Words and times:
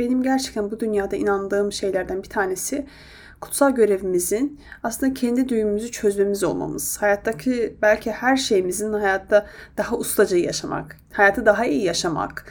benim 0.00 0.22
gerçekten 0.22 0.70
bu 0.70 0.80
dünyada 0.80 1.16
inandığım 1.16 1.72
şeylerden 1.72 2.22
bir 2.22 2.28
tanesi 2.28 2.86
kutsal 3.40 3.70
görevimizin 3.70 4.60
aslında 4.82 5.14
kendi 5.14 5.48
düğümümüzü 5.48 5.90
çözmemiz 5.90 6.44
olmamız. 6.44 7.02
Hayattaki 7.02 7.76
belki 7.82 8.12
her 8.12 8.36
şeyimizin 8.36 8.92
hayatta 8.92 9.46
daha 9.76 9.96
ustaca 9.96 10.36
yaşamak, 10.36 10.96
hayatı 11.12 11.46
daha 11.46 11.66
iyi 11.66 11.84
yaşamak, 11.84 12.44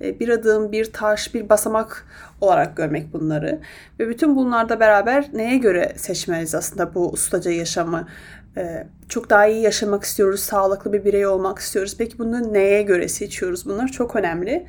e, 0.00 0.20
bir 0.20 0.28
adım, 0.28 0.72
bir 0.72 0.92
taş, 0.92 1.34
bir 1.34 1.48
basamak 1.48 2.06
olarak 2.40 2.76
görmek 2.76 3.12
bunları. 3.12 3.60
Ve 4.00 4.08
bütün 4.08 4.36
bunlarda 4.36 4.80
beraber 4.80 5.30
neye 5.32 5.56
göre 5.56 5.92
seçmeliyiz 5.96 6.54
aslında 6.54 6.94
bu 6.94 7.10
ustaca 7.10 7.50
yaşamı? 7.50 8.08
E, 8.56 8.86
çok 9.08 9.30
daha 9.30 9.46
iyi 9.46 9.62
yaşamak 9.62 10.04
istiyoruz, 10.04 10.40
sağlıklı 10.40 10.92
bir 10.92 11.04
birey 11.04 11.26
olmak 11.26 11.58
istiyoruz. 11.58 11.94
Peki 11.98 12.18
bunu 12.18 12.52
neye 12.52 12.82
göre 12.82 13.08
seçiyoruz? 13.08 13.66
Bunlar 13.66 13.88
çok 13.88 14.16
önemli. 14.16 14.66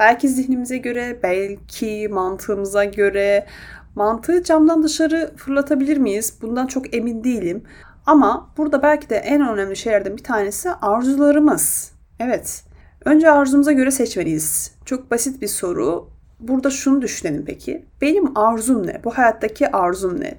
Belki 0.00 0.28
zihnimize 0.28 0.78
göre, 0.78 1.18
belki 1.22 2.08
mantığımıza 2.08 2.84
göre, 2.84 3.46
Mantığı 3.94 4.42
camdan 4.42 4.82
dışarı 4.82 5.32
fırlatabilir 5.36 5.96
miyiz? 5.96 6.34
Bundan 6.42 6.66
çok 6.66 6.94
emin 6.96 7.24
değilim. 7.24 7.62
Ama 8.06 8.50
burada 8.56 8.82
belki 8.82 9.10
de 9.10 9.16
en 9.16 9.48
önemli 9.48 9.76
şeylerden 9.76 10.16
bir 10.16 10.22
tanesi 10.22 10.70
arzularımız. 10.70 11.92
Evet. 12.20 12.64
Önce 13.04 13.30
arzumuza 13.30 13.72
göre 13.72 13.90
seçmeliyiz. 13.90 14.74
Çok 14.84 15.10
basit 15.10 15.42
bir 15.42 15.48
soru. 15.48 16.10
Burada 16.40 16.70
şunu 16.70 17.02
düşünelim 17.02 17.44
peki. 17.46 17.84
Benim 18.00 18.38
arzum 18.38 18.86
ne? 18.86 19.04
Bu 19.04 19.10
hayattaki 19.10 19.72
arzum 19.72 20.20
ne? 20.20 20.34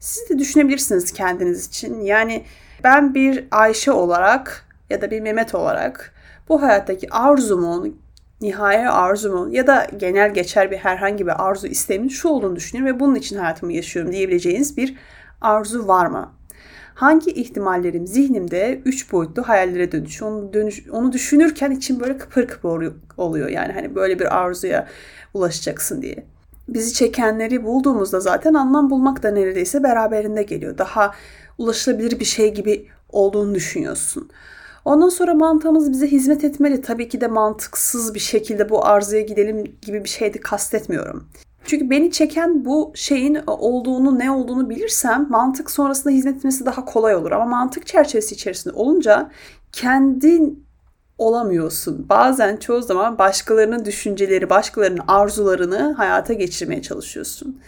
Siz 0.00 0.30
de 0.30 0.38
düşünebilirsiniz 0.38 1.12
kendiniz 1.12 1.66
için. 1.66 2.00
Yani 2.00 2.44
ben 2.84 3.14
bir 3.14 3.44
Ayşe 3.50 3.92
olarak 3.92 4.66
ya 4.90 5.00
da 5.00 5.10
bir 5.10 5.20
Mehmet 5.20 5.54
olarak 5.54 6.14
bu 6.48 6.62
hayattaki 6.62 7.10
arzumun 7.10 8.00
nihai 8.40 8.88
arzumun 8.88 9.50
ya 9.50 9.66
da 9.66 9.86
genel 9.96 10.34
geçer 10.34 10.70
bir 10.70 10.76
herhangi 10.76 11.26
bir 11.26 11.48
arzu 11.48 11.66
istemin 11.66 12.08
şu 12.08 12.28
olduğunu 12.28 12.56
düşünüyorum 12.56 12.96
ve 12.96 13.00
bunun 13.00 13.14
için 13.14 13.36
hayatımı 13.36 13.72
yaşıyorum 13.72 14.12
diyebileceğiniz 14.12 14.76
bir 14.76 14.96
arzu 15.40 15.88
var 15.88 16.06
mı? 16.06 16.32
Hangi 16.94 17.30
ihtimallerim 17.30 18.06
zihnimde 18.06 18.82
üç 18.84 19.12
boyutlu 19.12 19.48
hayallere 19.48 19.92
dönüşüyor? 19.92 20.30
Onu, 20.30 20.52
dönüş, 20.52 20.84
onu 20.90 21.12
düşünürken 21.12 21.70
için 21.70 22.00
böyle 22.00 22.18
kıpır 22.18 22.46
kıpır 22.46 22.92
oluyor. 23.16 23.48
Yani 23.48 23.72
hani 23.72 23.94
böyle 23.94 24.18
bir 24.18 24.36
arzuya 24.36 24.88
ulaşacaksın 25.34 26.02
diye. 26.02 26.26
Bizi 26.68 26.92
çekenleri 26.92 27.64
bulduğumuzda 27.64 28.20
zaten 28.20 28.54
anlam 28.54 28.90
bulmak 28.90 29.22
da 29.22 29.30
neredeyse 29.30 29.82
beraberinde 29.82 30.42
geliyor. 30.42 30.78
Daha 30.78 31.14
ulaşılabilir 31.58 32.20
bir 32.20 32.24
şey 32.24 32.54
gibi 32.54 32.88
olduğunu 33.08 33.54
düşünüyorsun. 33.54 34.30
Ondan 34.86 35.08
sonra 35.08 35.34
mantığımız 35.34 35.92
bize 35.92 36.06
hizmet 36.06 36.44
etmeli. 36.44 36.80
Tabii 36.80 37.08
ki 37.08 37.20
de 37.20 37.26
mantıksız 37.26 38.14
bir 38.14 38.20
şekilde 38.20 38.68
bu 38.68 38.86
arzuya 38.86 39.22
gidelim 39.22 39.76
gibi 39.82 40.04
bir 40.04 40.08
şeydi 40.08 40.40
kastetmiyorum. 40.40 41.28
Çünkü 41.64 41.90
beni 41.90 42.10
çeken 42.10 42.64
bu 42.64 42.92
şeyin 42.94 43.38
olduğunu, 43.46 44.18
ne 44.18 44.30
olduğunu 44.30 44.70
bilirsem 44.70 45.26
mantık 45.30 45.70
sonrasında 45.70 46.14
hizmet 46.14 46.36
etmesi 46.36 46.66
daha 46.66 46.84
kolay 46.84 47.14
olur. 47.14 47.32
Ama 47.32 47.44
mantık 47.44 47.86
çerçevesi 47.86 48.34
içerisinde 48.34 48.74
olunca 48.74 49.30
kendin 49.72 50.66
olamıyorsun. 51.18 52.06
Bazen 52.08 52.56
çoğu 52.56 52.82
zaman 52.82 53.18
başkalarının 53.18 53.84
düşünceleri, 53.84 54.50
başkalarının 54.50 55.02
arzularını 55.08 55.92
hayata 55.92 56.32
geçirmeye 56.32 56.82
çalışıyorsun. 56.82 57.60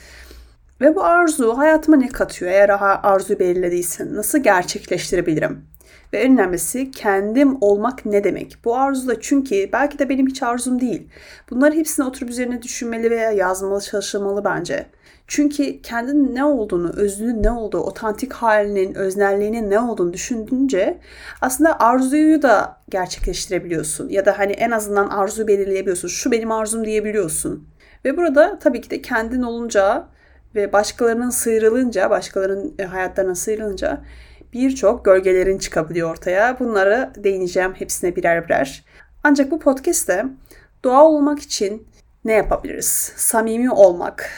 Ve 0.80 0.94
bu 0.94 1.04
arzu 1.04 1.58
hayatıma 1.58 1.96
ne 1.96 2.08
katıyor? 2.08 2.50
Eğer 2.50 2.68
arzu 3.02 3.38
belirlediysen 3.38 4.14
nasıl 4.14 4.38
gerçekleştirebilirim? 4.38 5.67
Ve 6.12 6.18
en 6.18 6.32
önemlisi 6.32 6.90
kendim 6.90 7.56
olmak 7.60 8.06
ne 8.06 8.24
demek? 8.24 8.58
Bu 8.64 8.76
arzu 8.76 9.08
da 9.08 9.20
çünkü 9.20 9.68
belki 9.72 9.98
de 9.98 10.08
benim 10.08 10.26
hiç 10.26 10.42
arzum 10.42 10.80
değil. 10.80 11.08
Bunları 11.50 11.74
hepsini 11.74 12.06
oturup 12.06 12.30
üzerine 12.30 12.62
düşünmeli 12.62 13.10
veya 13.10 13.30
yazmalı, 13.30 13.80
çalışmalı 13.80 14.44
bence. 14.44 14.86
Çünkü 15.26 15.82
kendinin 15.82 16.34
ne 16.34 16.44
olduğunu, 16.44 16.92
özünün 16.96 17.42
ne 17.42 17.50
olduğu, 17.50 17.78
otantik 17.78 18.32
halinin, 18.32 18.94
öznelliğinin 18.94 19.70
ne 19.70 19.80
olduğunu 19.80 20.12
düşündüğünce 20.12 20.98
aslında 21.40 21.80
arzuyu 21.80 22.42
da 22.42 22.80
gerçekleştirebiliyorsun. 22.88 24.08
Ya 24.08 24.26
da 24.26 24.38
hani 24.38 24.52
en 24.52 24.70
azından 24.70 25.08
arzu 25.08 25.48
belirleyebiliyorsun. 25.48 26.08
Şu 26.08 26.30
benim 26.30 26.52
arzum 26.52 26.84
diyebiliyorsun. 26.84 27.68
Ve 28.04 28.16
burada 28.16 28.58
tabii 28.58 28.80
ki 28.80 28.90
de 28.90 29.02
kendin 29.02 29.42
olunca 29.42 30.06
ve 30.54 30.72
başkalarının 30.72 31.30
sıyrılınca, 31.30 32.10
başkalarının 32.10 32.74
e, 32.78 32.84
hayatlarına 32.84 33.34
sıyrılınca 33.34 34.00
birçok 34.52 35.04
gölgelerin 35.04 35.58
çıkabiliyor 35.58 36.10
ortaya. 36.10 36.58
Bunlara 36.60 37.12
değineceğim 37.16 37.74
hepsine 37.74 38.16
birer 38.16 38.44
birer. 38.44 38.84
Ancak 39.24 39.50
bu 39.50 39.58
podcast'te 39.58 40.24
doğal 40.84 41.06
olmak 41.06 41.38
için 41.38 41.86
ne 42.24 42.32
yapabiliriz? 42.32 43.12
Samimi 43.16 43.70
olmak. 43.70 44.30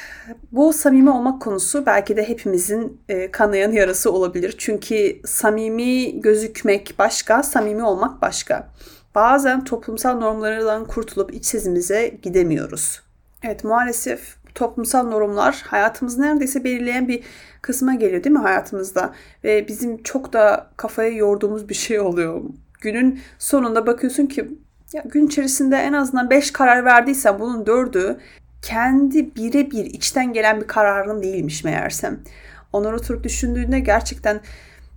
Bu 0.52 0.72
samimi 0.72 1.10
olmak 1.10 1.42
konusu 1.42 1.86
belki 1.86 2.16
de 2.16 2.28
hepimizin 2.28 3.00
e, 3.08 3.30
kanayan 3.30 3.72
yarası 3.72 4.12
olabilir. 4.12 4.54
Çünkü 4.58 5.20
samimi 5.24 6.20
gözükmek 6.20 6.94
başka, 6.98 7.42
samimi 7.42 7.82
olmak 7.82 8.22
başka. 8.22 8.68
Bazen 9.14 9.64
toplumsal 9.64 10.18
normlardan 10.18 10.84
kurtulup 10.84 11.34
iç 11.34 11.44
sezimize 11.44 12.08
gidemiyoruz. 12.22 13.00
Evet 13.42 13.64
maalesef 13.64 14.36
toplumsal 14.54 15.08
normlar 15.08 15.64
hayatımızı 15.66 16.22
neredeyse 16.22 16.64
belirleyen 16.64 17.08
bir 17.08 17.22
kısma 17.62 17.94
geliyor 17.94 18.24
değil 18.24 18.36
mi 18.36 18.42
hayatımızda? 18.42 19.14
Ve 19.44 19.68
bizim 19.68 20.02
çok 20.02 20.32
da 20.32 20.70
kafaya 20.76 21.08
yorduğumuz 21.10 21.68
bir 21.68 21.74
şey 21.74 22.00
oluyor. 22.00 22.40
Günün 22.80 23.20
sonunda 23.38 23.86
bakıyorsun 23.86 24.26
ki 24.26 24.48
ya 24.92 25.02
gün 25.06 25.26
içerisinde 25.26 25.76
en 25.76 25.92
azından 25.92 26.30
5 26.30 26.50
karar 26.50 26.84
verdiysen 26.84 27.38
bunun 27.38 27.64
4'ü 27.64 28.16
kendi 28.62 29.36
birebir 29.36 29.84
içten 29.84 30.32
gelen 30.32 30.60
bir 30.60 30.66
kararın 30.66 31.22
değilmiş 31.22 31.64
meğersem. 31.64 32.20
Onları 32.72 32.96
oturup 32.96 33.24
düşündüğünde 33.24 33.80
gerçekten 33.80 34.40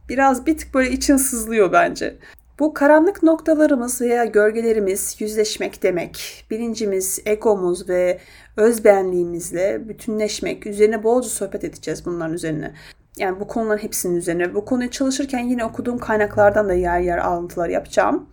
biraz 0.09 0.45
bir 0.45 0.57
tık 0.57 0.73
böyle 0.73 0.91
için 0.91 1.17
sızlıyor 1.17 1.71
bence. 1.71 2.15
Bu 2.59 2.73
karanlık 2.73 3.23
noktalarımız 3.23 4.01
veya 4.01 4.25
gölgelerimiz 4.25 5.15
yüzleşmek 5.19 5.83
demek. 5.83 6.45
Bilincimiz, 6.51 7.19
egomuz 7.25 7.89
ve 7.89 8.19
özbenliğimizle 8.57 9.89
bütünleşmek. 9.89 10.67
Üzerine 10.67 11.03
bolca 11.03 11.29
sohbet 11.29 11.63
edeceğiz 11.63 12.05
bunların 12.05 12.33
üzerine. 12.33 12.73
Yani 13.17 13.39
bu 13.39 13.47
konuların 13.47 13.83
hepsinin 13.83 14.15
üzerine. 14.15 14.55
Bu 14.55 14.65
konuyu 14.65 14.91
çalışırken 14.91 15.39
yine 15.39 15.65
okuduğum 15.65 15.97
kaynaklardan 15.97 16.69
da 16.69 16.73
yer 16.73 16.99
yer 16.99 17.17
alıntılar 17.17 17.69
yapacağım. 17.69 18.29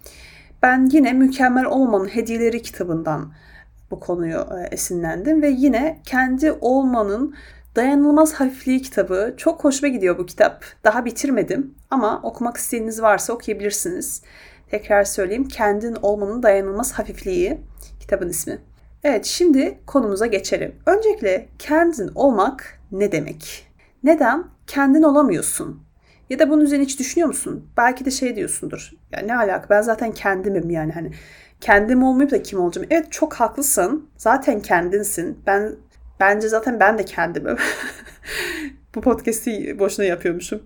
Ben 0.63 0.89
yine 0.93 1.13
Mükemmel 1.13 1.65
Olmanın 1.65 2.09
Hediyeleri 2.09 2.63
kitabından 2.63 3.33
bu 3.91 4.01
konuyu 4.01 4.39
e, 4.39 4.75
esinlendim 4.75 5.43
ve 5.43 5.49
yine 5.49 6.01
kendi 6.07 6.53
olmanın 6.53 7.35
Dayanılmaz 7.77 8.33
Hafifliği 8.33 8.83
kitabı. 8.83 9.35
Çok 9.37 9.65
hoşuma 9.65 9.89
gidiyor 9.89 10.19
bu 10.19 10.27
kitap. 10.27 10.65
Daha 10.85 11.05
bitirmedim 11.05 11.75
ama 11.91 12.21
okumak 12.23 12.57
isteğiniz 12.57 13.03
varsa 13.03 13.33
okuyabilirsiniz. 13.33 14.23
Tekrar 14.71 15.05
söyleyeyim. 15.05 15.49
Kendin 15.49 15.95
olmanın 16.03 16.43
dayanılmaz 16.43 16.93
hafifliği 16.93 17.61
kitabın 18.01 18.29
ismi. 18.29 18.59
Evet 19.05 19.25
şimdi 19.25 19.79
konumuza 19.87 20.27
geçelim. 20.27 20.75
Öncelikle 20.87 21.49
kendin 21.59 22.11
olmak 22.15 22.81
ne 22.93 23.13
demek? 23.13 23.67
Neden 24.05 24.45
kendin 24.67 25.03
olamıyorsun? 25.03 25.83
Ya 26.31 26.39
da 26.39 26.51
bunun 26.51 26.65
üzerine 26.65 26.85
hiç 26.85 26.99
düşünüyor 26.99 27.29
musun? 27.29 27.69
Belki 27.77 28.05
de 28.05 28.11
şey 28.11 28.37
diyorsundur. 28.37 28.91
Ya 29.13 29.21
ne 29.21 29.37
alaka 29.37 29.69
ben 29.71 29.83
zaten 29.83 30.13
kendimim 30.13 30.71
yani 30.71 30.93
hani 30.93 31.11
kendim 31.61 32.03
olmayıp 32.03 32.31
da 32.31 32.43
kim 32.43 32.61
olacağım? 32.61 32.87
Evet 32.91 33.13
çok 33.13 33.35
haklısın. 33.35 34.09
Zaten 34.17 34.61
kendinsin. 34.61 35.39
Ben 35.47 35.77
Bence 36.21 36.49
zaten 36.49 36.81
ben 36.81 36.99
de 36.99 37.05
kendimim. 37.05 37.57
Bu 38.95 39.01
podcast'i 39.01 39.79
boşuna 39.79 40.07
yapıyormuşum. 40.07 40.63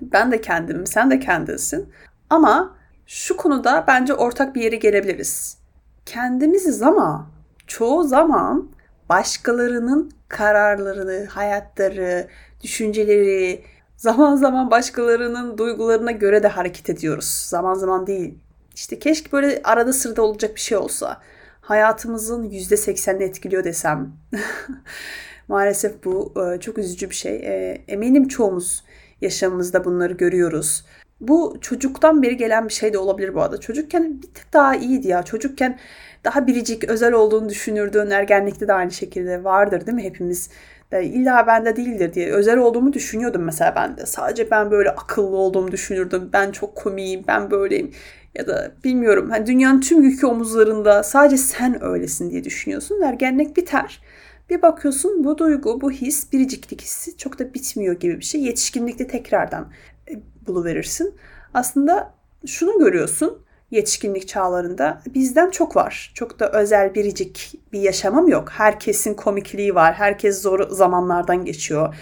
Ben 0.00 0.32
de 0.32 0.40
kendimim, 0.40 0.86
sen 0.86 1.10
de 1.10 1.20
kendinsin. 1.20 1.92
Ama 2.30 2.76
şu 3.06 3.36
konuda 3.36 3.84
bence 3.86 4.14
ortak 4.14 4.54
bir 4.54 4.62
yere 4.62 4.76
gelebiliriz. 4.76 5.58
Kendimiziz 6.06 6.82
ama 6.82 7.30
çoğu 7.66 8.04
zaman 8.04 8.68
başkalarının 9.08 10.12
kararlarını, 10.28 11.26
hayatları, 11.26 12.28
düşünceleri, 12.62 13.64
zaman 13.96 14.36
zaman 14.36 14.70
başkalarının 14.70 15.58
duygularına 15.58 16.10
göre 16.10 16.42
de 16.42 16.48
hareket 16.48 16.90
ediyoruz. 16.90 17.46
Zaman 17.48 17.74
zaman 17.74 18.06
değil. 18.06 18.38
İşte 18.74 18.98
keşke 18.98 19.32
böyle 19.32 19.60
arada 19.64 19.92
sırada 19.92 20.22
olacak 20.22 20.54
bir 20.54 20.60
şey 20.60 20.78
olsa 20.78 21.20
hayatımızın 21.64 22.50
%80'ini 22.50 23.22
etkiliyor 23.22 23.64
desem. 23.64 24.12
Maalesef 25.48 26.04
bu 26.04 26.34
e, 26.36 26.60
çok 26.60 26.78
üzücü 26.78 27.10
bir 27.10 27.14
şey. 27.14 27.36
E, 27.36 27.84
eminim 27.88 28.28
çoğumuz 28.28 28.84
yaşamımızda 29.20 29.84
bunları 29.84 30.12
görüyoruz. 30.12 30.84
Bu 31.20 31.58
çocuktan 31.60 32.22
beri 32.22 32.36
gelen 32.36 32.68
bir 32.68 32.72
şey 32.72 32.92
de 32.92 32.98
olabilir 32.98 33.34
bu 33.34 33.42
arada. 33.42 33.60
Çocukken 33.60 34.22
bir 34.22 34.34
tık 34.34 34.52
daha 34.52 34.76
iyiydi 34.76 35.08
ya. 35.08 35.22
Çocukken 35.22 35.78
daha 36.24 36.46
biricik, 36.46 36.84
özel 36.84 37.12
olduğunu 37.12 37.48
düşünürdün. 37.48 38.10
Ergenlikte 38.10 38.68
de 38.68 38.72
aynı 38.72 38.90
şekilde 38.90 39.44
vardır 39.44 39.86
değil 39.86 39.96
mi? 39.96 40.04
Hepimiz 40.04 40.50
Yani 40.92 41.06
illa 41.06 41.46
bende 41.46 41.76
değildir 41.76 42.14
diye 42.14 42.32
özel 42.32 42.58
olduğumu 42.58 42.92
düşünüyordum 42.92 43.42
mesela 43.42 43.74
ben 43.76 43.96
de. 43.96 44.06
Sadece 44.06 44.50
ben 44.50 44.70
böyle 44.70 44.90
akıllı 44.90 45.36
olduğumu 45.36 45.72
düşünürdüm. 45.72 46.30
Ben 46.32 46.52
çok 46.52 46.76
komiyim, 46.76 47.24
ben 47.28 47.50
böyleyim. 47.50 47.92
Ya 48.34 48.46
da 48.46 48.72
bilmiyorum 48.84 49.30
hani 49.30 49.46
dünyanın 49.46 49.80
tüm 49.80 50.02
yükü 50.02 50.26
omuzlarında 50.26 51.02
sadece 51.02 51.36
sen 51.36 51.84
öylesin 51.84 52.30
diye 52.30 52.44
düşünüyorsun. 52.44 53.00
Ergenlik 53.00 53.56
biter. 53.56 54.02
Bir 54.50 54.62
bakıyorsun 54.62 55.24
bu 55.24 55.38
duygu, 55.38 55.80
bu 55.80 55.90
his, 55.90 56.32
biriciklik 56.32 56.82
hissi 56.82 57.16
çok 57.16 57.38
da 57.38 57.54
bitmiyor 57.54 57.94
gibi 57.94 58.18
bir 58.18 58.24
şey. 58.24 58.40
Yetişkinlikte 58.40 59.06
tekrardan 59.06 59.72
e, 60.10 60.12
buluverirsin. 60.46 61.14
Aslında 61.54 62.14
şunu 62.46 62.78
görüyorsun 62.78 63.44
yetişkinlik 63.70 64.28
çağlarında 64.28 65.02
bizden 65.14 65.50
çok 65.50 65.76
var. 65.76 66.12
Çok 66.14 66.40
da 66.40 66.52
özel 66.52 66.94
biricik 66.94 67.60
bir 67.72 67.80
yaşamım 67.80 68.28
yok. 68.28 68.48
Herkesin 68.50 69.14
komikliği 69.14 69.74
var. 69.74 69.94
Herkes 69.94 70.42
zor 70.42 70.70
zamanlardan 70.70 71.44
geçiyor. 71.44 71.94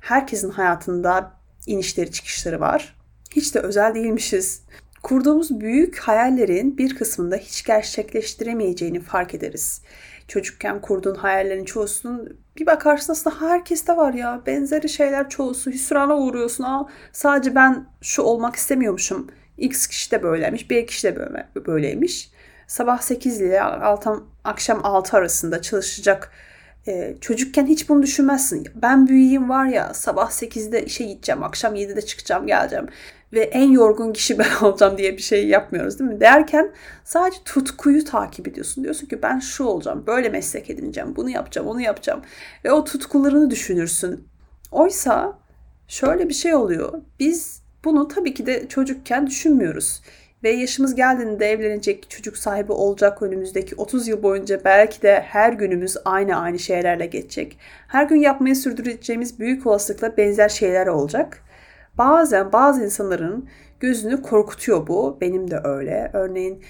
Herkesin 0.00 0.50
hayatında 0.50 1.32
inişleri 1.66 2.12
çıkışları 2.12 2.60
var. 2.60 2.96
Hiç 3.30 3.54
de 3.54 3.60
özel 3.60 3.94
değilmişiz. 3.94 4.62
Kurduğumuz 5.02 5.60
büyük 5.60 5.98
hayallerin 5.98 6.78
bir 6.78 6.96
kısmında 6.96 7.36
hiç 7.36 7.64
gerçekleştiremeyeceğini 7.64 9.00
fark 9.00 9.34
ederiz. 9.34 9.82
Çocukken 10.28 10.80
kurduğun 10.80 11.14
hayallerin 11.14 11.64
çoğusunun 11.64 12.38
bir 12.56 12.66
bakarsın 12.66 13.12
aslında 13.12 13.40
herkeste 13.40 13.96
var 13.96 14.14
ya. 14.14 14.42
Benzeri 14.46 14.88
şeyler 14.88 15.28
çoğusu. 15.28 15.70
Hüsrana 15.70 16.16
uğruyorsun. 16.16 16.64
Aa, 16.64 16.86
sadece 17.12 17.54
ben 17.54 17.86
şu 18.02 18.22
olmak 18.22 18.56
istemiyormuşum 18.56 19.30
X 19.58 19.86
kişi 19.86 20.10
de 20.10 20.22
böyleymiş, 20.22 20.70
B 20.70 20.86
kişi 20.86 21.06
de 21.06 21.16
böyle, 21.16 21.48
böyleymiş. 21.66 22.30
Sabah 22.66 23.00
8 23.00 23.40
ile 23.40 23.62
akşam 24.44 24.80
6 24.84 25.16
arasında 25.16 25.62
çalışacak 25.62 26.32
ee, 26.88 27.14
çocukken 27.20 27.66
hiç 27.66 27.88
bunu 27.88 28.02
düşünmezsin. 28.02 28.68
Ben 28.74 29.06
büyüyeyim 29.06 29.48
var 29.48 29.66
ya 29.66 29.94
sabah 29.94 30.30
8'de 30.30 30.84
işe 30.84 31.04
gideceğim, 31.04 31.42
akşam 31.42 31.74
7'de 31.74 32.02
çıkacağım, 32.02 32.46
geleceğim 32.46 32.86
ve 33.32 33.40
en 33.40 33.70
yorgun 33.70 34.12
kişi 34.12 34.38
ben 34.38 34.50
olacağım 34.62 34.98
diye 34.98 35.16
bir 35.16 35.22
şey 35.22 35.48
yapmıyoruz 35.48 35.98
değil 35.98 36.10
mi? 36.10 36.20
Derken 36.20 36.72
sadece 37.04 37.38
tutkuyu 37.44 38.04
takip 38.04 38.48
ediyorsun. 38.48 38.84
Diyorsun 38.84 39.06
ki 39.06 39.22
ben 39.22 39.38
şu 39.38 39.64
olacağım, 39.64 40.04
böyle 40.06 40.28
meslek 40.28 40.70
edineceğim, 40.70 41.16
bunu 41.16 41.30
yapacağım, 41.30 41.68
onu 41.68 41.80
yapacağım 41.80 42.22
ve 42.64 42.72
o 42.72 42.84
tutkularını 42.84 43.50
düşünürsün. 43.50 44.28
Oysa 44.72 45.38
şöyle 45.88 46.28
bir 46.28 46.34
şey 46.34 46.54
oluyor. 46.54 47.00
Biz 47.20 47.62
bunu 47.84 48.08
tabii 48.08 48.34
ki 48.34 48.46
de 48.46 48.68
çocukken 48.68 49.26
düşünmüyoruz. 49.26 50.02
Ve 50.42 50.50
yaşımız 50.50 50.94
geldiğinde 50.94 51.46
evlenecek, 51.46 52.10
çocuk 52.10 52.38
sahibi 52.38 52.72
olacak 52.72 53.22
önümüzdeki 53.22 53.74
30 53.74 54.08
yıl 54.08 54.22
boyunca 54.22 54.60
belki 54.64 55.02
de 55.02 55.20
her 55.20 55.52
günümüz 55.52 55.96
aynı 56.04 56.36
aynı 56.40 56.58
şeylerle 56.58 57.06
geçecek. 57.06 57.58
Her 57.88 58.04
gün 58.04 58.16
yapmayı 58.16 58.56
sürdüreceğimiz 58.56 59.38
büyük 59.38 59.66
olasılıkla 59.66 60.16
benzer 60.16 60.48
şeyler 60.48 60.86
olacak. 60.86 61.42
Bazen 61.98 62.52
bazı 62.52 62.84
insanların 62.84 63.48
gözünü 63.80 64.22
korkutuyor 64.22 64.86
bu. 64.86 65.18
Benim 65.20 65.50
de 65.50 65.60
öyle. 65.64 66.10
Örneğin 66.12 66.62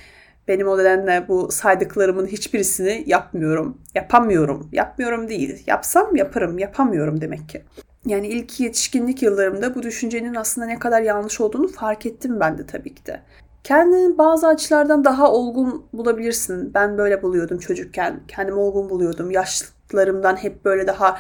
benim 0.48 0.68
o 0.68 0.78
nedenle 0.78 1.24
bu 1.28 1.50
saydıklarımın 1.50 2.26
hiçbirisini 2.26 3.04
yapmıyorum. 3.06 3.78
Yapamıyorum. 3.94 4.68
Yapmıyorum 4.72 5.28
değil. 5.28 5.62
Yapsam 5.66 6.16
yaparım. 6.16 6.58
Yapamıyorum 6.58 7.20
demek 7.20 7.48
ki. 7.48 7.62
Yani 8.06 8.28
ilk 8.28 8.60
yetişkinlik 8.60 9.22
yıllarımda 9.22 9.74
bu 9.74 9.82
düşüncenin 9.82 10.34
aslında 10.34 10.66
ne 10.66 10.78
kadar 10.78 11.02
yanlış 11.02 11.40
olduğunu 11.40 11.68
fark 11.68 12.06
ettim 12.06 12.40
ben 12.40 12.58
de 12.58 12.66
tabii 12.66 12.94
ki 12.94 13.06
de. 13.06 13.20
Kendini 13.64 14.18
bazı 14.18 14.46
açılardan 14.46 15.04
daha 15.04 15.32
olgun 15.32 15.86
bulabilirsin. 15.92 16.74
Ben 16.74 16.98
böyle 16.98 17.22
buluyordum 17.22 17.58
çocukken. 17.58 18.20
Kendimi 18.28 18.58
olgun 18.58 18.90
buluyordum. 18.90 19.30
Yaşlılarımdan 19.30 20.36
hep 20.36 20.64
böyle 20.64 20.86
daha 20.86 21.18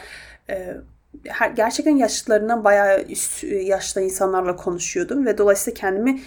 e, 0.50 0.76
gerçekten 1.56 1.96
yaşlılarından 1.96 2.64
bayağı 2.64 3.02
üst 3.02 3.44
yaşta 3.44 4.00
insanlarla 4.00 4.56
konuşuyordum 4.56 5.26
ve 5.26 5.38
dolayısıyla 5.38 5.74
kendimi 5.74 6.20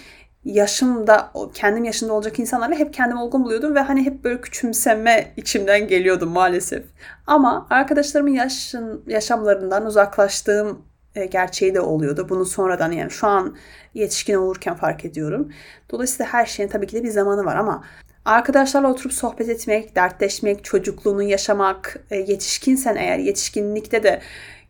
yaşımda 0.44 1.32
kendim 1.54 1.84
yaşında 1.84 2.12
olacak 2.12 2.38
insanlarla 2.38 2.76
hep 2.76 2.94
kendimi 2.94 3.20
olgun 3.20 3.44
buluyordum 3.44 3.74
ve 3.74 3.80
hani 3.80 4.04
hep 4.04 4.24
böyle 4.24 4.40
küçümseme 4.40 5.32
içimden 5.36 5.88
geliyordu 5.88 6.26
maalesef. 6.26 6.84
Ama 7.26 7.66
arkadaşlarımın 7.70 8.30
yaşın, 8.30 9.04
yaşamlarından 9.06 9.86
uzaklaştığım 9.86 10.82
e, 11.14 11.26
gerçeği 11.26 11.74
de 11.74 11.80
oluyordu. 11.80 12.26
Bunu 12.28 12.46
sonradan 12.46 12.92
yani 12.92 13.10
şu 13.10 13.26
an 13.26 13.56
yetişkin 13.94 14.34
olurken 14.34 14.74
fark 14.74 15.04
ediyorum. 15.04 15.52
Dolayısıyla 15.90 16.32
her 16.32 16.46
şeyin 16.46 16.68
tabii 16.68 16.86
ki 16.86 16.96
de 16.96 17.02
bir 17.02 17.10
zamanı 17.10 17.44
var 17.44 17.56
ama 17.56 17.84
arkadaşlarla 18.24 18.90
oturup 18.90 19.12
sohbet 19.12 19.48
etmek, 19.48 19.96
dertleşmek, 19.96 20.64
çocukluğunu 20.64 21.22
yaşamak, 21.22 22.00
e, 22.10 22.16
yetişkinsen 22.16 22.96
eğer 22.96 23.18
yetişkinlikte 23.18 24.02
de 24.02 24.20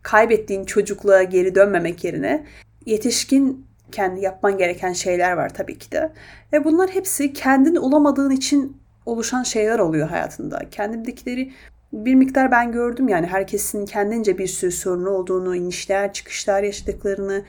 kaybettiğin 0.02 0.64
çocukluğa 0.64 1.22
geri 1.22 1.54
dönmemek 1.54 2.04
yerine 2.04 2.46
yetişkin 2.86 3.66
kendi 3.92 4.20
yapman 4.20 4.58
gereken 4.58 4.92
şeyler 4.92 5.32
var 5.32 5.54
tabii 5.54 5.78
ki 5.78 5.92
de. 5.92 6.12
Ve 6.52 6.64
bunlar 6.64 6.90
hepsi 6.90 7.32
kendin 7.32 7.76
olamadığın 7.76 8.30
için 8.30 8.76
oluşan 9.06 9.42
şeyler 9.42 9.78
oluyor 9.78 10.08
hayatında. 10.08 10.62
Kendimdekileri 10.70 11.52
bir 11.92 12.14
miktar 12.14 12.50
ben 12.50 12.72
gördüm 12.72 13.08
yani 13.08 13.26
herkesin 13.26 13.86
kendince 13.86 14.38
bir 14.38 14.46
sürü 14.46 14.72
sorunu 14.72 15.10
olduğunu, 15.10 15.56
inişler, 15.56 16.12
çıkışlar 16.12 16.62
yaşadıklarını. 16.62 17.44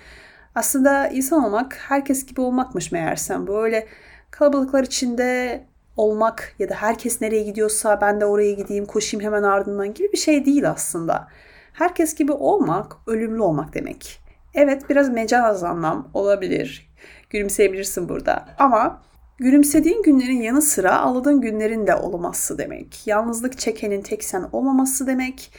Aslında 0.56 1.08
insan 1.08 1.44
olmak 1.44 1.76
herkes 1.88 2.26
gibi 2.26 2.42
olmakmış 2.42 2.92
meğersem. 2.92 3.48
Böyle 3.48 3.88
kalabalıklar 4.32 4.84
içinde 4.84 5.62
olmak 5.98 6.56
ya 6.60 6.70
da 6.70 6.76
herkes 6.76 7.22
nereye 7.22 7.44
gidiyorsa 7.44 8.02
ben 8.02 8.22
de 8.22 8.26
oraya 8.26 8.52
gideyim, 8.52 8.86
koşayım 8.86 9.26
hemen 9.26 9.44
ardından 9.44 9.94
gibi 9.94 10.12
bir 10.12 10.18
şey 10.18 10.46
değil 10.46 10.70
aslında. 10.70 11.28
Herkes 11.74 12.16
gibi 12.16 12.31
olmak 12.31 12.96
ölümlü 13.08 13.42
olmak 13.42 13.74
demek. 13.74 14.20
Evet 14.54 14.90
biraz 14.90 15.10
mecaz 15.10 15.64
anlam 15.64 16.10
olabilir. 16.14 16.94
Gülümseyebilirsin 17.30 18.10
burada. 18.10 18.46
Ama 18.60 19.02
gülümsediğin 19.38 20.04
günlerin 20.04 20.42
yanı 20.42 20.62
sıra 20.62 21.00
ağladığın 21.00 21.42
günlerin 21.42 21.88
de 21.88 21.96
olması 21.96 22.58
demek. 22.58 23.08
Yalnızlık 23.08 23.60
çekenin 23.60 24.02
tek 24.02 24.24
sen 24.24 24.50
olmaması 24.52 25.08
demek. 25.08 25.52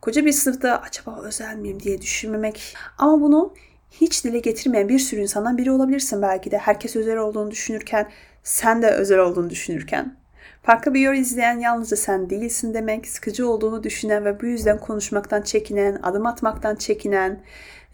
Koca 0.00 0.24
bir 0.24 0.32
sınıfta 0.32 0.78
acaba 0.78 1.20
özel 1.22 1.56
miyim 1.56 1.80
diye 1.80 2.02
düşünmemek. 2.02 2.74
Ama 2.98 3.20
bunu 3.20 3.54
hiç 3.90 4.24
dile 4.24 4.38
getirmeyen 4.38 4.88
bir 4.88 4.98
sürü 4.98 5.20
insandan 5.20 5.58
biri 5.58 5.70
olabilirsin 5.70 6.22
belki 6.22 6.50
de. 6.50 6.58
Herkes 6.58 6.96
özel 6.96 7.16
olduğunu 7.16 7.50
düşünürken, 7.50 8.10
sen 8.42 8.82
de 8.82 8.90
özel 8.90 9.18
olduğunu 9.18 9.50
düşünürken. 9.50 10.16
Farklı 10.62 10.94
bir 10.94 11.00
yol 11.00 11.14
izleyen 11.14 11.58
yalnızca 11.58 11.96
sen 11.96 12.30
değilsin 12.30 12.74
demek, 12.74 13.08
sıkıcı 13.08 13.48
olduğunu 13.48 13.82
düşünen 13.82 14.24
ve 14.24 14.40
bu 14.40 14.46
yüzden 14.46 14.78
konuşmaktan 14.78 15.42
çekinen, 15.42 15.98
adım 16.02 16.26
atmaktan 16.26 16.76
çekinen, 16.76 17.40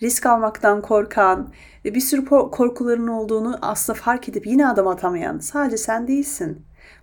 risk 0.03 0.27
almaktan 0.27 0.83
korkan 0.83 1.53
ve 1.85 1.95
bir 1.95 2.01
sürü 2.01 2.25
korkuların 2.25 3.09
olduğunu 3.09 3.59
aslında 3.63 3.99
fark 3.99 4.29
edip 4.29 4.47
yine 4.47 4.69
adım 4.69 4.89
atamayan 4.89 5.39
sadece 5.39 5.77
sen 5.77 6.09
değilsin. 6.09 6.63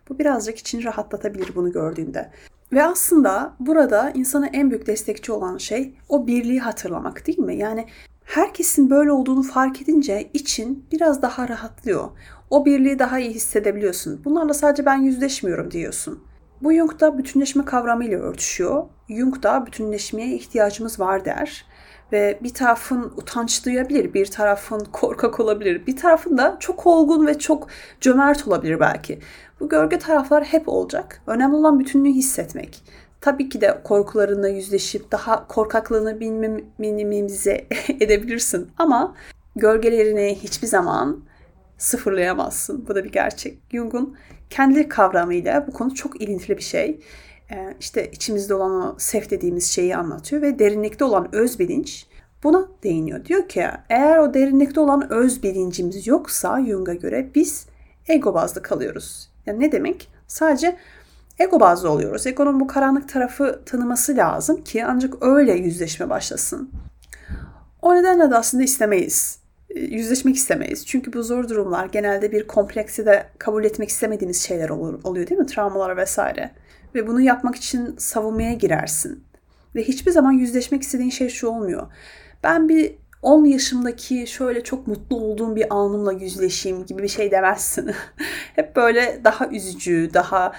Bu 0.09 0.19
birazcık 0.19 0.57
için 0.57 0.83
rahatlatabilir 0.83 1.55
bunu 1.55 1.71
gördüğünde. 1.71 2.31
Ve 2.73 2.83
aslında 2.83 3.53
burada 3.59 4.11
insana 4.11 4.47
en 4.47 4.69
büyük 4.69 4.87
destekçi 4.87 5.31
olan 5.31 5.57
şey 5.57 5.93
o 6.09 6.27
birliği 6.27 6.59
hatırlamak 6.59 7.27
değil 7.27 7.39
mi? 7.39 7.55
Yani 7.55 7.85
herkesin 8.25 8.89
böyle 8.89 9.11
olduğunu 9.11 9.43
fark 9.43 9.81
edince 9.81 10.29
için 10.33 10.85
biraz 10.91 11.21
daha 11.21 11.49
rahatlıyor. 11.49 12.09
O 12.55 12.65
birliği 12.65 12.99
daha 12.99 13.19
iyi 13.19 13.29
hissedebiliyorsun. 13.29 14.21
Bunlarla 14.25 14.53
sadece 14.53 14.85
ben 14.85 14.97
yüzleşmiyorum 14.97 15.71
diyorsun. 15.71 16.23
Bu 16.61 16.73
Jung 16.73 16.99
da 16.99 17.17
bütünleşme 17.17 17.65
kavramıyla 17.65 18.19
örtüşüyor. 18.19 18.83
Jung 19.09 19.43
da 19.43 19.65
bütünleşmeye 19.65 20.35
ihtiyacımız 20.35 20.99
var 20.99 21.25
der 21.25 21.65
ve 22.11 22.39
bir 22.43 22.53
tarafın 22.53 23.13
utanç 23.17 23.65
duyabilir, 23.65 24.13
bir 24.13 24.25
tarafın 24.25 24.79
korkak 24.91 25.39
olabilir, 25.39 25.87
bir 25.87 25.97
tarafın 25.97 26.37
da 26.37 26.57
çok 26.59 26.87
olgun 26.87 27.27
ve 27.27 27.39
çok 27.39 27.67
cömert 28.01 28.47
olabilir 28.47 28.79
belki. 28.79 29.19
Bu 29.59 29.69
gölge 29.69 29.99
taraflar 29.99 30.43
hep 30.43 30.69
olacak. 30.69 31.21
Önemli 31.27 31.55
olan 31.55 31.79
bütünlüğü 31.79 32.11
hissetmek. 32.11 32.83
Tabii 33.21 33.49
ki 33.49 33.61
de 33.61 33.81
korkularına 33.83 34.47
yüzleşip 34.47 35.11
daha 35.11 35.47
korkaklığını 35.47 36.15
minimize 36.77 37.65
edebilirsin 37.99 38.71
ama 38.77 39.15
gölgelerini 39.55 40.37
hiçbir 40.43 40.67
zaman 40.67 41.24
sıfırlayamazsın. 41.77 42.85
Bu 42.87 42.95
da 42.95 43.03
bir 43.03 43.11
gerçek. 43.11 43.59
Jung'un 43.71 44.17
kendi 44.49 44.89
kavramıyla 44.89 45.67
bu 45.67 45.71
konu 45.71 45.95
çok 45.95 46.21
ilintili 46.21 46.57
bir 46.57 46.63
şey. 46.63 46.99
Ee, 47.51 47.75
işte 47.79 48.11
içimizde 48.11 48.53
olan 48.53 48.71
o 48.71 48.95
sef 48.97 49.29
dediğimiz 49.29 49.71
şeyi 49.71 49.95
anlatıyor 49.95 50.41
ve 50.41 50.59
derinlikte 50.59 51.05
olan 51.05 51.35
öz 51.35 51.59
bilinç 51.59 52.07
buna 52.43 52.67
değiniyor. 52.83 53.25
Diyor 53.25 53.47
ki 53.47 53.67
eğer 53.89 54.17
o 54.17 54.33
derinlikte 54.33 54.79
olan 54.79 55.13
öz 55.13 55.43
bilincimiz 55.43 56.07
yoksa 56.07 56.65
Jung'a 56.65 56.93
göre 56.93 57.31
biz 57.35 57.67
ego 58.07 58.33
bazlı 58.33 58.61
kalıyoruz. 58.61 59.29
Yani 59.45 59.59
ne 59.59 59.71
demek? 59.71 60.09
Sadece 60.27 60.77
ego 61.39 61.59
bazlı 61.59 61.89
oluyoruz. 61.89 62.27
Egonun 62.27 62.59
bu 62.59 62.67
karanlık 62.67 63.09
tarafı 63.09 63.61
tanıması 63.65 64.17
lazım 64.17 64.63
ki 64.63 64.85
ancak 64.85 65.23
öyle 65.23 65.53
yüzleşme 65.53 66.09
başlasın. 66.09 66.71
O 67.81 67.95
nedenle 67.95 68.31
de 68.31 68.35
aslında 68.35 68.63
istemeyiz. 68.63 69.39
Ee, 69.75 69.79
yüzleşmek 69.79 70.35
istemeyiz. 70.35 70.85
Çünkü 70.85 71.13
bu 71.13 71.23
zor 71.23 71.49
durumlar 71.49 71.85
genelde 71.85 72.31
bir 72.31 72.47
kompleksi 72.47 73.05
de 73.05 73.27
kabul 73.37 73.63
etmek 73.63 73.89
istemediğimiz 73.89 74.41
şeyler 74.41 74.69
olur, 74.69 74.99
oluyor 75.03 75.27
değil 75.27 75.41
mi? 75.41 75.47
Travmalar 75.47 75.97
vesaire 75.97 76.51
ve 76.95 77.07
bunu 77.07 77.21
yapmak 77.21 77.55
için 77.55 77.95
savunmaya 77.97 78.53
girersin. 78.53 79.23
Ve 79.75 79.83
hiçbir 79.83 80.11
zaman 80.11 80.31
yüzleşmek 80.31 80.81
istediğin 80.83 81.09
şey 81.09 81.29
şu 81.29 81.47
olmuyor. 81.47 81.87
Ben 82.43 82.69
bir 82.69 82.95
10 83.21 83.45
yaşımdaki 83.45 84.27
şöyle 84.27 84.63
çok 84.63 84.87
mutlu 84.87 85.17
olduğum 85.17 85.55
bir 85.55 85.73
anımla 85.73 86.13
yüzleşeyim 86.13 86.85
gibi 86.85 87.03
bir 87.03 87.07
şey 87.07 87.31
demezsin. 87.31 87.91
Hep 88.55 88.75
böyle 88.75 89.21
daha 89.23 89.47
üzücü, 89.47 90.09
daha 90.13 90.51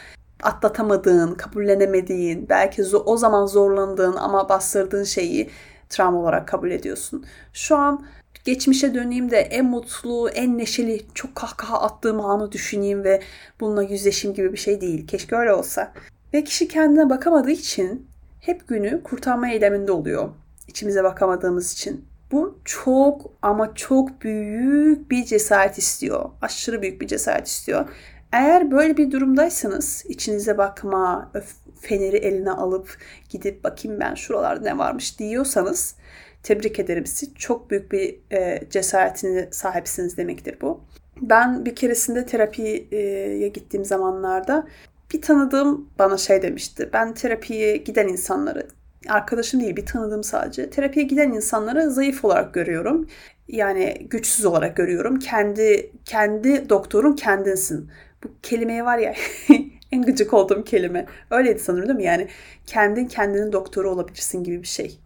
atlatamadığın, 0.42 1.35
kabullenemediğin, 1.35 2.49
belki 2.49 2.85
o 2.96 3.16
zaman 3.16 3.46
zorlandığın 3.46 4.16
ama 4.16 4.49
bastırdığın 4.49 5.04
şeyi 5.04 5.50
travma 5.88 6.18
olarak 6.18 6.49
kabul 6.49 6.70
ediyorsun. 6.70 7.25
Şu 7.52 7.76
an 7.76 8.06
geçmişe 8.46 8.94
döneyim 8.94 9.30
de 9.30 9.38
en 9.38 9.64
mutlu, 9.64 10.28
en 10.28 10.58
neşeli, 10.58 11.02
çok 11.14 11.34
kahkaha 11.34 11.80
attığım 11.80 12.20
anı 12.20 12.52
düşüneyim 12.52 13.04
ve 13.04 13.22
bununla 13.60 13.82
yüzleşeyim 13.82 14.34
gibi 14.34 14.52
bir 14.52 14.58
şey 14.58 14.80
değil. 14.80 15.06
Keşke 15.06 15.36
öyle 15.36 15.52
olsa. 15.52 15.92
Ve 16.34 16.44
kişi 16.44 16.68
kendine 16.68 17.10
bakamadığı 17.10 17.50
için 17.50 18.06
hep 18.40 18.68
günü 18.68 19.02
kurtarma 19.02 19.50
eyleminde 19.50 19.92
oluyor. 19.92 20.28
İçimize 20.68 21.04
bakamadığımız 21.04 21.72
için. 21.72 22.04
Bu 22.32 22.58
çok 22.64 23.32
ama 23.42 23.74
çok 23.74 24.22
büyük 24.22 25.10
bir 25.10 25.24
cesaret 25.24 25.78
istiyor. 25.78 26.30
Aşırı 26.42 26.82
büyük 26.82 27.00
bir 27.00 27.06
cesaret 27.06 27.46
istiyor. 27.46 27.88
Eğer 28.32 28.70
böyle 28.70 28.96
bir 28.96 29.10
durumdaysanız 29.10 30.04
içinize 30.08 30.58
bakma, 30.58 31.32
feneri 31.80 32.16
eline 32.16 32.50
alıp 32.50 32.98
gidip 33.30 33.64
bakayım 33.64 34.00
ben 34.00 34.14
şuralarda 34.14 34.70
ne 34.70 34.78
varmış 34.78 35.18
diyorsanız 35.18 35.94
tebrik 36.43 36.78
ederim 36.78 37.07
sizi. 37.07 37.35
Çok 37.35 37.71
büyük 37.71 37.93
bir 37.93 38.19
e, 38.33 38.62
cesaretine 38.71 39.49
sahipsiniz 39.50 40.16
demektir 40.16 40.57
bu. 40.61 40.81
Ben 41.21 41.64
bir 41.66 41.75
keresinde 41.75 42.26
terapiye 42.26 43.49
gittiğim 43.49 43.85
zamanlarda 43.85 44.66
bir 45.14 45.23
tanıdığım 45.23 45.90
bana 45.99 46.16
şey 46.16 46.43
demişti. 46.43 46.90
Ben 46.93 47.14
terapiye 47.14 47.76
giden 47.76 48.09
insanları, 48.09 48.66
arkadaşım 49.09 49.61
değil 49.61 49.76
bir 49.76 49.87
tanıdığım 49.87 50.25
sadece, 50.25 50.71
terapiye 50.71 51.07
giden 51.07 51.33
insanları 51.33 51.90
zayıf 51.90 52.25
olarak 52.25 52.55
görüyorum. 52.55 53.09
Yani 53.49 54.07
güçsüz 54.11 54.45
olarak 54.45 54.76
görüyorum. 54.76 55.19
Kendi 55.19 55.93
kendi 56.05 56.69
doktorun 56.71 57.12
kendinsin. 57.12 57.90
Bu 58.25 58.28
kelimeye 58.43 58.85
var 58.85 58.99
ya 58.99 59.14
en 59.93 60.02
gıcık 60.02 60.35
olduğum 60.35 60.64
kelime. 60.64 61.07
Öyleydi 61.31 61.59
sanırım 61.59 61.88
değil 61.88 61.97
mi? 61.97 62.05
Yani 62.05 62.28
kendin 62.66 63.07
kendinin 63.07 63.52
doktoru 63.52 63.90
olabilirsin 63.90 64.45
gibi 64.45 64.62
bir 64.62 64.66
şey. 64.69 64.99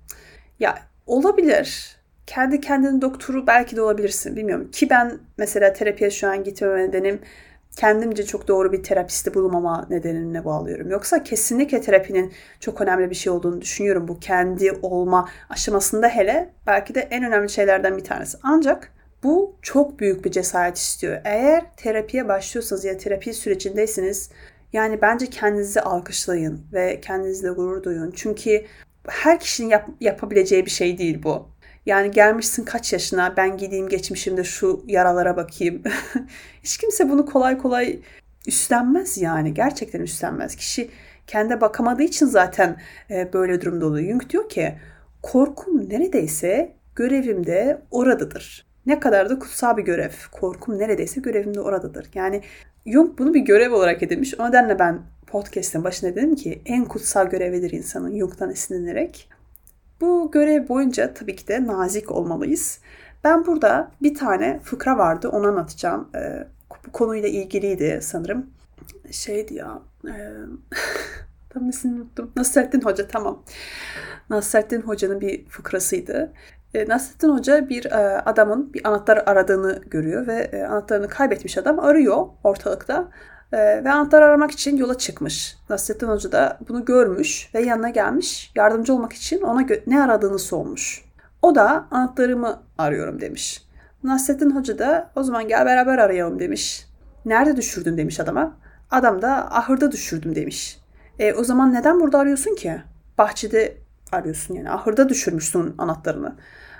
Ya 0.60 0.78
olabilir. 1.06 1.96
Kendi 2.26 2.60
kendinin 2.60 3.02
doktoru 3.02 3.46
belki 3.46 3.76
de 3.76 3.82
olabilirsin. 3.82 4.36
Bilmiyorum. 4.36 4.70
Ki 4.70 4.90
ben 4.90 5.18
mesela 5.38 5.72
terapiye 5.72 6.10
şu 6.10 6.28
an 6.28 6.44
gitmeme 6.44 6.82
nedenim 6.82 7.20
kendimce 7.76 8.26
çok 8.26 8.48
doğru 8.48 8.72
bir 8.72 8.82
terapisti 8.82 9.34
bulmama 9.34 9.86
nedenine 9.90 10.44
bağlıyorum. 10.44 10.90
Yoksa 10.90 11.22
kesinlikle 11.22 11.80
terapinin 11.80 12.32
çok 12.60 12.80
önemli 12.80 13.10
bir 13.10 13.14
şey 13.14 13.32
olduğunu 13.32 13.60
düşünüyorum. 13.60 14.08
Bu 14.08 14.20
kendi 14.20 14.72
olma 14.82 15.28
aşamasında 15.50 16.08
hele 16.08 16.50
belki 16.66 16.94
de 16.94 17.00
en 17.00 17.24
önemli 17.24 17.48
şeylerden 17.48 17.96
bir 17.96 18.04
tanesi. 18.04 18.38
Ancak 18.42 18.92
bu 19.22 19.56
çok 19.62 20.00
büyük 20.00 20.24
bir 20.24 20.30
cesaret 20.30 20.76
istiyor. 20.76 21.20
Eğer 21.24 21.76
terapiye 21.76 22.28
başlıyorsanız 22.28 22.84
ya 22.84 22.98
terapi 22.98 23.34
sürecindeyseniz 23.34 24.30
yani 24.72 25.02
bence 25.02 25.26
kendinizi 25.26 25.80
alkışlayın 25.80 26.60
ve 26.72 27.00
kendinizle 27.00 27.50
gurur 27.50 27.82
duyun. 27.82 28.12
Çünkü 28.16 28.64
her 29.08 29.40
kişinin 29.40 29.68
yap- 29.70 29.90
yapabileceği 30.00 30.66
bir 30.66 30.70
şey 30.70 30.98
değil 30.98 31.22
bu. 31.22 31.48
Yani 31.86 32.10
gelmişsin 32.10 32.64
kaç 32.64 32.92
yaşına 32.92 33.34
ben 33.36 33.56
gideyim 33.56 33.88
geçmişimde 33.88 34.44
şu 34.44 34.84
yaralara 34.86 35.36
bakayım. 35.36 35.82
Hiç 36.62 36.76
kimse 36.76 37.08
bunu 37.08 37.26
kolay 37.26 37.58
kolay 37.58 38.00
üstlenmez 38.46 39.18
yani. 39.18 39.54
Gerçekten 39.54 40.00
üstlenmez. 40.00 40.56
Kişi 40.56 40.90
kendi 41.26 41.60
bakamadığı 41.60 42.02
için 42.02 42.26
zaten 42.26 42.76
e, 43.10 43.32
böyle 43.32 43.60
durumda 43.60 43.86
oluyor. 43.86 44.08
Jung 44.10 44.30
diyor 44.30 44.48
ki 44.48 44.74
korkum 45.22 45.90
neredeyse 45.90 46.72
görevimde 46.96 47.82
oradadır. 47.90 48.66
Ne 48.86 49.00
kadar 49.00 49.30
da 49.30 49.38
kutsal 49.38 49.76
bir 49.76 49.82
görev. 49.82 50.10
Korkum 50.32 50.78
neredeyse 50.78 51.20
görevimde 51.20 51.60
oradadır. 51.60 52.06
Yani 52.14 52.42
Jung 52.86 53.18
bunu 53.18 53.34
bir 53.34 53.40
görev 53.40 53.72
olarak 53.72 54.02
edinmiş. 54.02 54.34
O 54.40 54.48
nedenle 54.48 54.78
ben 54.78 55.00
podcast'ın 55.30 55.84
başında 55.84 56.16
dedim 56.16 56.34
ki 56.34 56.62
en 56.66 56.84
kutsal 56.84 57.26
görevidir 57.26 57.70
insanın 57.70 58.18
Jung'dan 58.18 58.50
esinlenerek. 58.50 59.28
Bu 60.00 60.30
görev 60.30 60.68
boyunca 60.68 61.14
tabii 61.14 61.36
ki 61.36 61.48
de 61.48 61.66
nazik 61.66 62.10
olmalıyız. 62.10 62.78
Ben 63.24 63.46
burada 63.46 63.90
bir 64.02 64.14
tane 64.14 64.60
fıkra 64.64 64.98
vardı 64.98 65.28
onu 65.28 65.46
anlatacağım. 65.46 66.08
Ee, 66.14 66.46
bu 66.86 66.92
konuyla 66.92 67.28
ilgiliydi 67.28 67.98
sanırım. 68.02 68.50
Şeydi 69.10 69.54
ya... 69.54 69.82
E, 70.06 70.14
tam 71.50 71.68
nesini 71.68 71.94
unuttum. 71.94 72.32
Nasrettin 72.36 72.80
Hoca 72.80 73.08
tamam. 73.08 73.42
Nasrettin 74.30 74.80
Hoca'nın 74.80 75.20
bir 75.20 75.46
fıkrasıydı. 75.46 76.32
E, 76.74 76.88
Nasrettin 76.88 77.28
Hoca 77.28 77.68
bir 77.68 77.84
e, 77.84 78.20
adamın 78.20 78.72
bir 78.72 78.88
anahtar 78.88 79.22
aradığını 79.26 79.80
görüyor 79.86 80.26
ve 80.26 80.50
e, 80.52 80.62
anahtarını 80.62 81.08
kaybetmiş 81.08 81.58
adam 81.58 81.78
arıyor 81.78 82.26
ortalıkta. 82.44 83.08
Ve 83.52 83.90
anahtar 83.90 84.22
aramak 84.22 84.50
için 84.50 84.76
yola 84.76 84.98
çıkmış. 84.98 85.56
Nasrettin 85.70 86.06
Hoca 86.06 86.32
da 86.32 86.58
bunu 86.68 86.84
görmüş 86.84 87.50
ve 87.54 87.62
yanına 87.62 87.88
gelmiş. 87.88 88.52
Yardımcı 88.54 88.94
olmak 88.94 89.12
için 89.12 89.40
ona 89.40 89.66
ne 89.86 90.02
aradığını 90.02 90.38
sormuş. 90.38 91.04
O 91.42 91.54
da 91.54 91.86
anahtarımı 91.90 92.62
arıyorum 92.78 93.20
demiş. 93.20 93.62
Nasrettin 94.04 94.50
Hoca 94.50 94.78
da 94.78 95.10
o 95.16 95.22
zaman 95.22 95.48
gel 95.48 95.66
beraber 95.66 95.98
arayalım 95.98 96.38
demiş. 96.38 96.86
Nerede 97.24 97.56
düşürdün 97.56 97.96
demiş 97.96 98.20
adama. 98.20 98.56
Adam 98.90 99.22
da 99.22 99.56
ahırda 99.56 99.92
düşürdüm 99.92 100.34
demiş. 100.34 100.80
E, 101.18 101.32
o 101.34 101.44
zaman 101.44 101.74
neden 101.74 102.00
burada 102.00 102.18
arıyorsun 102.18 102.54
ki? 102.54 102.82
Bahçede 103.18 103.76
arıyorsun 104.12 104.54
yani 104.54 104.70
ahırda 104.70 105.08
düşürmüşsün 105.08 105.74
anahtarını. 105.78 106.36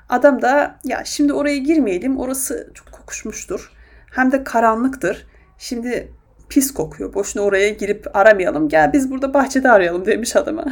Adam 0.08 0.42
da 0.42 0.78
ya 0.84 1.04
şimdi 1.04 1.32
oraya 1.32 1.58
girmeyelim 1.58 2.18
orası 2.18 2.70
çok 2.74 2.92
kokuşmuştur. 2.92 3.72
Hem 4.10 4.32
de 4.32 4.44
karanlıktır. 4.44 5.26
Şimdi 5.58 6.12
pis 6.50 6.74
kokuyor. 6.74 7.14
Boşuna 7.14 7.42
oraya 7.42 7.70
girip 7.70 8.16
aramayalım. 8.16 8.68
Gel 8.68 8.92
biz 8.92 9.10
burada 9.10 9.34
bahçede 9.34 9.70
arayalım 9.70 10.06
demiş 10.06 10.36
adama. 10.36 10.64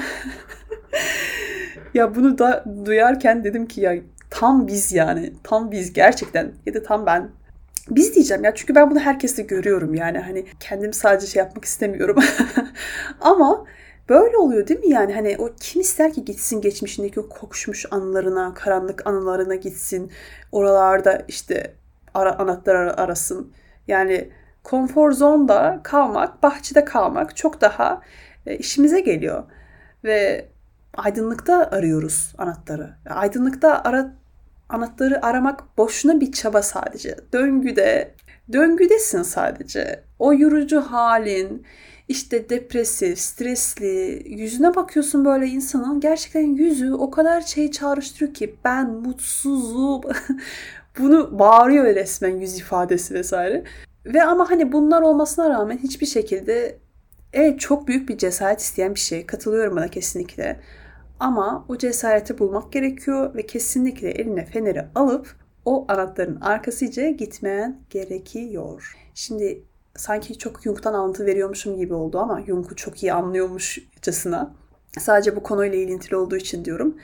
ya 1.95 2.15
bunu 2.15 2.39
da 2.39 2.65
duyarken 2.85 3.45
dedim 3.45 3.67
ki 3.67 3.81
ya 3.81 3.95
tam 4.31 4.67
biz 4.67 4.93
yani. 4.93 5.33
Tam 5.45 5.71
biz 5.71 5.93
gerçekten. 5.93 6.53
Ya 6.67 6.75
da 6.75 6.83
tam 6.83 7.07
ben. 7.07 7.31
Biz 7.91 8.15
diyeceğim 8.15 8.45
ya 8.45 8.55
çünkü 8.55 8.75
ben 8.75 8.91
bunu 8.91 9.01
herkeste 9.01 9.43
görüyorum 9.43 9.95
yani 9.95 10.19
hani 10.19 10.45
kendim 10.61 10.93
sadece 10.93 11.27
şey 11.27 11.41
yapmak 11.41 11.65
istemiyorum. 11.65 12.17
Ama 13.21 13.67
Böyle 14.09 14.37
oluyor 14.37 14.69
değil 14.69 14.81
mi 14.81 14.91
yani 14.91 15.15
hani 15.15 15.37
o 15.39 15.51
kim 15.61 15.81
ister 15.81 16.13
ki 16.13 16.25
gitsin 16.25 16.61
geçmişindeki 16.61 17.21
o 17.21 17.29
kokuşmuş 17.29 17.87
anılarına, 17.91 18.55
karanlık 18.55 19.07
anılarına 19.07 19.55
gitsin. 19.55 20.13
Oralarda 20.53 21.25
işte 21.29 21.75
ara, 22.15 22.39
anahtar 22.39 22.75
arasın. 22.75 23.53
Yani 23.89 24.31
konfor 24.71 25.13
zonda 25.13 25.81
kalmak, 25.85 26.43
bahçede 26.43 26.85
kalmak 26.85 27.37
çok 27.37 27.61
daha 27.61 28.03
e, 28.47 28.57
işimize 28.57 29.01
geliyor. 29.01 29.45
Ve 30.05 30.49
aydınlıkta 30.97 31.71
arıyoruz 31.71 32.35
anahtarı. 32.39 32.95
Aydınlıkta 33.11 33.83
ara, 33.85 34.15
anahtarı 34.69 35.27
aramak 35.27 35.79
boşuna 35.79 36.21
bir 36.21 36.33
çaba 36.33 36.63
sadece. 36.63 37.17
Döngüde, 37.33 38.15
döngüdesin 38.53 39.23
sadece. 39.23 40.03
O 40.19 40.35
yorucu 40.35 40.81
halin, 40.81 41.67
işte 42.09 42.51
depresif, 42.51 43.19
stresli, 43.19 44.23
yüzüne 44.27 44.75
bakıyorsun 44.75 45.25
böyle 45.25 45.47
insanın 45.47 46.01
gerçekten 46.01 46.55
yüzü 46.55 46.93
o 46.93 47.11
kadar 47.11 47.41
şey 47.41 47.71
çağrıştırıyor 47.71 48.35
ki 48.35 48.57
ben 48.65 48.91
mutsuzum. 48.91 50.01
Bunu 50.99 51.39
bağırıyor 51.39 51.85
resmen 51.85 52.37
yüz 52.37 52.59
ifadesi 52.59 53.15
vesaire. 53.15 53.65
Ve 54.07 54.23
ama 54.25 54.51
hani 54.51 54.73
bunlar 54.73 55.03
olmasına 55.03 55.51
rağmen 55.51 55.79
hiçbir 55.79 56.07
şekilde 56.07 56.79
evet 57.33 57.61
çok 57.61 57.89
büyük 57.89 58.09
bir 58.09 58.19
cesaret 58.19 58.61
isteyen 58.61 58.95
bir 58.95 59.01
şey. 59.01 59.27
Katılıyorum 59.27 59.77
buna 59.77 59.89
kesinlikle. 59.89 60.61
Ama 61.21 61.65
o 61.69 61.79
cesareti 61.79 62.39
bulmak 62.39 62.73
gerekiyor 62.73 63.35
ve 63.35 63.47
kesinlikle 63.47 64.11
eline 64.11 64.45
feneri 64.47 64.85
alıp 64.95 65.37
o 65.65 65.85
anahtarın 65.89 66.41
arkasıca 66.41 67.11
gitmeyen 67.11 67.81
gerekiyor. 67.91 68.97
Şimdi 69.15 69.63
sanki 69.97 70.39
çok 70.39 70.63
Jung'tan 70.63 70.95
alıntı 70.95 71.27
veriyormuşum 71.27 71.77
gibi 71.77 71.95
oldu 71.95 72.19
ama 72.19 72.43
Jung'u 72.47 72.77
çok 72.77 73.03
iyi 73.03 73.13
anlıyormuşçasına. 73.13 74.55
Sadece 74.99 75.37
bu 75.37 75.43
konuyla 75.43 75.79
ilintili 75.79 76.17
olduğu 76.17 76.37
için 76.37 76.65
diyorum. 76.65 76.97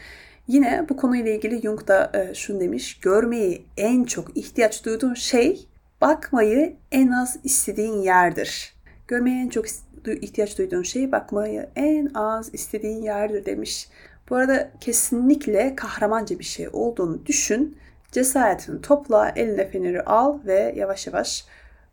Yine 0.49 0.87
bu 0.89 0.97
konuyla 0.97 1.33
ilgili 1.33 1.61
Jung 1.61 1.89
da 1.89 2.13
e, 2.15 2.35
şunu 2.35 2.61
demiş. 2.61 3.01
Görmeyi 3.01 3.67
en 3.77 4.05
çok 4.05 4.37
ihtiyaç 4.37 4.85
duyduğun 4.85 5.15
şey 5.15 5.69
bakmayı 6.05 6.77
en 6.93 7.09
az 7.09 7.39
istediğin 7.45 8.03
yerdir. 8.03 8.75
Görmeye 9.09 9.43
en 9.43 9.49
çok 9.49 9.65
ihtiyaç 10.07 10.59
duyduğun 10.59 10.83
şey 10.83 11.13
bakmayı 11.13 11.69
en 11.77 12.11
az 12.15 12.55
istediğin 12.55 13.03
yerdir 13.03 13.47
demiş. 13.47 13.89
Bu 14.31 14.37
arada 14.37 14.71
kesinlikle 14.81 15.77
kahramanca 15.77 16.39
bir 16.39 16.45
şey 16.45 16.69
olduğunu 16.73 17.27
düşün. 17.27 17.77
Cesaretini 18.13 18.81
topla, 18.81 19.33
eline 19.37 19.71
feneri 19.71 20.03
al 20.03 20.39
ve 20.47 20.75
yavaş 20.77 21.07
yavaş 21.07 21.45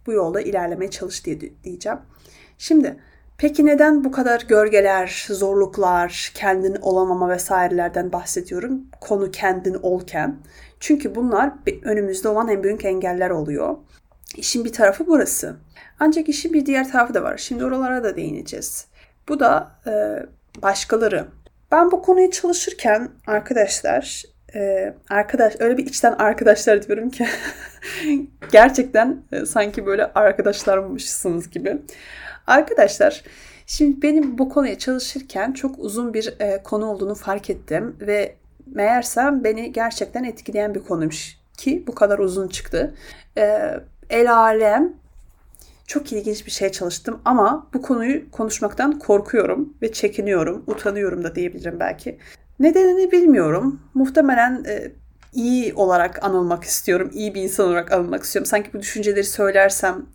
bu 0.07 0.11
yolda 0.11 0.41
ilerlemeye 0.41 0.91
çalış 0.91 1.25
diye 1.25 1.39
diyeceğim. 1.63 1.99
Şimdi 2.57 2.97
Peki 3.37 3.65
neden 3.65 4.03
bu 4.03 4.11
kadar 4.11 4.41
gölgeler, 4.47 5.27
zorluklar, 5.29 6.31
kendin 6.35 6.75
olamama 6.81 7.29
vesairelerden 7.29 8.11
bahsediyorum? 8.11 8.81
Konu 9.01 9.31
kendin 9.31 9.73
olken. 9.73 10.37
Çünkü 10.79 11.15
bunlar 11.15 11.53
önümüzde 11.83 12.29
olan 12.29 12.47
en 12.47 12.63
büyük 12.63 12.85
engeller 12.85 13.29
oluyor. 13.29 13.77
İşin 14.37 14.65
bir 14.65 14.73
tarafı 14.73 15.07
burası. 15.07 15.55
Ancak 15.99 16.29
işin 16.29 16.53
bir 16.53 16.65
diğer 16.65 16.91
tarafı 16.91 17.13
da 17.13 17.23
var. 17.23 17.37
Şimdi 17.37 17.65
oralara 17.65 18.03
da 18.03 18.15
değineceğiz. 18.15 18.85
Bu 19.29 19.39
da 19.39 19.71
e, 19.87 19.91
başkaları. 20.61 21.27
Ben 21.71 21.91
bu 21.91 22.01
konuyu 22.01 22.31
çalışırken 22.31 23.09
arkadaşlar 23.27 24.23
e, 24.55 24.93
arkadaş 25.09 25.53
öyle 25.59 25.77
bir 25.77 25.85
içten 25.85 26.11
arkadaşlar 26.11 26.87
diyorum 26.87 27.09
ki 27.09 27.27
gerçekten 28.51 29.23
e, 29.31 29.45
sanki 29.45 29.85
böyle 29.85 30.05
arkadaşlarmışsınız 30.05 31.49
gibi. 31.49 31.81
Arkadaşlar 32.47 33.23
şimdi 33.65 34.01
benim 34.01 34.37
bu 34.37 34.49
konuya 34.49 34.77
çalışırken 34.77 35.51
çok 35.51 35.79
uzun 35.79 36.13
bir 36.13 36.35
e, 36.39 36.63
konu 36.63 36.85
olduğunu 36.85 37.15
fark 37.15 37.49
ettim 37.49 37.95
ve 38.01 38.35
meğersem 38.65 39.43
beni 39.43 39.71
gerçekten 39.71 40.23
etkileyen 40.23 40.75
bir 40.75 40.79
konuymuş 40.79 41.37
ki 41.57 41.83
bu 41.87 41.95
kadar 41.95 42.19
uzun 42.19 42.47
çıktı. 42.47 42.95
E, 43.37 43.73
el 44.11 44.33
alem 44.33 44.93
çok 45.87 46.11
ilginç 46.13 46.45
bir 46.45 46.51
şey 46.51 46.69
çalıştım 46.69 47.21
ama 47.25 47.67
bu 47.73 47.81
konuyu 47.81 48.31
konuşmaktan 48.31 48.99
korkuyorum 48.99 49.73
ve 49.81 49.91
çekiniyorum, 49.91 50.63
utanıyorum 50.67 51.23
da 51.23 51.35
diyebilirim 51.35 51.79
belki. 51.79 52.17
Nedenini 52.59 53.11
bilmiyorum. 53.11 53.79
Muhtemelen 53.93 54.63
e, 54.67 54.91
iyi 55.33 55.73
olarak 55.73 56.23
anılmak 56.23 56.63
istiyorum, 56.63 57.11
iyi 57.13 57.35
bir 57.35 57.41
insan 57.41 57.67
olarak 57.67 57.91
anılmak 57.91 58.23
istiyorum. 58.23 58.45
Sanki 58.45 58.73
bu 58.73 58.79
düşünceleri 58.79 59.23
söylersem 59.23 60.05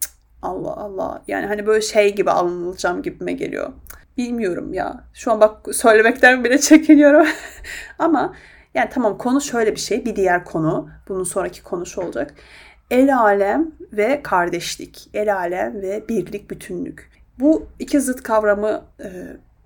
Allah 0.43 0.77
Allah 0.77 1.23
yani 1.29 1.47
hani 1.47 1.67
böyle 1.67 1.81
şey 1.81 2.15
gibi 2.15 2.31
anılacağım 2.31 3.03
gibime 3.03 3.33
geliyor. 3.33 3.73
Bilmiyorum 4.17 4.73
ya. 4.75 5.05
Şu 5.15 5.33
an 5.33 5.41
bak 5.41 5.75
söylemekten 5.75 6.45
bile 6.45 6.59
çekiniyorum. 6.59 7.27
ama 7.99 8.35
yani 8.75 8.91
tamam 8.93 9.19
konu 9.19 9.41
şöyle 9.41 9.75
bir 9.75 9.81
şey. 9.81 10.05
Bir 10.05 10.17
diğer 10.17 10.45
konu. 10.45 10.89
Bunun 11.09 11.25
sonraki 11.25 11.63
konusu 11.63 12.03
olacak. 12.03 12.35
El 12.91 13.19
alem 13.19 13.71
ve 13.93 14.21
kardeşlik. 14.23 15.09
El 15.15 15.37
alem 15.37 15.83
ve 15.83 16.09
birlik, 16.09 16.51
bütünlük. 16.51 17.11
Bu 17.39 17.67
iki 17.79 18.01
zıt 18.01 18.23
kavramı 18.23 18.85
e, 19.01 19.09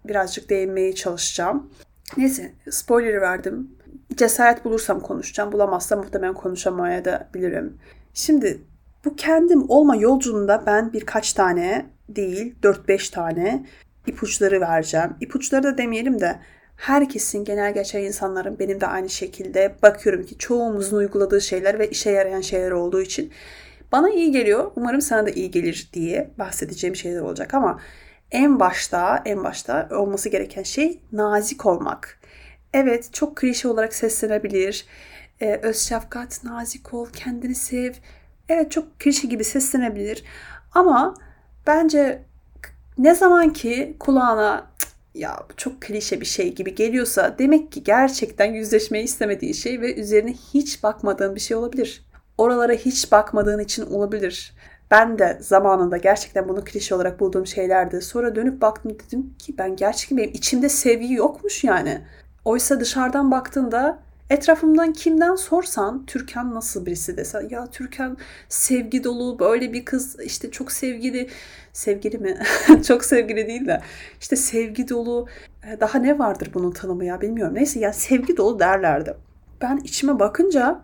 birazcık 0.04 0.50
değinmeye 0.50 0.94
çalışacağım. 0.94 1.70
Neyse 2.16 2.52
spoiler 2.70 3.20
verdim. 3.20 3.70
Cesaret 4.16 4.64
bulursam 4.64 5.00
konuşacağım. 5.00 5.52
Bulamazsam 5.52 5.98
muhtemelen 5.98 6.34
konuşamaya 6.34 7.04
da 7.04 7.28
bilirim. 7.34 7.78
Şimdi 8.14 8.60
bu 9.04 9.16
kendim 9.16 9.64
olma 9.68 9.96
yolculuğunda 9.96 10.62
ben 10.66 10.92
birkaç 10.92 11.32
tane 11.32 11.86
değil 12.08 12.54
4-5 12.62 13.12
tane 13.12 13.66
ipuçları 14.06 14.60
vereceğim. 14.60 15.16
İpuçları 15.20 15.62
da 15.62 15.78
demeyelim 15.78 16.20
de 16.20 16.36
herkesin 16.80 17.44
genel 17.44 17.74
geçer 17.74 18.00
insanların 18.00 18.58
benim 18.58 18.80
de 18.80 18.86
aynı 18.86 19.08
şekilde 19.08 19.74
bakıyorum 19.82 20.26
ki 20.26 20.38
çoğumuzun 20.38 20.96
uyguladığı 20.96 21.40
şeyler 21.40 21.78
ve 21.78 21.90
işe 21.90 22.10
yarayan 22.10 22.40
şeyler 22.40 22.70
olduğu 22.70 23.00
için 23.00 23.32
bana 23.92 24.10
iyi 24.10 24.32
geliyor. 24.32 24.72
Umarım 24.76 25.00
sana 25.00 25.26
da 25.26 25.30
iyi 25.30 25.50
gelir 25.50 25.90
diye 25.92 26.30
bahsedeceğim 26.38 26.96
şeyler 26.96 27.20
olacak 27.20 27.54
ama 27.54 27.80
en 28.30 28.60
başta 28.60 29.22
en 29.24 29.44
başta 29.44 29.88
olması 29.92 30.28
gereken 30.28 30.62
şey 30.62 31.00
nazik 31.12 31.66
olmak. 31.66 32.20
Evet 32.74 33.12
çok 33.12 33.36
klişe 33.36 33.68
olarak 33.68 33.94
seslenebilir. 33.94 34.86
Ee, 35.40 35.60
öz 35.62 35.78
şefkat, 35.78 36.44
nazik 36.44 36.94
ol, 36.94 37.08
kendini 37.12 37.54
sev. 37.54 37.92
Evet 38.48 38.70
çok 38.70 39.00
klişe 39.00 39.28
gibi 39.28 39.44
seslenebilir. 39.44 40.24
Ama 40.72 41.14
bence 41.66 42.22
ne 42.98 43.14
zaman 43.14 43.52
ki 43.52 43.96
kulağına 44.00 44.70
ya 45.14 45.46
çok 45.56 45.80
klişe 45.80 46.20
bir 46.20 46.26
şey 46.26 46.54
gibi 46.54 46.74
geliyorsa 46.74 47.36
demek 47.38 47.72
ki 47.72 47.84
gerçekten 47.84 48.52
yüzleşmeyi 48.52 49.04
istemediği 49.04 49.54
şey 49.54 49.80
ve 49.80 49.94
üzerine 49.94 50.32
hiç 50.54 50.82
bakmadığın 50.82 51.34
bir 51.34 51.40
şey 51.40 51.56
olabilir. 51.56 52.04
Oralara 52.38 52.72
hiç 52.72 53.12
bakmadığın 53.12 53.58
için 53.58 53.86
olabilir. 53.86 54.54
Ben 54.90 55.18
de 55.18 55.38
zamanında 55.40 55.96
gerçekten 55.96 56.48
bunu 56.48 56.64
klişe 56.64 56.94
olarak 56.94 57.20
bulduğum 57.20 57.46
şeylerdi. 57.46 58.02
Sonra 58.02 58.34
dönüp 58.34 58.60
baktım 58.60 58.96
dedim 59.06 59.34
ki 59.38 59.58
ben 59.58 59.76
gerçekten 59.76 60.18
benim 60.18 60.30
içimde 60.30 60.68
sevgi 60.68 61.14
yokmuş 61.14 61.64
yani. 61.64 62.00
Oysa 62.44 62.80
dışarıdan 62.80 63.30
baktığında 63.30 63.98
etrafımdan 64.30 64.92
kimden 64.92 65.34
sorsan 65.34 66.06
Türkan 66.06 66.54
nasıl 66.54 66.86
birisi 66.86 67.16
desen 67.16 67.48
ya 67.50 67.66
Türkan 67.66 68.16
sevgi 68.48 69.04
dolu 69.04 69.38
böyle 69.38 69.72
bir 69.72 69.84
kız 69.84 70.20
işte 70.20 70.50
çok 70.50 70.72
sevgili 70.72 71.28
sevgili 71.72 72.18
mi 72.18 72.38
çok 72.86 73.04
sevgili 73.04 73.46
değil 73.46 73.66
de 73.66 73.80
işte 74.20 74.36
sevgi 74.36 74.88
dolu 74.88 75.26
e, 75.70 75.80
daha 75.80 75.98
ne 75.98 76.18
vardır 76.18 76.50
bunun 76.54 76.70
tanımı 76.70 77.04
ya 77.04 77.20
bilmiyorum 77.20 77.54
neyse 77.54 77.80
ya 77.80 77.92
sevgi 77.92 78.36
dolu 78.36 78.58
derlerdi. 78.58 79.14
Ben 79.62 79.76
içime 79.76 80.18
bakınca 80.18 80.80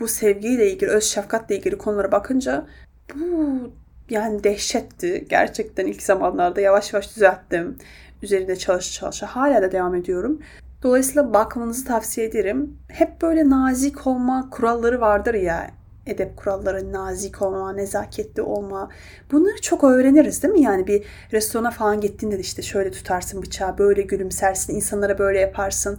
bu 0.00 0.08
sevgiyle 0.08 0.72
ilgili 0.72 0.90
öz 0.90 1.04
şefkatle 1.04 1.56
ilgili 1.58 1.78
konulara 1.78 2.12
bakınca 2.12 2.66
bu 3.14 3.72
yani 4.10 4.44
dehşetti. 4.44 5.26
Gerçekten 5.28 5.86
ilk 5.86 6.02
zamanlarda 6.02 6.60
yavaş 6.60 6.92
yavaş 6.92 7.16
düzelttim. 7.16 7.78
Üzerinde 8.22 8.56
çalışa 8.56 8.92
çalışa 9.00 9.26
hala 9.26 9.62
da 9.62 9.72
devam 9.72 9.94
ediyorum. 9.94 10.40
Dolayısıyla 10.82 11.34
bakmanızı 11.34 11.84
tavsiye 11.84 12.26
ederim. 12.26 12.78
Hep 12.88 13.22
böyle 13.22 13.50
nazik 13.50 14.06
olma 14.06 14.50
kuralları 14.50 15.00
vardır 15.00 15.34
ya. 15.34 15.70
Edep 16.06 16.36
kuralları, 16.36 16.92
nazik 16.92 17.42
olma, 17.42 17.72
nezaketli 17.72 18.42
olma. 18.42 18.88
Bunları 19.32 19.60
çok 19.60 19.84
öğreniriz 19.84 20.42
değil 20.42 20.54
mi? 20.54 20.60
Yani 20.60 20.86
bir 20.86 21.04
restorana 21.32 21.70
falan 21.70 22.00
gittiğinde 22.00 22.36
de 22.36 22.40
işte 22.40 22.62
şöyle 22.62 22.90
tutarsın 22.90 23.42
bıçağı, 23.42 23.78
böyle 23.78 24.02
gülümsersin, 24.02 24.74
insanlara 24.74 25.18
böyle 25.18 25.38
yaparsın 25.38 25.98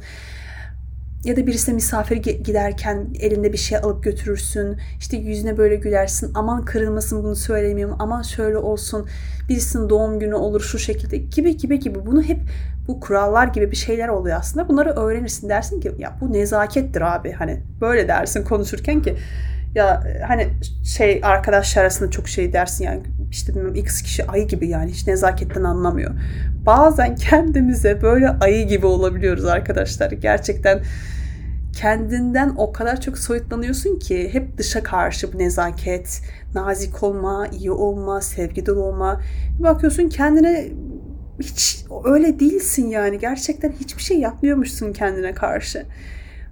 ya 1.23 1.35
da 1.35 1.47
birisine 1.47 1.75
misafir 1.75 2.17
giderken 2.17 3.07
elinde 3.19 3.53
bir 3.53 3.57
şey 3.57 3.77
alıp 3.77 4.03
götürürsün. 4.03 4.77
İşte 4.99 5.17
yüzüne 5.17 5.57
böyle 5.57 5.75
gülersin. 5.75 6.31
Aman 6.35 6.65
kırılmasın 6.65 7.23
bunu 7.23 7.35
söylemiyorum. 7.35 7.95
Aman 7.99 8.21
şöyle 8.21 8.57
olsun. 8.57 9.07
Birisinin 9.49 9.89
doğum 9.89 10.19
günü 10.19 10.35
olur 10.35 10.61
şu 10.61 10.79
şekilde 10.79 11.17
gibi 11.17 11.57
gibi 11.57 11.79
gibi. 11.79 12.05
Bunu 12.05 12.21
hep 12.21 12.39
bu 12.87 12.99
kurallar 12.99 13.47
gibi 13.47 13.71
bir 13.71 13.75
şeyler 13.75 14.07
oluyor 14.07 14.37
aslında. 14.39 14.69
Bunları 14.69 14.89
öğrenirsin. 14.89 15.49
Dersin 15.49 15.81
ki 15.81 15.91
ya 15.97 16.17
bu 16.21 16.33
nezakettir 16.33 17.01
abi. 17.01 17.31
Hani 17.31 17.61
böyle 17.81 18.07
dersin 18.07 18.43
konuşurken 18.43 19.01
ki 19.01 19.15
ya 19.75 20.03
hani 20.27 20.47
şey 20.85 21.19
arkadaşlar 21.23 21.81
arasında 21.81 22.11
çok 22.11 22.27
şey 22.27 22.53
dersin 22.53 22.85
yani 22.85 23.01
işte 23.31 23.55
bilmem 23.55 23.75
x 23.75 24.01
kişi 24.01 24.27
ayı 24.27 24.47
gibi 24.47 24.67
yani 24.67 24.91
hiç 24.91 25.07
nezaketten 25.07 25.63
anlamıyor. 25.63 26.11
Bazen 26.65 27.15
kendimize 27.15 28.01
böyle 28.01 28.29
ayı 28.29 28.67
gibi 28.67 28.85
olabiliyoruz 28.85 29.45
arkadaşlar. 29.45 30.11
Gerçekten 30.11 30.81
kendinden 31.73 32.53
o 32.57 32.71
kadar 32.71 33.01
çok 33.01 33.17
soyutlanıyorsun 33.17 33.99
ki 33.99 34.29
hep 34.33 34.57
dışa 34.57 34.83
karşı 34.83 35.33
bu 35.33 35.37
nezaket, 35.37 36.21
nazik 36.55 37.03
olma, 37.03 37.47
iyi 37.47 37.71
olma, 37.71 38.21
sevgi 38.21 38.65
dolu 38.65 38.83
olma. 38.83 39.21
Bakıyorsun 39.59 40.09
kendine 40.09 40.67
hiç 41.39 41.85
öyle 42.05 42.39
değilsin 42.39 42.87
yani. 42.87 43.19
Gerçekten 43.19 43.71
hiçbir 43.71 44.01
şey 44.01 44.19
yapmıyormuşsun 44.19 44.93
kendine 44.93 45.33
karşı. 45.33 45.85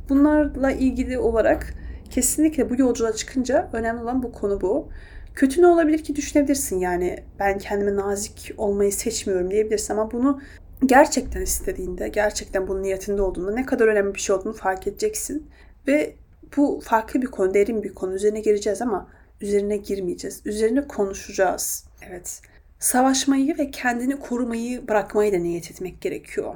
Bunlarla 0.09 0.71
ilgili 0.71 1.17
olarak 1.17 1.73
kesinlikle 2.09 2.69
bu 2.69 2.81
yolculuğa 2.81 3.13
çıkınca 3.13 3.69
önemli 3.73 4.01
olan 4.01 4.23
bu 4.23 4.31
konu 4.31 4.61
bu. 4.61 4.89
Kötü 5.35 5.61
ne 5.61 5.67
olabilir 5.67 6.03
ki 6.03 6.15
düşünebilirsin 6.15 6.79
yani 6.79 7.23
ben 7.39 7.57
kendime 7.57 7.95
nazik 7.95 8.53
olmayı 8.57 8.91
seçmiyorum 8.91 9.51
diyebilirsin 9.51 9.93
ama 9.93 10.11
bunu 10.11 10.41
gerçekten 10.85 11.41
istediğinde, 11.41 12.07
gerçekten 12.07 12.67
bunun 12.67 12.83
niyetinde 12.83 13.21
olduğunda 13.21 13.51
ne 13.51 13.65
kadar 13.65 13.87
önemli 13.87 14.15
bir 14.15 14.19
şey 14.19 14.35
olduğunu 14.35 14.53
fark 14.53 14.87
edeceksin. 14.87 15.47
Ve 15.87 16.15
bu 16.57 16.81
farklı 16.83 17.21
bir 17.21 17.27
konu, 17.27 17.53
derin 17.53 17.83
bir 17.83 17.93
konu. 17.93 18.13
Üzerine 18.13 18.39
gireceğiz 18.39 18.81
ama 18.81 19.07
üzerine 19.41 19.77
girmeyeceğiz. 19.77 20.41
Üzerine 20.45 20.87
konuşacağız. 20.87 21.85
Evet. 22.09 22.41
Savaşmayı 22.79 23.57
ve 23.57 23.71
kendini 23.71 24.19
korumayı 24.19 24.87
bırakmayı 24.87 25.33
da 25.33 25.37
niyet 25.37 25.71
etmek 25.71 26.01
gerekiyor. 26.01 26.55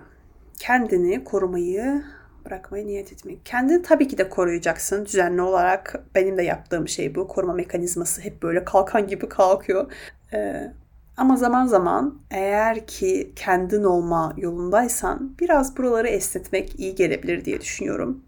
Kendini 0.59 1.23
korumayı 1.23 2.03
bırakmayı 2.45 2.87
niyet 2.87 3.13
etmek. 3.13 3.45
Kendini 3.45 3.81
tabii 3.81 4.07
ki 4.07 4.17
de 4.17 4.29
koruyacaksın 4.29 5.05
düzenli 5.05 5.41
olarak. 5.41 6.03
Benim 6.15 6.37
de 6.37 6.43
yaptığım 6.43 6.87
şey 6.87 7.15
bu. 7.15 7.27
Koruma 7.27 7.53
mekanizması 7.53 8.21
hep 8.21 8.43
böyle 8.43 8.65
kalkan 8.65 9.07
gibi 9.07 9.29
kalkıyor. 9.29 9.91
Ee, 10.33 10.71
ama 11.17 11.37
zaman 11.37 11.67
zaman 11.67 12.19
eğer 12.31 12.87
ki 12.87 13.33
kendin 13.35 13.83
olma 13.83 14.33
yolundaysan 14.37 15.35
biraz 15.39 15.77
buraları 15.77 16.07
esnetmek 16.07 16.79
iyi 16.79 16.95
gelebilir 16.95 17.45
diye 17.45 17.61
düşünüyorum. 17.61 18.23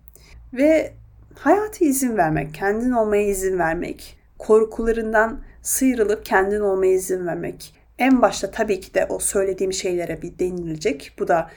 Ve 0.53 0.93
hayata 1.35 1.85
izin 1.85 2.17
vermek, 2.17 2.53
kendin 2.53 2.91
olmaya 2.91 3.27
izin 3.27 3.59
vermek, 3.59 4.19
korkularından 4.37 5.41
sıyrılıp 5.61 6.25
kendin 6.25 6.59
olmaya 6.59 6.93
izin 6.93 7.27
vermek. 7.27 7.75
En 7.99 8.21
başta 8.21 8.51
tabii 8.51 8.79
ki 8.79 8.93
de 8.93 9.05
o 9.09 9.19
söylediğim 9.19 9.73
şeylere 9.73 10.21
bir 10.21 10.39
denilecek. 10.39 11.13
Bu 11.19 11.27
da 11.27 11.49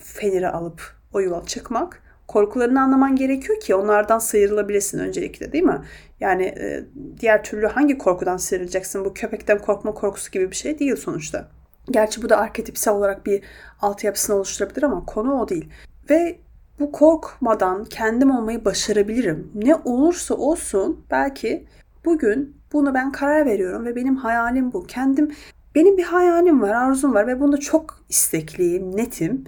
feneri 0.00 0.48
alıp 0.48 0.96
o 1.12 1.20
yola 1.20 1.46
çıkmak 1.46 2.02
korkularını 2.28 2.82
anlaman 2.82 3.16
gerekiyor 3.16 3.60
ki 3.60 3.74
onlardan 3.74 4.18
sıyrılabilesin 4.18 4.98
öncelikle 4.98 5.52
değil 5.52 5.64
mi? 5.64 5.80
Yani 6.20 6.44
e, 6.44 6.84
diğer 7.20 7.44
türlü 7.44 7.66
hangi 7.66 7.98
korkudan 7.98 8.36
sıyrılacaksın? 8.36 9.04
Bu 9.04 9.14
köpekten 9.14 9.58
korkma 9.58 9.94
korkusu 9.94 10.30
gibi 10.30 10.50
bir 10.50 10.56
şey 10.56 10.78
değil 10.78 10.96
sonuçta. 10.96 11.48
Gerçi 11.90 12.22
bu 12.22 12.28
da 12.28 12.38
arketipsel 12.38 12.94
olarak 12.94 13.26
bir 13.26 13.42
altyapısını 13.80 14.36
oluşturabilir 14.36 14.82
ama 14.82 15.04
konu 15.04 15.40
o 15.40 15.48
değil. 15.48 15.68
Ve 16.10 16.38
bu 16.80 16.92
korkmadan 16.92 17.84
kendim 17.84 18.30
olmayı 18.30 18.64
başarabilirim. 18.64 19.50
Ne 19.54 19.74
olursa 19.74 20.34
olsun 20.34 21.04
belki 21.10 21.66
bugün 22.04 22.56
bunu 22.72 22.94
ben 22.94 23.12
karar 23.12 23.46
veriyorum 23.46 23.84
ve 23.84 23.96
benim 23.96 24.16
hayalim 24.16 24.72
bu. 24.72 24.86
Kendim 24.86 25.30
benim 25.74 25.96
bir 25.96 26.04
hayalim 26.04 26.62
var, 26.62 26.70
arzum 26.70 27.14
var 27.14 27.26
ve 27.26 27.40
bunda 27.40 27.56
çok 27.56 28.00
istekliyim, 28.08 28.96
netim. 28.96 29.44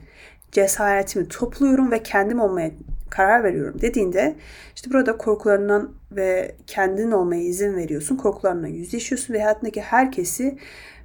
Cesaretimi 0.52 1.28
topluyorum 1.28 1.90
ve 1.90 2.02
kendim 2.02 2.40
olmaya 2.40 2.70
karar 3.10 3.44
veriyorum 3.44 3.80
dediğinde 3.80 4.36
işte 4.76 4.90
burada 4.90 5.16
korkularından 5.16 5.90
ve 6.12 6.56
kendin 6.66 7.10
olmaya 7.10 7.42
izin 7.42 7.76
veriyorsun. 7.76 8.16
Korkularına 8.16 8.68
yüzleşiyorsun 8.68 9.34
ve 9.34 9.42
hayatındaki 9.42 9.80
herkesi 9.80 10.58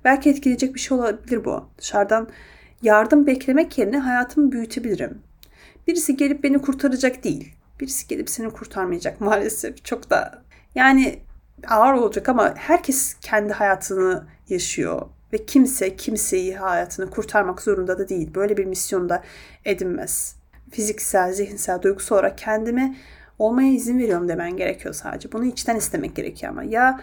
belki 0.06 0.30
etkileyecek 0.30 0.76
bir 0.76 0.80
şey 0.80 0.98
olabilir 0.98 1.46
bu. 1.46 1.70
Dışarıdan 1.78 2.28
yardım 2.82 3.28
beklemek 3.28 3.78
yerine 3.78 3.98
hayatımı 3.98 4.52
büyütebilirim. 4.52 5.22
Birisi 5.88 6.18
gelip 6.18 6.44
beni 6.44 6.62
kurtaracak 6.62 7.24
değil. 7.24 7.54
Birisi 7.80 8.08
gelip 8.08 8.30
seni 8.30 8.50
kurtarmayacak 8.50 9.22
maalesef. 9.22 9.86
Çok 9.86 10.10
da 10.10 10.44
yani 10.76 11.20
ağır 11.68 11.94
olacak 11.94 12.30
ama 12.30 12.54
herkes 12.58 13.14
kendi 13.22 13.54
hayatını 13.54 14.24
yaşıyor 14.50 15.02
ve 15.34 15.46
kimse 15.46 15.96
kimseyi 15.96 16.56
hayatını 16.56 17.10
kurtarmak 17.10 17.62
zorunda 17.62 18.00
da 18.00 18.10
değil. 18.10 18.34
Böyle 18.36 18.58
bir 18.58 18.66
misyonda 18.66 19.24
edinmez. 19.66 20.36
Fiziksel, 20.72 21.34
zihinsel, 21.34 21.82
duygusal 21.82 22.16
olarak 22.16 22.38
kendime 22.38 22.96
olmaya 23.40 23.72
izin 23.72 24.00
veriyorum 24.00 24.30
demen 24.30 24.58
gerekiyor 24.58 24.94
sadece. 24.94 25.32
Bunu 25.32 25.46
içten 25.46 25.76
istemek 25.76 26.16
gerekiyor 26.16 26.52
ama. 26.52 26.64
Ya 26.64 27.02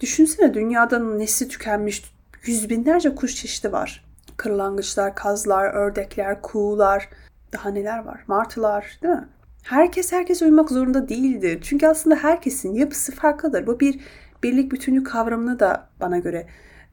düşünsene 0.00 0.54
dünyada 0.54 0.98
nesli 0.98 1.48
tükenmiş 1.48 2.04
yüz 2.44 2.70
binlerce 2.70 3.14
kuş 3.14 3.36
çeşidi 3.36 3.72
var. 3.72 4.04
Kırlangıçlar, 4.36 5.14
kazlar, 5.14 5.74
ördekler, 5.74 6.42
kuğular, 6.42 7.08
daha 7.52 7.68
neler 7.68 7.98
var? 7.98 8.24
Martılar 8.26 8.98
değil 9.02 9.14
mi? 9.14 9.28
Herkes 9.62 10.12
herkes 10.12 10.42
uyumak 10.42 10.70
zorunda 10.70 11.08
değildir. 11.08 11.60
Çünkü 11.62 11.86
aslında 11.86 12.16
herkesin 12.16 12.74
yapısı 12.74 13.12
farklıdır. 13.12 13.66
Bu 13.66 13.80
bir 13.80 14.00
birlik 14.42 14.72
bütünlük 14.72 15.06
kavramını 15.06 15.60
da 15.60 15.88
bana 16.00 16.18
göre 16.18 16.46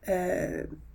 e, 0.07 0.49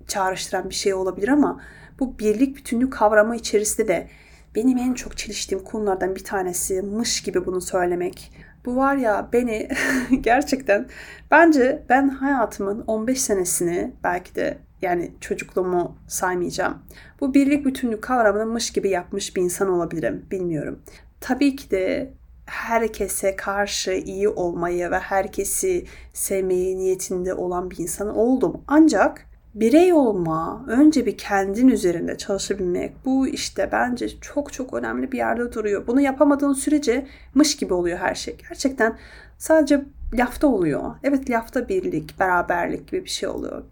çağrıştıran 0.07 0.71
bir 0.71 0.75
şey 0.75 0.95
olabilir 0.95 1.29
ama 1.29 1.61
bu 2.01 2.19
birlik 2.19 2.57
bütünlük 2.57 2.93
kavramı 2.93 3.37
içerisinde 3.37 3.89
de 3.89 4.09
benim 4.55 4.79
en 4.79 4.95
çok 4.95 5.17
çeliştiğim 5.17 5.65
konulardan 5.65 6.15
bir 6.15 6.25
tanesi 6.25 6.83
mış 6.83 7.23
gibi 7.23 7.47
bunu 7.47 7.61
söylemek. 7.61 8.33
Bu 8.65 8.77
var 8.77 8.97
ya 8.97 9.29
beni 9.33 9.69
gerçekten 10.21 10.87
bence 11.31 11.83
ben 11.89 12.09
hayatımın 12.09 12.85
15 12.87 13.21
senesini 13.21 13.93
belki 14.05 14.35
de 14.35 14.59
yani 14.83 15.13
çocukluğumu 15.21 15.97
saymayacağım. 16.09 16.79
Bu 17.21 17.35
birlik 17.35 17.67
bütünlük 17.67 18.03
kavramını 18.03 18.47
mış 18.47 18.71
gibi 18.71 18.89
yapmış 18.89 19.37
bir 19.37 19.43
insan 19.43 19.69
olabilirim 19.69 20.27
bilmiyorum. 20.31 20.83
Tabii 21.21 21.57
ki 21.57 21.71
de 21.71 22.13
herkese 22.49 23.37
karşı 23.37 23.93
iyi 23.93 24.29
olmayı 24.29 24.91
ve 24.91 24.99
herkesi 24.99 25.85
sevmeyi 26.13 26.79
niyetinde 26.79 27.35
olan 27.35 27.71
bir 27.71 27.79
insan 27.79 28.17
oldum. 28.17 28.63
Ancak 28.67 29.27
birey 29.55 29.93
olma, 29.93 30.65
önce 30.69 31.07
bir 31.07 31.19
kendin 31.19 31.69
üzerinde 31.69 32.17
çalışabilmek 32.17 32.93
bu 33.05 33.29
işte 33.29 33.69
bence 33.73 34.09
çok 34.21 34.53
çok 34.53 34.75
önemli 34.75 35.13
bir 35.13 35.17
yerde 35.17 35.53
duruyor. 35.53 35.87
Bunu 35.87 36.01
yapamadığın 36.01 36.53
sürece 36.53 37.07
mış 37.35 37.57
gibi 37.57 37.75
oluyor 37.75 37.99
her 37.99 38.15
şey. 38.15 38.37
Gerçekten 38.49 38.99
sadece 39.39 39.85
lafta 40.15 40.47
oluyor. 40.47 40.95
Evet 41.03 41.31
lafta 41.31 41.69
birlik, 41.69 42.21
beraberlik 42.21 42.89
gibi 42.91 43.05
bir 43.05 43.11
şey 43.11 43.29
oluyor. 43.29 43.63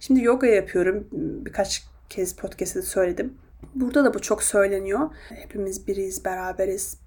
Şimdi 0.00 0.24
yoga 0.24 0.46
yapıyorum. 0.46 1.08
Birkaç 1.44 1.84
kez 2.08 2.36
podcast'te 2.36 2.82
söyledim. 2.82 3.34
Burada 3.74 4.04
da 4.04 4.14
bu 4.14 4.20
çok 4.20 4.42
söyleniyor. 4.42 5.10
Hepimiz 5.28 5.86
biriyiz, 5.86 6.24
beraberiz. 6.24 7.03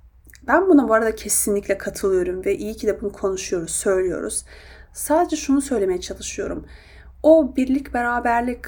Ben 0.48 0.70
buna 0.70 0.90
bu 0.90 0.94
arada 0.94 1.16
kesinlikle 1.16 1.78
katılıyorum 1.78 2.46
ve 2.46 2.58
iyi 2.58 2.76
ki 2.76 2.88
de 2.88 3.02
bunu 3.02 3.12
konuşuyoruz, 3.12 3.72
söylüyoruz. 3.72 4.46
Sadece 4.94 5.36
şunu 5.36 5.62
söylemeye 5.62 6.02
çalışıyorum. 6.02 6.66
O 7.24 7.56
birlik, 7.56 7.94
beraberlik 7.94 8.60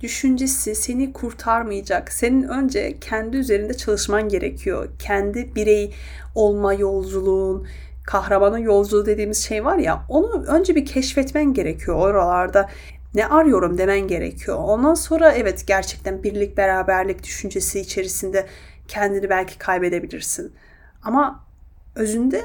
düşüncesi 0.00 0.74
seni 0.74 1.12
kurtarmayacak. 1.12 2.12
Senin 2.12 2.42
önce 2.42 2.98
kendi 3.00 3.36
üzerinde 3.36 3.74
çalışman 3.74 4.28
gerekiyor. 4.28 4.88
Kendi 4.98 5.54
birey 5.54 5.94
olma 6.34 6.74
yolculuğun, 6.74 7.66
kahramanın 8.06 8.58
yolculuğu 8.58 9.06
dediğimiz 9.06 9.44
şey 9.44 9.64
var 9.64 9.78
ya 9.78 10.04
onu 10.08 10.44
önce 10.44 10.74
bir 10.74 10.86
keşfetmen 10.86 11.54
gerekiyor 11.54 11.96
oralarda 11.96 12.68
ne 13.14 13.26
arıyorum 13.26 13.78
demen 13.78 14.00
gerekiyor. 14.00 14.56
Ondan 14.60 14.94
sonra 14.94 15.32
evet 15.32 15.66
gerçekten 15.66 16.22
birlik 16.22 16.56
beraberlik 16.56 17.22
düşüncesi 17.22 17.80
içerisinde 17.80 18.46
kendini 18.88 19.30
belki 19.30 19.58
kaybedebilirsin. 19.58 20.52
Ama 21.04 21.44
özünde 21.94 22.42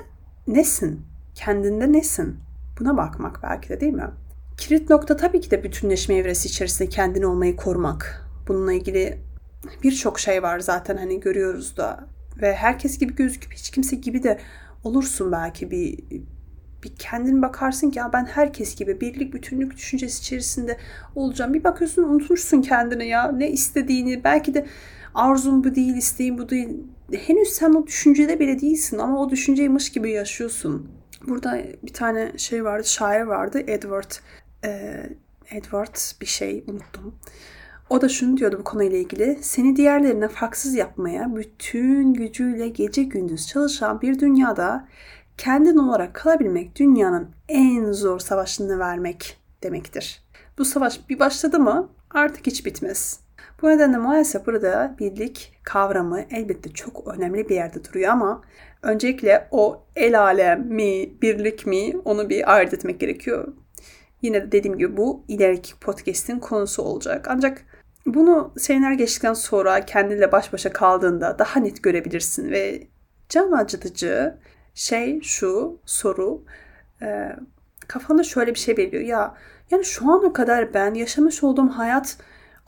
nesin? 0.47 1.01
Kendinde 1.35 1.91
nesin? 1.91 2.39
Buna 2.79 2.97
bakmak 2.97 3.39
belki 3.43 3.69
de 3.69 3.81
değil 3.81 3.93
mi? 3.93 4.09
Kilit 4.57 4.89
nokta 4.89 5.15
tabii 5.17 5.41
ki 5.41 5.51
de 5.51 5.63
bütünleşme 5.63 6.15
evresi 6.15 6.47
içerisinde 6.47 6.89
kendini 6.89 7.25
olmayı 7.25 7.55
korumak. 7.55 8.29
Bununla 8.47 8.73
ilgili 8.73 9.19
birçok 9.83 10.19
şey 10.19 10.43
var 10.43 10.59
zaten 10.59 10.97
hani 10.97 11.19
görüyoruz 11.19 11.77
da 11.77 12.07
ve 12.41 12.55
herkes 12.55 12.97
gibi 12.97 13.15
gözüküp 13.15 13.53
hiç 13.53 13.69
kimse 13.69 13.95
gibi 13.95 14.23
de 14.23 14.39
olursun 14.83 15.31
belki 15.31 15.71
bir 15.71 15.99
bir 16.83 16.95
kendin 16.95 17.41
bakarsın 17.41 17.89
ki 17.89 17.99
ya 17.99 18.13
ben 18.13 18.25
herkes 18.25 18.75
gibi 18.75 19.01
birlik 19.01 19.33
bütünlük 19.33 19.77
düşüncesi 19.77 20.19
içerisinde 20.19 20.77
olacağım. 21.15 21.53
Bir 21.53 21.63
bakıyorsun 21.63 22.03
unutmuşsun 22.03 22.61
kendini 22.61 23.07
ya 23.07 23.31
ne 23.31 23.49
istediğini 23.49 24.23
belki 24.23 24.53
de 24.53 24.65
arzun 25.15 25.63
bu 25.63 25.75
değil 25.75 25.95
isteğin 25.95 26.37
bu 26.37 26.49
değil. 26.49 26.69
Henüz 27.17 27.49
sen 27.49 27.73
o 27.73 27.87
düşüncede 27.87 28.39
bile 28.39 28.61
değilsin 28.61 28.97
ama 28.97 29.21
o 29.21 29.29
düşünceymiş 29.29 29.91
gibi 29.91 30.11
yaşıyorsun. 30.11 30.91
Burada 31.27 31.63
bir 31.83 31.93
tane 31.93 32.37
şey 32.37 32.63
vardı 32.63 32.87
şair 32.87 33.21
vardı 33.21 33.63
Edward 33.67 34.11
e, 34.65 35.03
Edward 35.51 35.95
bir 36.21 36.25
şey 36.25 36.63
unuttum. 36.67 37.15
O 37.89 38.01
da 38.01 38.09
şunu 38.09 38.37
diyordu 38.37 38.57
bu 38.59 38.63
konuyla 38.63 38.97
ilgili. 38.97 39.39
Seni 39.41 39.75
diğerlerine 39.75 40.27
farksız 40.27 40.73
yapmaya 40.73 41.35
bütün 41.35 42.13
gücüyle 42.13 42.67
gece 42.67 43.03
gündüz 43.03 43.47
çalışan 43.47 44.01
bir 44.01 44.19
dünyada 44.19 44.87
kendin 45.37 45.77
olarak 45.77 46.13
kalabilmek 46.13 46.75
dünyanın 46.75 47.29
en 47.49 47.91
zor 47.91 48.19
savaşını 48.19 48.79
vermek 48.79 49.37
demektir. 49.63 50.23
Bu 50.57 50.65
savaş 50.65 51.09
bir 51.09 51.19
başladı 51.19 51.59
mı 51.59 51.89
artık 52.09 52.47
hiç 52.47 52.65
bitmez. 52.65 53.19
Bu 53.61 53.69
nedenle 53.69 53.97
maalesef 53.97 54.45
burada 54.45 54.95
birlik 54.99 55.59
kavramı 55.63 56.21
elbette 56.31 56.69
çok 56.69 57.07
önemli 57.07 57.49
bir 57.49 57.55
yerde 57.55 57.83
duruyor 57.83 58.11
ama 58.11 58.41
öncelikle 58.81 59.47
o 59.51 59.85
el 59.95 60.19
alem 60.19 60.61
mi, 60.61 61.21
birlik 61.21 61.65
mi 61.65 61.93
onu 62.05 62.29
bir 62.29 62.55
ayırt 62.55 62.73
etmek 62.73 62.99
gerekiyor. 62.99 63.53
Yine 64.21 64.41
de 64.41 64.51
dediğim 64.51 64.77
gibi 64.77 64.97
bu 64.97 65.23
ileriki 65.27 65.79
podcast'in 65.79 66.39
konusu 66.39 66.83
olacak. 66.83 67.27
Ancak 67.29 67.65
bunu 68.05 68.53
seneler 68.57 68.91
geçtikten 68.91 69.33
sonra 69.33 69.85
kendinle 69.85 70.31
baş 70.31 70.53
başa 70.53 70.73
kaldığında 70.73 71.39
daha 71.39 71.59
net 71.59 71.83
görebilirsin 71.83 72.51
ve 72.51 72.87
can 73.29 73.51
acıtıcı 73.51 74.37
şey 74.73 75.21
şu 75.21 75.79
soru 75.85 76.43
e, 77.01 77.35
kafanda 77.87 78.23
şöyle 78.23 78.53
bir 78.53 78.59
şey 78.59 78.77
beliriyor. 78.77 79.03
Ya 79.03 79.35
yani 79.71 79.85
şu 79.85 80.11
ana 80.11 80.33
kadar 80.33 80.73
ben 80.73 80.93
yaşamış 80.93 81.43
olduğum 81.43 81.69
hayat 81.69 82.17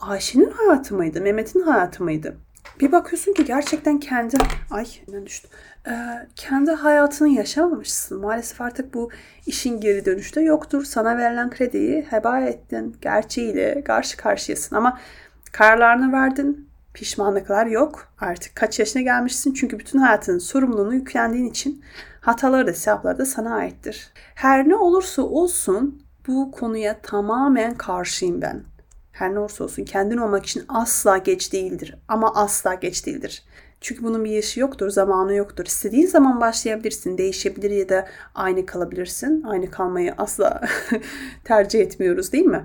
Ayşe'nin 0.02 0.50
hayatı 0.50 0.94
mıydı? 0.94 1.20
Mehmet'in 1.20 1.60
hayatı 1.62 2.04
mıydı? 2.04 2.36
Bir 2.80 2.92
bakıyorsun 2.92 3.32
ki 3.32 3.44
gerçekten 3.44 4.00
kendi 4.00 4.36
ay 4.70 4.86
ne 5.08 5.26
düştü. 5.26 5.48
Ee, 5.88 5.92
kendi 6.36 6.70
hayatını 6.70 7.28
yaşamamışsın. 7.28 8.20
Maalesef 8.20 8.60
artık 8.60 8.94
bu 8.94 9.10
işin 9.46 9.80
geri 9.80 10.04
dönüşte 10.04 10.40
yoktur. 10.40 10.84
Sana 10.84 11.18
verilen 11.18 11.50
krediyi 11.50 12.06
heba 12.10 12.40
ettin. 12.40 12.96
Gerçeğiyle 13.00 13.84
karşı 13.84 14.16
karşıyasın 14.16 14.76
ama 14.76 14.98
kararlarını 15.52 16.12
verdin. 16.12 16.68
Pişmanlıklar 16.94 17.66
yok. 17.66 18.08
Artık 18.20 18.56
kaç 18.56 18.78
yaşına 18.78 19.02
gelmişsin 19.02 19.52
çünkü 19.52 19.78
bütün 19.78 19.98
hayatının 19.98 20.38
sorumluluğunu 20.38 20.94
yüklendiğin 20.94 21.50
için 21.50 21.84
hataları 22.20 22.66
da 22.66 22.70
hesapları 22.70 23.18
da 23.18 23.26
sana 23.26 23.54
aittir. 23.54 24.12
Her 24.34 24.68
ne 24.68 24.76
olursa 24.76 25.22
olsun 25.22 26.02
bu 26.26 26.50
konuya 26.50 27.00
tamamen 27.02 27.74
karşıyım 27.74 28.42
ben. 28.42 28.71
Her 29.12 29.34
ne 29.34 29.38
olursa 29.38 29.64
olsun 29.64 29.84
kendin 29.84 30.16
olmak 30.16 30.46
için 30.46 30.64
asla 30.68 31.18
geç 31.18 31.52
değildir. 31.52 31.98
Ama 32.08 32.34
asla 32.34 32.74
geç 32.74 33.06
değildir. 33.06 33.44
Çünkü 33.80 34.04
bunun 34.04 34.24
bir 34.24 34.30
yaşı 34.30 34.60
yoktur, 34.60 34.90
zamanı 34.90 35.34
yoktur. 35.34 35.66
İstediğin 35.66 36.06
zaman 36.06 36.40
başlayabilirsin, 36.40 37.18
değişebilir 37.18 37.70
ya 37.70 37.88
da 37.88 38.08
aynı 38.34 38.66
kalabilirsin. 38.66 39.42
Aynı 39.42 39.70
kalmayı 39.70 40.14
asla 40.18 40.60
tercih 41.44 41.80
etmiyoruz 41.80 42.32
değil 42.32 42.44
mi? 42.44 42.64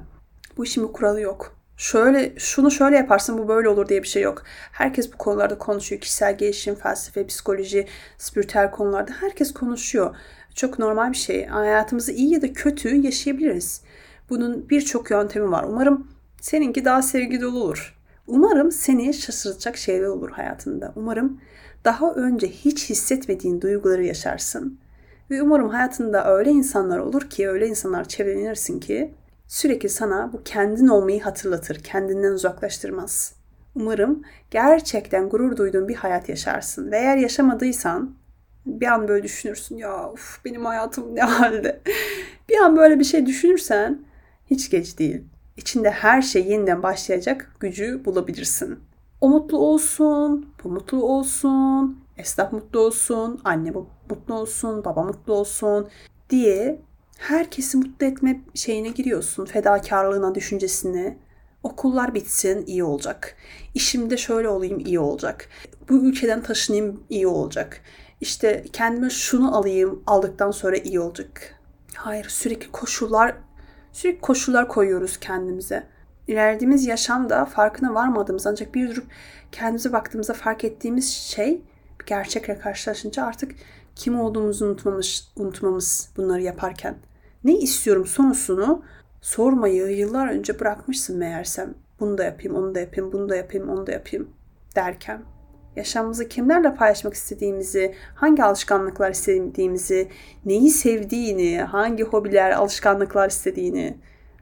Bu 0.57 0.63
işin 0.63 0.87
bir 0.87 0.93
kuralı 0.93 1.21
yok 1.21 1.57
şöyle 1.77 2.33
şunu 2.37 2.71
şöyle 2.71 2.95
yaparsın 2.95 3.37
bu 3.37 3.47
böyle 3.47 3.69
olur 3.69 3.89
diye 3.89 4.03
bir 4.03 4.07
şey 4.07 4.21
yok. 4.23 4.43
Herkes 4.71 5.13
bu 5.13 5.17
konularda 5.17 5.57
konuşuyor. 5.57 6.01
Kişisel 6.01 6.37
gelişim, 6.37 6.75
felsefe, 6.75 7.25
psikoloji, 7.25 7.87
spiritüel 8.17 8.71
konularda 8.71 9.11
herkes 9.11 9.53
konuşuyor. 9.53 10.15
Çok 10.55 10.79
normal 10.79 11.11
bir 11.11 11.17
şey. 11.17 11.45
Hayatımızı 11.45 12.11
iyi 12.11 12.33
ya 12.33 12.41
da 12.41 12.53
kötü 12.53 12.95
yaşayabiliriz. 12.95 13.81
Bunun 14.29 14.69
birçok 14.69 15.11
yöntemi 15.11 15.51
var. 15.51 15.63
Umarım 15.63 16.07
Seninki 16.47 16.85
daha 16.85 17.01
sevgi 17.01 17.41
dolu 17.41 17.63
olur. 17.63 17.97
Umarım 18.27 18.71
seni 18.71 19.13
şaşırtacak 19.13 19.77
şeyler 19.77 20.07
olur 20.07 20.31
hayatında. 20.31 20.93
Umarım 20.95 21.41
daha 21.85 22.13
önce 22.13 22.47
hiç 22.47 22.89
hissetmediğin 22.89 23.61
duyguları 23.61 24.05
yaşarsın. 24.05 24.79
Ve 25.31 25.41
umarım 25.41 25.69
hayatında 25.69 26.35
öyle 26.35 26.51
insanlar 26.51 26.97
olur 26.97 27.29
ki, 27.29 27.49
öyle 27.49 27.67
insanlar 27.67 28.07
çevrelenirsin 28.07 28.79
ki 28.79 29.13
sürekli 29.47 29.89
sana 29.89 30.33
bu 30.33 30.43
kendin 30.43 30.87
olmayı 30.87 31.21
hatırlatır, 31.21 31.83
kendinden 31.83 32.31
uzaklaştırmaz. 32.31 33.33
Umarım 33.75 34.21
gerçekten 34.51 35.29
gurur 35.29 35.57
duyduğun 35.57 35.87
bir 35.87 35.95
hayat 35.95 36.29
yaşarsın. 36.29 36.91
Ve 36.91 36.97
eğer 36.97 37.17
yaşamadıysan 37.17 38.15
bir 38.65 38.87
an 38.87 39.07
böyle 39.07 39.23
düşünürsün 39.23 39.77
ya 39.77 40.11
uf, 40.11 40.45
benim 40.45 40.65
hayatım 40.65 41.15
ne 41.15 41.21
halde. 41.21 41.81
bir 42.49 42.57
an 42.57 42.77
böyle 42.77 42.99
bir 42.99 43.05
şey 43.05 43.25
düşünürsen 43.25 44.01
hiç 44.49 44.69
geç 44.69 44.99
değil. 44.99 45.23
İçinde 45.57 45.89
her 45.89 46.21
şey 46.21 46.47
yeniden 46.47 46.83
başlayacak 46.83 47.55
gücü 47.59 48.05
bulabilirsin. 48.05 48.79
O 49.21 49.29
mutlu 49.29 49.57
olsun, 49.57 50.49
bu 50.63 50.69
mutlu 50.69 51.03
olsun, 51.03 51.99
esnaf 52.17 52.53
mutlu 52.53 52.79
olsun, 52.79 53.41
anne 53.43 53.71
mutlu 54.09 54.33
olsun, 54.33 54.85
baba 54.85 55.03
mutlu 55.03 55.33
olsun 55.33 55.87
diye 56.29 56.81
herkesi 57.17 57.77
mutlu 57.77 58.05
etme 58.05 58.41
şeyine 58.55 58.89
giriyorsun. 58.89 59.45
Fedakarlığına, 59.45 60.35
düşüncesine. 60.35 61.17
Okullar 61.63 62.13
bitsin 62.15 62.63
iyi 62.65 62.83
olacak. 62.83 63.35
İşimde 63.73 64.17
şöyle 64.17 64.49
olayım 64.49 64.79
iyi 64.79 64.99
olacak. 64.99 65.49
Bu 65.89 65.93
ülkeden 65.93 66.43
taşınayım 66.43 67.03
iyi 67.09 67.27
olacak. 67.27 67.81
İşte 68.21 68.65
kendime 68.73 69.09
şunu 69.09 69.57
alayım 69.57 70.03
aldıktan 70.07 70.51
sonra 70.51 70.77
iyi 70.77 70.99
olacak. 70.99 71.59
Hayır 71.95 72.25
sürekli 72.29 72.71
koşullar 72.71 73.35
sürekli 73.97 74.21
koşullar 74.21 74.67
koyuyoruz 74.67 75.17
kendimize. 75.17 75.83
İlerlediğimiz 76.27 76.85
yaşamda 76.85 77.45
farkına 77.45 77.93
varmadığımız 77.93 78.47
ancak 78.47 78.75
bir 78.75 78.89
durup 78.89 79.05
kendimize 79.51 79.93
baktığımızda 79.93 80.33
fark 80.33 80.63
ettiğimiz 80.63 81.13
şey 81.13 81.61
gerçekle 82.05 82.59
karşılaşınca 82.59 83.25
artık 83.25 83.51
kim 83.95 84.19
olduğumuzu 84.19 84.65
unutmamış, 84.65 85.23
unutmamız 85.35 86.09
bunları 86.17 86.41
yaparken. 86.41 86.95
Ne 87.43 87.57
istiyorum 87.57 88.05
sorusunu 88.05 88.83
sormayı 89.21 89.87
yıllar 89.87 90.27
önce 90.27 90.59
bırakmışsın 90.59 91.17
meğersem. 91.17 91.73
Bunu 91.99 92.17
da 92.17 92.23
yapayım, 92.23 92.55
onu 92.55 92.75
da 92.75 92.79
yapayım, 92.79 93.11
bunu 93.11 93.29
da 93.29 93.35
yapayım, 93.35 93.69
onu 93.69 93.87
da 93.87 93.91
yapayım 93.91 94.29
derken. 94.75 95.21
Yaşamımızı 95.77 96.27
kimlerle 96.27 96.75
paylaşmak 96.75 97.13
istediğimizi, 97.13 97.95
hangi 98.15 98.43
alışkanlıklar 98.43 99.11
istediğimizi, 99.11 100.07
neyi 100.45 100.69
sevdiğini, 100.69 101.61
hangi 101.61 102.03
hobiler, 102.03 102.51
alışkanlıklar 102.51 103.29
istediğini 103.29 103.97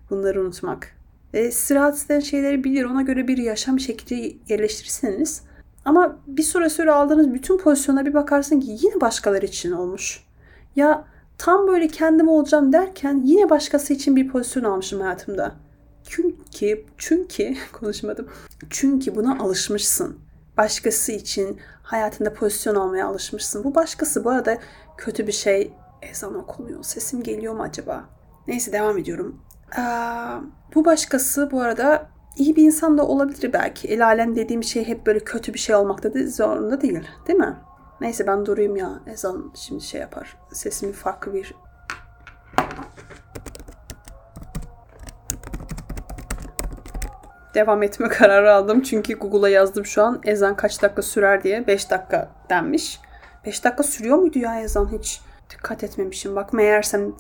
bunları 0.10 0.42
unutmak. 0.42 0.96
Ve 1.34 1.52
sizi 1.52 1.76
rahatsız 1.76 2.24
şeyleri 2.24 2.64
bilir, 2.64 2.84
ona 2.84 3.02
göre 3.02 3.28
bir 3.28 3.38
yaşam 3.38 3.80
şekli 3.80 4.38
yerleştirirseniz 4.50 5.42
ama 5.86 6.20
bir 6.28 6.44
süre 6.44 6.70
sonra 6.70 6.96
aldığınız 6.96 7.34
bütün 7.34 7.58
pozisyona 7.58 8.06
bir 8.06 8.14
bakarsın 8.14 8.60
ki 8.60 8.78
yine 8.82 9.02
başkaları 9.02 9.46
için 9.46 9.72
olmuş. 9.72 10.24
Ya 10.76 11.06
tam 11.38 11.68
böyle 11.68 11.88
kendim 11.88 12.28
olacağım 12.28 12.74
derken 12.74 13.22
yine 13.26 13.50
başkası 13.50 13.94
için 13.94 14.16
bir 14.16 14.28
pozisyon 14.28 14.64
almışım 14.64 15.02
hayatımda. 15.02 15.56
Çünkü, 16.04 16.86
çünkü 16.98 17.56
konuşmadım. 17.74 18.28
Çünkü 18.70 19.16
buna 19.16 19.40
alışmışsın. 19.40 20.25
Başkası 20.58 21.12
için 21.12 21.60
hayatında 21.84 22.34
pozisyon 22.34 22.76
almaya 22.76 23.08
alışmışsın. 23.08 23.64
Bu 23.64 23.76
başkası 23.76 24.24
bu 24.24 24.30
arada 24.30 24.58
kötü 24.98 25.28
bir 25.28 25.32
şey. 25.32 25.74
Ezan 26.02 26.36
okunuyor. 26.36 26.84
Sesim 26.84 27.24
geliyor 27.24 27.54
mu 27.54 27.64
acaba? 27.64 28.06
Neyse 28.48 28.72
devam 28.72 28.98
ediyorum. 28.98 29.42
Ee, 29.78 29.82
bu 30.76 30.86
başkası 30.86 31.52
bu 31.52 31.62
arada 31.62 32.10
iyi 32.38 32.56
bir 32.56 32.64
insan 32.64 32.98
da 32.98 33.08
olabilir 33.08 33.54
belki. 33.54 33.88
El 33.88 34.06
alem 34.06 34.36
dediğim 34.36 34.64
şey 34.64 34.88
hep 34.88 35.06
böyle 35.06 35.20
kötü 35.20 35.54
bir 35.54 35.60
şey 35.60 35.76
olmakta 35.76 36.14
da 36.14 36.28
zorunda 36.28 36.82
değil. 36.82 37.08
Değil 37.28 37.40
mi? 37.40 37.58
Neyse 38.02 38.28
ben 38.28 38.46
durayım 38.46 38.76
ya. 38.76 39.00
Ezan 39.08 39.52
şimdi 39.56 39.84
şey 39.84 40.02
yapar. 40.02 40.38
Sesimi 40.54 40.94
farklı 40.94 41.34
bir 41.34 41.56
devam 47.56 47.84
etme 47.84 48.08
kararı 48.10 48.54
aldım. 48.54 48.82
Çünkü 48.82 49.14
Google'a 49.14 49.50
yazdım 49.50 49.86
şu 49.86 50.04
an 50.04 50.22
ezan 50.24 50.56
kaç 50.56 50.82
dakika 50.82 51.02
sürer 51.02 51.44
diye. 51.44 51.68
5 51.68 51.92
dakika 51.92 52.30
denmiş. 52.50 53.00
5 53.46 53.64
dakika 53.64 53.84
sürüyor 53.84 54.18
muydu 54.18 54.40
ya 54.40 54.62
ezan 54.62 54.92
hiç? 54.92 55.22
Dikkat 55.50 55.84
etmemişim. 55.84 56.36
Bak 56.36 56.54
meğersem 56.54 57.14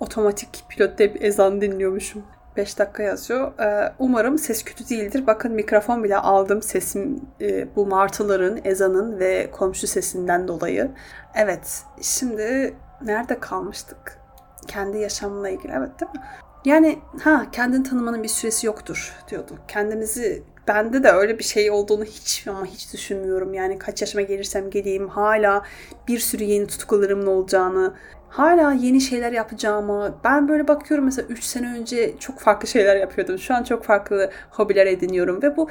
otomatik 0.00 0.64
pilotta 0.68 1.04
ezan 1.04 1.60
dinliyormuşum. 1.60 2.22
5 2.56 2.78
dakika 2.78 3.02
yazıyor. 3.02 3.58
Ee, 3.60 3.92
umarım 3.98 4.38
ses 4.38 4.64
kötü 4.64 4.88
değildir. 4.88 5.26
Bakın 5.26 5.52
mikrofon 5.52 6.04
bile 6.04 6.16
aldım 6.16 6.62
sesim 6.62 7.20
e, 7.40 7.76
bu 7.76 7.86
martıların, 7.86 8.60
ezanın 8.64 9.18
ve 9.18 9.50
komşu 9.50 9.86
sesinden 9.86 10.48
dolayı. 10.48 10.90
Evet, 11.34 11.82
şimdi 12.02 12.74
nerede 13.02 13.40
kalmıştık? 13.40 14.18
Kendi 14.66 14.98
yaşamla 14.98 15.48
ilgili, 15.48 15.72
evet 15.72 16.00
değil 16.00 16.12
mi? 16.12 16.20
Yani 16.64 16.98
ha 17.24 17.46
kendini 17.52 17.82
tanımanın 17.82 18.22
bir 18.22 18.28
süresi 18.28 18.66
yoktur 18.66 19.16
diyordu. 19.30 19.58
Kendimizi 19.68 20.42
bende 20.68 21.02
de 21.02 21.10
öyle 21.10 21.38
bir 21.38 21.44
şey 21.44 21.70
olduğunu 21.70 22.04
hiç 22.04 22.46
ama 22.48 22.66
hiç 22.66 22.92
düşünmüyorum. 22.92 23.54
Yani 23.54 23.78
kaç 23.78 24.00
yaşıma 24.00 24.22
gelirsem 24.22 24.70
geleyim 24.70 25.08
hala 25.08 25.62
bir 26.08 26.18
sürü 26.18 26.44
yeni 26.44 26.66
tutkularımın 26.66 27.26
olacağını, 27.26 27.94
hala 28.28 28.72
yeni 28.72 29.00
şeyler 29.00 29.32
yapacağımı. 29.32 30.14
Ben 30.24 30.48
böyle 30.48 30.68
bakıyorum 30.68 31.04
mesela 31.04 31.28
3 31.28 31.44
sene 31.44 31.78
önce 31.78 32.18
çok 32.18 32.38
farklı 32.38 32.68
şeyler 32.68 32.96
yapıyordum. 32.96 33.38
Şu 33.38 33.54
an 33.54 33.62
çok 33.62 33.84
farklı 33.84 34.30
hobiler 34.50 34.86
ediniyorum 34.86 35.42
ve 35.42 35.56
bu 35.56 35.68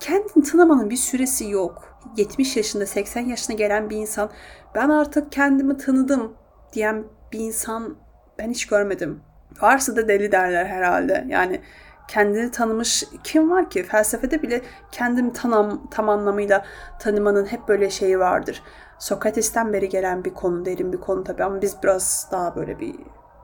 kendini 0.00 0.44
tanımanın 0.44 0.90
bir 0.90 0.96
süresi 0.96 1.50
yok. 1.50 1.98
70 2.16 2.56
yaşında 2.56 2.86
80 2.86 3.20
yaşına 3.20 3.56
gelen 3.56 3.90
bir 3.90 3.96
insan 3.96 4.30
ben 4.74 4.88
artık 4.88 5.32
kendimi 5.32 5.76
tanıdım 5.76 6.32
diyen 6.72 7.04
bir 7.32 7.38
insan 7.38 7.96
ben 8.38 8.50
hiç 8.50 8.66
görmedim. 8.66 9.20
Varsa 9.62 9.96
da 9.96 10.08
deli 10.08 10.32
derler 10.32 10.66
herhalde. 10.66 11.24
Yani 11.28 11.60
kendini 12.08 12.50
tanımış 12.50 13.04
kim 13.24 13.50
var 13.50 13.70
ki? 13.70 13.82
Felsefede 13.82 14.42
bile 14.42 14.60
kendimi 14.92 15.32
tanım, 15.32 15.86
tam 15.90 16.08
anlamıyla 16.08 16.64
tanımanın 16.98 17.46
hep 17.46 17.68
böyle 17.68 17.90
şeyi 17.90 18.18
vardır. 18.18 18.62
Sokrates'ten 18.98 19.72
beri 19.72 19.88
gelen 19.88 20.24
bir 20.24 20.34
konu, 20.34 20.64
derin 20.64 20.92
bir 20.92 21.00
konu 21.00 21.24
tabii 21.24 21.44
ama 21.44 21.62
biz 21.62 21.76
biraz 21.82 22.28
daha 22.32 22.56
böyle 22.56 22.80
bir 22.80 22.94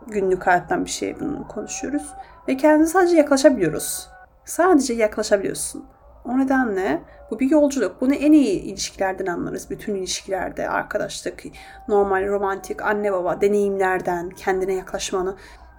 günlük 0.07 0.46
hayattan 0.46 0.85
bir 0.85 0.90
şey 0.90 1.20
bunu 1.20 1.49
konuşuyoruz. 1.49 2.14
Ve 2.49 2.57
kendine 2.57 2.87
sadece 2.87 3.16
yaklaşabiliyoruz. 3.16 4.09
Sadece 4.44 4.94
yaklaşabiliyorsun. 4.94 5.85
O 6.25 6.38
nedenle 6.38 7.03
bu 7.31 7.40
bir 7.40 7.51
yolculuk. 7.51 8.01
Bunu 8.01 8.14
en 8.14 8.33
iyi 8.33 8.61
ilişkilerden 8.61 9.27
anlarız. 9.27 9.70
Bütün 9.70 9.94
ilişkilerde, 9.94 10.68
arkadaşlık, 10.68 11.42
normal, 11.88 12.29
romantik, 12.29 12.83
anne 12.83 13.12
baba, 13.12 13.40
deneyimlerden 13.40 14.31
kendine 14.31 14.75
yaklaşmanı 14.75 15.37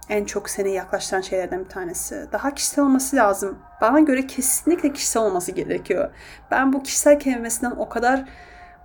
en 0.08 0.24
çok 0.24 0.50
seni 0.50 0.72
yaklaştıran 0.72 1.20
şeylerden 1.20 1.64
bir 1.64 1.68
tanesi. 1.68 2.28
Daha 2.32 2.54
kişisel 2.54 2.84
olması 2.84 3.16
lazım. 3.16 3.58
Bana 3.80 4.00
göre 4.00 4.26
kesinlikle 4.26 4.92
kişisel 4.92 5.22
olması 5.22 5.52
gerekiyor. 5.52 6.10
Ben 6.50 6.72
bu 6.72 6.82
kişisel 6.82 7.20
kelimesinden 7.20 7.70
o 7.70 7.88
kadar 7.88 8.24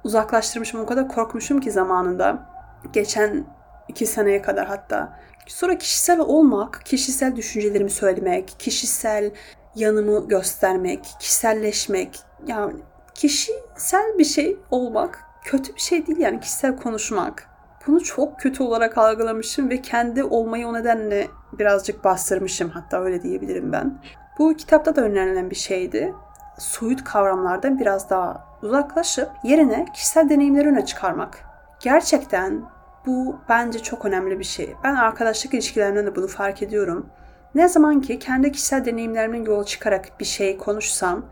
uzaklaştırmışım, 0.04 0.82
o 0.82 0.86
kadar 0.86 1.08
korkmuşum 1.08 1.60
ki 1.60 1.72
zamanında. 1.72 2.50
Geçen 2.94 3.46
iki 3.88 4.06
seneye 4.06 4.42
kadar 4.42 4.68
hatta. 4.68 5.20
Sonra 5.48 5.78
kişisel 5.78 6.20
olmak, 6.20 6.82
kişisel 6.86 7.36
düşüncelerimi 7.36 7.90
söylemek, 7.90 8.56
kişisel 8.60 9.32
yanımı 9.76 10.28
göstermek, 10.28 11.06
kişiselleşmek. 11.20 12.20
Yani 12.48 12.74
kişisel 13.14 14.18
bir 14.18 14.26
şey 14.26 14.58
olmak 14.72 15.24
kötü 15.44 15.76
bir 15.76 15.82
şey 15.82 16.08
değil 16.08 16.20
yani 16.20 16.40
kişisel 16.40 16.78
konuşmak 16.78 17.57
bunu 17.88 18.04
çok 18.04 18.40
kötü 18.40 18.64
olarak 18.64 18.98
algılamışım 18.98 19.70
ve 19.70 19.82
kendi 19.82 20.24
olmayı 20.24 20.68
o 20.68 20.74
nedenle 20.74 21.28
birazcık 21.54 22.04
bastırmışım 22.04 22.70
hatta 22.70 23.04
öyle 23.04 23.24
diyebilirim 23.24 23.72
ben. 23.72 24.02
Bu 24.40 24.54
kitapta 24.54 24.96
da 24.96 25.02
önerilen 25.02 25.50
bir 25.50 25.56
şeydi. 25.56 26.14
Soyut 26.60 27.04
kavramlardan 27.04 27.80
biraz 27.80 28.10
daha 28.10 28.48
uzaklaşıp 28.62 29.30
yerine 29.44 29.86
kişisel 29.94 30.30
deneyimleri 30.30 30.68
öne 30.68 30.86
çıkarmak. 30.86 31.40
Gerçekten 31.80 32.62
bu 33.06 33.36
bence 33.50 33.80
çok 33.80 34.06
önemli 34.06 34.40
bir 34.40 34.44
şey. 34.44 34.76
Ben 34.84 34.96
arkadaşlık 34.96 35.54
ilişkilerimde 35.54 36.06
de 36.06 36.16
bunu 36.16 36.28
fark 36.28 36.64
ediyorum. 36.64 37.10
Ne 37.56 37.68
zaman 37.68 38.02
ki 38.02 38.20
kendi 38.20 38.52
kişisel 38.52 38.86
deneyimlerimden 38.86 39.52
yola 39.52 39.64
çıkarak 39.64 40.20
bir 40.20 40.26
şey 40.26 40.58
konuşsam, 40.58 41.26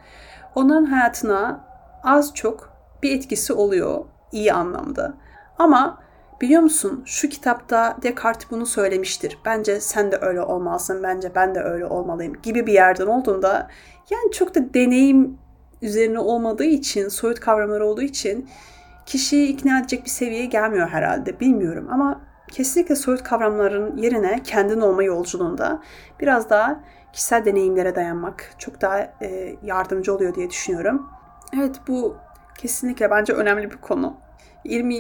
onların 0.56 0.86
hayatına 0.86 1.66
az 2.04 2.34
çok 2.34 2.70
bir 3.04 3.16
etkisi 3.16 3.54
oluyor 3.54 4.06
iyi 4.32 4.54
anlamda. 4.54 5.14
Ama 5.60 6.05
Biliyor 6.42 6.62
musun 6.62 7.04
şu 7.06 7.30
kitapta 7.30 7.98
Descartes 8.04 8.52
bunu 8.52 8.66
söylemiştir. 8.66 9.38
Bence 9.46 9.80
sen 9.80 10.12
de 10.12 10.18
öyle 10.22 10.42
olmalısın, 10.42 11.04
bence 11.04 11.36
ben 11.36 11.56
de 11.56 11.60
öyle 11.60 11.86
olmalıyım 11.86 12.34
gibi 12.44 12.68
bir 12.68 12.74
yerden 12.74 13.08
olduğunda 13.08 13.68
yani 14.10 14.32
çok 14.32 14.56
da 14.56 14.74
deneyim 14.74 15.38
üzerine 15.82 16.20
olmadığı 16.20 16.66
için, 16.66 17.08
soyut 17.08 17.40
kavramlar 17.40 17.80
olduğu 17.80 18.02
için 18.02 18.50
kişiyi 19.06 19.48
ikna 19.48 19.80
edecek 19.80 20.06
bir 20.06 20.10
seviyeye 20.10 20.46
gelmiyor 20.46 20.88
herhalde. 20.88 21.40
Bilmiyorum 21.40 21.88
ama 21.92 22.22
kesinlikle 22.52 22.96
soyut 22.96 23.24
kavramların 23.24 23.98
yerine 23.98 24.44
kendin 24.44 24.82
olma 24.82 25.04
yolculuğunda 25.04 25.82
biraz 26.20 26.50
daha 26.50 26.80
kişisel 27.14 27.46
deneyimlere 27.46 27.96
dayanmak 27.96 28.52
çok 28.58 28.82
daha 28.82 29.00
e, 29.22 29.56
yardımcı 29.64 30.16
oluyor 30.16 30.36
diye 30.36 30.50
düşünüyorum. 30.50 31.10
Evet 31.56 31.76
bu 31.88 32.16
kesinlikle 32.58 33.12
bence 33.12 33.34
önemli 33.34 33.72
bir 33.72 33.78
konu. 33.78 34.25
20 34.66 34.96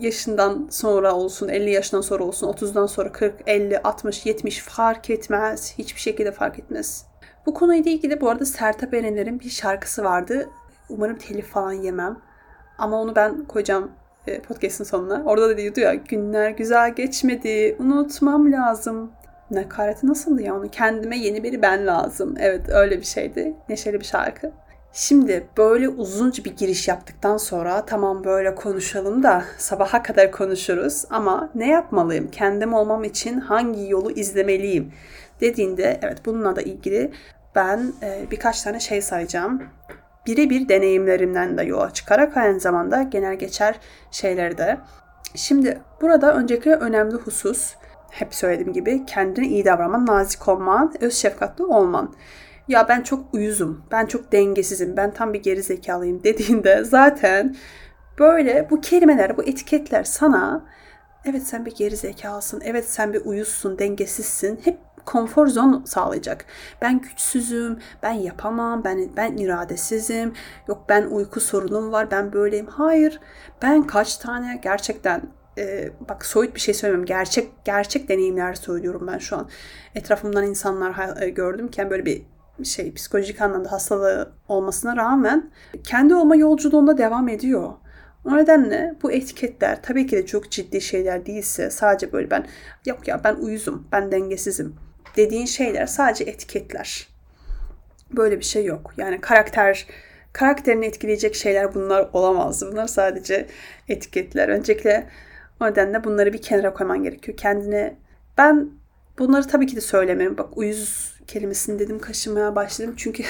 yaşından 0.00 0.68
sonra 0.70 1.14
olsun, 1.14 1.48
50 1.48 1.70
yaşından 1.70 2.00
sonra 2.00 2.24
olsun, 2.24 2.52
30'dan 2.52 2.86
sonra 2.86 3.12
40, 3.12 3.34
50, 3.46 3.78
60, 3.78 4.26
70 4.26 4.58
fark 4.58 5.10
etmez. 5.10 5.74
Hiçbir 5.78 6.00
şekilde 6.00 6.32
fark 6.32 6.58
etmez. 6.58 7.06
Bu 7.46 7.54
konuyla 7.54 7.90
ilgili 7.90 8.20
bu 8.20 8.30
arada 8.30 8.44
Sertab 8.44 8.92
Erener'in 8.92 9.40
bir 9.40 9.50
şarkısı 9.50 10.04
vardı. 10.04 10.48
Umarım 10.88 11.18
telif 11.18 11.46
falan 11.46 11.72
yemem. 11.72 12.18
Ama 12.78 13.00
onu 13.00 13.16
ben 13.16 13.44
koyacağım 13.44 13.90
e, 14.26 14.40
podcast'ın 14.40 14.84
sonuna. 14.84 15.22
Orada 15.24 15.48
da 15.48 15.56
diyordu 15.56 15.80
ya 15.80 15.94
günler 15.94 16.50
güzel 16.50 16.94
geçmedi, 16.94 17.76
unutmam 17.78 18.52
lazım. 18.52 19.12
Nakareti 19.50 20.06
nasıldı 20.06 20.42
ya 20.42 20.56
onu? 20.56 20.70
Kendime 20.70 21.18
yeni 21.18 21.42
bir 21.42 21.62
ben 21.62 21.86
lazım. 21.86 22.34
Evet 22.38 22.68
öyle 22.68 22.98
bir 22.98 23.04
şeydi. 23.04 23.54
Neşeli 23.68 24.00
bir 24.00 24.04
şarkı. 24.04 24.52
Şimdi 24.92 25.46
böyle 25.56 25.88
uzunca 25.88 26.44
bir 26.44 26.56
giriş 26.56 26.88
yaptıktan 26.88 27.36
sonra 27.36 27.86
tamam 27.86 28.24
böyle 28.24 28.54
konuşalım 28.54 29.22
da 29.22 29.44
sabaha 29.58 30.02
kadar 30.02 30.32
konuşuruz 30.32 31.04
ama 31.10 31.50
ne 31.54 31.68
yapmalıyım? 31.68 32.30
Kendim 32.30 32.74
olmam 32.74 33.04
için 33.04 33.40
hangi 33.40 33.90
yolu 33.90 34.10
izlemeliyim? 34.10 34.92
Dediğinde 35.40 36.00
evet 36.02 36.18
bununla 36.26 36.56
da 36.56 36.62
ilgili 36.62 37.12
ben 37.54 37.92
e, 38.02 38.24
birkaç 38.30 38.62
tane 38.62 38.80
şey 38.80 39.02
sayacağım. 39.02 39.62
Birebir 40.26 40.68
deneyimlerimden 40.68 41.58
de 41.58 41.62
yola 41.62 41.90
çıkarak 41.90 42.36
aynı 42.36 42.60
zamanda 42.60 43.02
genel 43.02 43.34
geçer 43.34 43.74
şeyleri 44.10 44.58
de. 44.58 44.78
Şimdi 45.34 45.80
burada 46.00 46.34
öncelikle 46.34 46.74
önemli 46.74 47.14
husus 47.14 47.74
hep 48.10 48.34
söylediğim 48.34 48.72
gibi 48.72 49.06
kendine 49.06 49.46
iyi 49.46 49.64
davranman, 49.64 50.06
nazik 50.06 50.48
olman, 50.48 50.94
öz 51.00 51.14
şefkatli 51.14 51.64
olman 51.64 52.14
ya 52.68 52.88
ben 52.88 53.02
çok 53.02 53.34
uyuzum, 53.34 53.84
ben 53.90 54.06
çok 54.06 54.32
dengesizim, 54.32 54.96
ben 54.96 55.10
tam 55.14 55.32
bir 55.32 55.42
geri 55.42 55.62
zekalıyım 55.62 56.24
dediğinde 56.24 56.84
zaten 56.84 57.56
böyle 58.18 58.70
bu 58.70 58.80
kelimeler, 58.80 59.36
bu 59.36 59.42
etiketler 59.42 60.04
sana 60.04 60.64
evet 61.24 61.42
sen 61.42 61.66
bir 61.66 61.74
geri 61.74 61.96
zekalısın, 61.96 62.62
evet 62.64 62.90
sen 62.90 63.12
bir 63.12 63.24
uyuzsun, 63.24 63.78
dengesizsin 63.78 64.60
hep 64.64 64.78
konfor 65.06 65.46
zon 65.46 65.82
sağlayacak. 65.86 66.44
Ben 66.82 67.00
güçsüzüm, 67.00 67.78
ben 68.02 68.12
yapamam, 68.12 68.84
ben 68.84 69.16
ben 69.16 69.36
iradesizim. 69.36 70.32
Yok 70.68 70.84
ben 70.88 71.04
uyku 71.04 71.40
sorunum 71.40 71.92
var, 71.92 72.10
ben 72.10 72.32
böyleyim. 72.32 72.66
Hayır. 72.66 73.20
Ben 73.62 73.86
kaç 73.86 74.16
tane 74.16 74.60
gerçekten 74.62 75.22
e, 75.58 75.90
bak 76.08 76.26
soyut 76.26 76.54
bir 76.54 76.60
şey 76.60 76.74
söylemiyorum. 76.74 77.06
Gerçek 77.06 77.64
gerçek 77.64 78.08
deneyimler 78.08 78.54
söylüyorum 78.54 79.06
ben 79.12 79.18
şu 79.18 79.36
an. 79.36 79.48
Etrafımdan 79.94 80.44
insanlar 80.46 81.22
e, 81.22 81.30
gördümken 81.30 81.90
böyle 81.90 82.04
bir 82.04 82.22
şey 82.64 82.94
psikolojik 82.94 83.40
anlamda 83.40 83.72
hastalığı 83.72 84.32
olmasına 84.48 84.96
rağmen 84.96 85.50
kendi 85.84 86.14
olma 86.14 86.36
yolculuğunda 86.36 86.98
devam 86.98 87.28
ediyor. 87.28 87.72
O 88.24 88.36
nedenle 88.36 88.94
bu 89.02 89.12
etiketler 89.12 89.82
tabii 89.82 90.06
ki 90.06 90.16
de 90.16 90.26
çok 90.26 90.50
ciddi 90.50 90.80
şeyler 90.80 91.26
değilse 91.26 91.70
sadece 91.70 92.12
böyle 92.12 92.30
ben 92.30 92.46
yok 92.86 93.08
ya 93.08 93.20
ben 93.24 93.34
uyuzum, 93.34 93.88
ben 93.92 94.12
dengesizim 94.12 94.76
dediğin 95.16 95.46
şeyler 95.46 95.86
sadece 95.86 96.24
etiketler. 96.24 97.08
Böyle 98.12 98.38
bir 98.38 98.44
şey 98.44 98.64
yok. 98.64 98.94
Yani 98.96 99.20
karakter 99.20 99.86
karakterini 100.32 100.86
etkileyecek 100.86 101.34
şeyler 101.34 101.74
bunlar 101.74 102.08
olamaz. 102.12 102.62
Bunlar 102.72 102.86
sadece 102.86 103.46
etiketler. 103.88 104.48
Öncelikle 104.48 105.06
o 105.60 105.66
nedenle 105.66 106.04
bunları 106.04 106.32
bir 106.32 106.42
kenara 106.42 106.72
koyman 106.74 107.02
gerekiyor. 107.02 107.36
Kendine 107.38 107.96
ben 108.38 108.70
bunları 109.18 109.46
tabii 109.46 109.66
ki 109.66 109.76
de 109.76 109.80
söylemem. 109.80 110.38
Bak 110.38 110.58
uyuz 110.58 111.14
kelimesini 111.30 111.78
dedim 111.78 111.98
kaşımaya 111.98 112.56
başladım. 112.56 112.94
Çünkü 112.96 113.22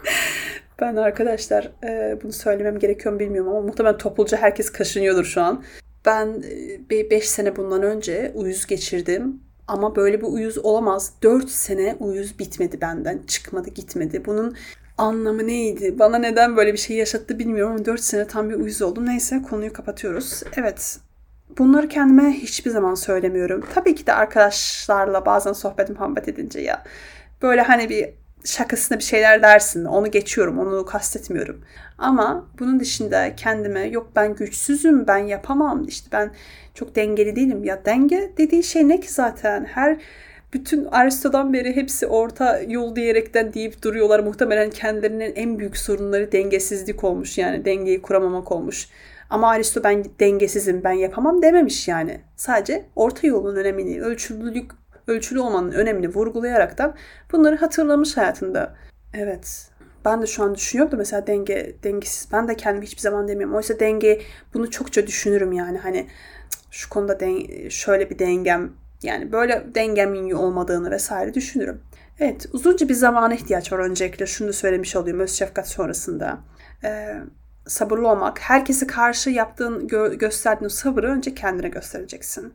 ben 0.80 0.96
arkadaşlar 0.96 1.72
e, 1.84 2.18
bunu 2.22 2.32
söylemem 2.32 2.78
gerekiyor 2.78 3.14
mu 3.14 3.20
bilmiyorum 3.20 3.50
ama 3.50 3.60
muhtemelen 3.60 3.98
topluca 3.98 4.38
herkes 4.38 4.70
kaşınıyordur 4.70 5.24
şu 5.24 5.42
an. 5.42 5.64
Ben 6.06 6.26
e, 6.26 6.80
bir 6.90 7.10
5 7.10 7.28
sene 7.28 7.56
bundan 7.56 7.82
önce 7.82 8.32
uyuz 8.34 8.66
geçirdim. 8.66 9.40
Ama 9.68 9.96
böyle 9.96 10.20
bir 10.20 10.26
uyuz 10.26 10.58
olamaz. 10.58 11.12
4 11.22 11.50
sene 11.50 11.96
uyuz 12.00 12.38
bitmedi 12.38 12.80
benden. 12.80 13.22
Çıkmadı 13.26 13.70
gitmedi. 13.70 14.24
Bunun 14.24 14.56
anlamı 14.98 15.46
neydi? 15.46 15.98
Bana 15.98 16.18
neden 16.18 16.56
böyle 16.56 16.72
bir 16.72 16.78
şey 16.78 16.96
yaşattı 16.96 17.38
bilmiyorum 17.38 17.74
ama 17.74 17.84
4 17.84 18.00
sene 18.00 18.26
tam 18.26 18.50
bir 18.50 18.54
uyuz 18.54 18.82
oldum. 18.82 19.06
Neyse 19.06 19.42
konuyu 19.42 19.72
kapatıyoruz. 19.72 20.42
Evet 20.56 20.98
Bunları 21.58 21.88
kendime 21.88 22.30
hiçbir 22.30 22.70
zaman 22.70 22.94
söylemiyorum. 22.94 23.64
Tabii 23.74 23.94
ki 23.94 24.06
de 24.06 24.12
arkadaşlarla 24.12 25.26
bazen 25.26 25.52
sohbet 25.52 25.90
muhabbet 25.90 26.28
edince 26.28 26.60
ya 26.60 26.84
böyle 27.42 27.62
hani 27.62 27.88
bir 27.88 28.08
şakasına 28.44 28.98
bir 28.98 29.04
şeyler 29.04 29.42
dersin. 29.42 29.84
Onu 29.84 30.10
geçiyorum, 30.10 30.58
onu 30.58 30.84
kastetmiyorum. 30.84 31.60
Ama 31.98 32.46
bunun 32.58 32.80
dışında 32.80 33.36
kendime 33.36 33.80
yok 33.80 34.10
ben 34.16 34.34
güçsüzüm, 34.34 35.06
ben 35.06 35.18
yapamam, 35.18 35.84
işte 35.88 36.08
ben 36.12 36.30
çok 36.74 36.96
dengeli 36.96 37.36
değilim. 37.36 37.64
Ya 37.64 37.84
denge 37.84 38.32
dediği 38.38 38.62
şey 38.62 38.88
ne 38.88 39.00
ki 39.00 39.12
zaten? 39.12 39.64
Her 39.64 39.96
bütün 40.52 40.84
Aristo'dan 40.84 41.52
beri 41.52 41.76
hepsi 41.76 42.06
orta 42.06 42.60
yol 42.60 42.96
diyerekten 42.96 43.54
deyip 43.54 43.82
duruyorlar. 43.82 44.20
Muhtemelen 44.20 44.70
kendilerinin 44.70 45.32
en 45.36 45.58
büyük 45.58 45.76
sorunları 45.76 46.32
dengesizlik 46.32 47.04
olmuş. 47.04 47.38
Yani 47.38 47.64
dengeyi 47.64 48.02
kuramamak 48.02 48.52
olmuş. 48.52 48.88
Ama 49.30 49.50
Aristo 49.50 49.84
ben 49.84 50.04
dengesizim, 50.20 50.84
ben 50.84 50.92
yapamam 50.92 51.42
dememiş 51.42 51.88
yani. 51.88 52.20
Sadece 52.36 52.84
orta 52.96 53.26
yolun 53.26 53.56
önemini, 53.56 54.02
ölçülülük, 54.02 54.70
ölçülü 55.06 55.40
olmanın 55.40 55.72
önemini 55.72 56.08
vurgulayarak 56.08 56.78
da 56.78 56.94
bunları 57.32 57.56
hatırlamış 57.56 58.16
hayatında. 58.16 58.74
Evet. 59.14 59.70
Ben 60.04 60.22
de 60.22 60.26
şu 60.26 60.42
an 60.42 60.54
düşünüyorum 60.54 60.92
da 60.92 60.96
mesela 60.96 61.26
denge, 61.26 61.76
dengesiz. 61.82 62.28
Ben 62.32 62.48
de 62.48 62.56
kendimi 62.56 62.86
hiçbir 62.86 63.00
zaman 63.00 63.28
demiyorum. 63.28 63.56
Oysa 63.56 63.80
denge 63.80 64.20
bunu 64.54 64.70
çokça 64.70 65.06
düşünürüm 65.06 65.52
yani. 65.52 65.78
Hani 65.78 66.06
şu 66.70 66.88
konuda 66.88 67.20
den, 67.20 67.68
şöyle 67.68 68.10
bir 68.10 68.18
dengem 68.18 68.72
yani 69.02 69.32
böyle 69.32 69.66
dengemin 69.74 70.30
olmadığını 70.30 70.90
vesaire 70.90 71.34
düşünürüm. 71.34 71.80
Evet 72.18 72.46
uzunca 72.52 72.88
bir 72.88 72.94
zamana 72.94 73.34
ihtiyaç 73.34 73.72
var 73.72 73.78
öncelikle. 73.78 74.26
Şunu 74.26 74.48
da 74.48 74.52
söylemiş 74.52 74.96
olayım 74.96 75.20
öz 75.20 75.30
şefkat 75.30 75.68
sonrasında. 75.68 76.38
Ee, 76.84 77.16
sabırlı 77.66 78.08
olmak, 78.08 78.40
herkese 78.40 78.86
karşı 78.86 79.30
yaptığın, 79.30 79.88
gö- 79.88 80.14
gösterdiğin 80.14 80.68
sabırı 80.68 81.10
önce 81.10 81.34
kendine 81.34 81.68
göstereceksin. 81.68 82.54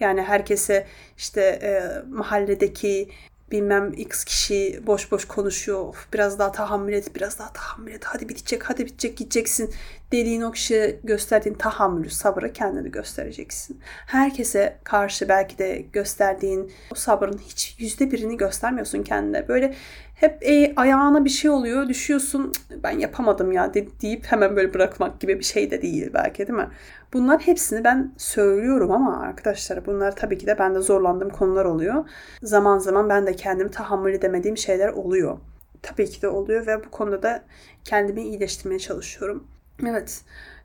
Yani 0.00 0.22
herkese 0.22 0.86
işte 1.16 1.40
e, 1.40 1.82
mahalledeki 2.10 3.08
bilmem 3.52 3.92
x 3.92 4.24
kişi 4.24 4.80
boş 4.86 5.12
boş 5.12 5.24
konuşuyor. 5.24 5.80
Of, 5.80 6.12
biraz 6.12 6.38
daha 6.38 6.52
tahammül 6.52 6.92
et, 6.92 7.14
biraz 7.14 7.38
daha 7.38 7.52
tahammül 7.52 7.92
et. 7.92 8.04
Hadi 8.04 8.28
bitecek, 8.28 8.62
hadi 8.70 8.86
bitecek 8.86 9.16
gideceksin. 9.16 9.74
Dediğin 10.12 10.42
o 10.42 10.52
kişiye 10.52 11.00
gösterdiğin 11.04 11.54
tahammülü, 11.54 12.10
sabrı 12.10 12.52
kendine 12.52 12.88
göstereceksin. 12.88 13.80
Herkese 14.06 14.78
karşı 14.84 15.28
belki 15.28 15.58
de 15.58 15.84
gösterdiğin 15.92 16.72
o 16.92 16.94
sabrın 16.94 17.38
hiç 17.38 17.76
yüzde 17.78 18.10
birini 18.10 18.36
göstermiyorsun 18.36 19.02
kendine. 19.02 19.48
Böyle 19.48 19.74
hep 20.22 20.42
e, 20.42 20.72
ayağına 20.76 21.24
bir 21.24 21.30
şey 21.30 21.50
oluyor, 21.50 21.88
düşüyorsun. 21.88 22.52
Ben 22.82 22.98
yapamadım 22.98 23.52
ya 23.52 23.74
deyip 23.74 24.26
hemen 24.26 24.56
böyle 24.56 24.74
bırakmak 24.74 25.20
gibi 25.20 25.38
bir 25.38 25.44
şey 25.44 25.70
de 25.70 25.82
değil 25.82 26.10
belki 26.14 26.38
değil 26.46 26.58
mi? 26.58 26.68
Bunlar 27.12 27.40
hepsini 27.40 27.84
ben 27.84 28.12
söylüyorum 28.16 28.90
ama 28.90 29.20
arkadaşlar 29.20 29.86
bunlar 29.86 30.16
tabii 30.16 30.38
ki 30.38 30.46
de 30.46 30.58
ben 30.58 30.74
de 30.74 30.80
zorlandığım 30.80 31.30
konular 31.30 31.64
oluyor. 31.64 32.08
Zaman 32.42 32.78
zaman 32.78 33.08
ben 33.08 33.26
de 33.26 33.36
kendimi 33.36 33.70
tahammül 33.70 34.14
edemediğim 34.14 34.56
şeyler 34.56 34.88
oluyor. 34.88 35.38
Tabii 35.82 36.10
ki 36.10 36.22
de 36.22 36.28
oluyor 36.28 36.66
ve 36.66 36.84
bu 36.84 36.90
konuda 36.90 37.22
da 37.22 37.44
kendimi 37.84 38.22
iyileştirmeye 38.22 38.78
çalışıyorum. 38.78 39.46
Evet. 39.86 40.22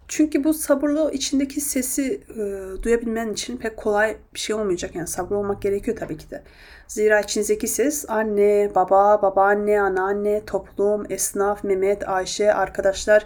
Çünkü 0.08 0.44
bu 0.44 0.54
sabırlı 0.54 1.12
içindeki 1.14 1.62
sesi 1.62 2.22
e, 2.30 2.84
duyabilmen 2.84 3.34
için 3.34 3.58
pek 3.58 3.78
kolay 3.78 4.18
bir 4.34 4.40
şey 4.40 4.56
olmayacak. 4.56 4.96
Yani 4.96 5.08
sabırlı 5.08 5.38
olmak 5.38 5.62
gerekiyor 5.62 5.98
tabii 5.98 6.18
ki 6.18 6.30
de. 6.30 6.44
Zira 6.88 7.20
içinizdeki 7.20 7.68
ses 7.68 8.06
anne, 8.10 8.72
baba, 8.76 9.22
babaanne, 9.22 9.82
anneanne, 9.82 10.46
toplum, 10.46 11.06
esnaf, 11.10 11.64
Mehmet, 11.64 12.10
Ayşe, 12.10 12.54
arkadaşlar 12.54 13.26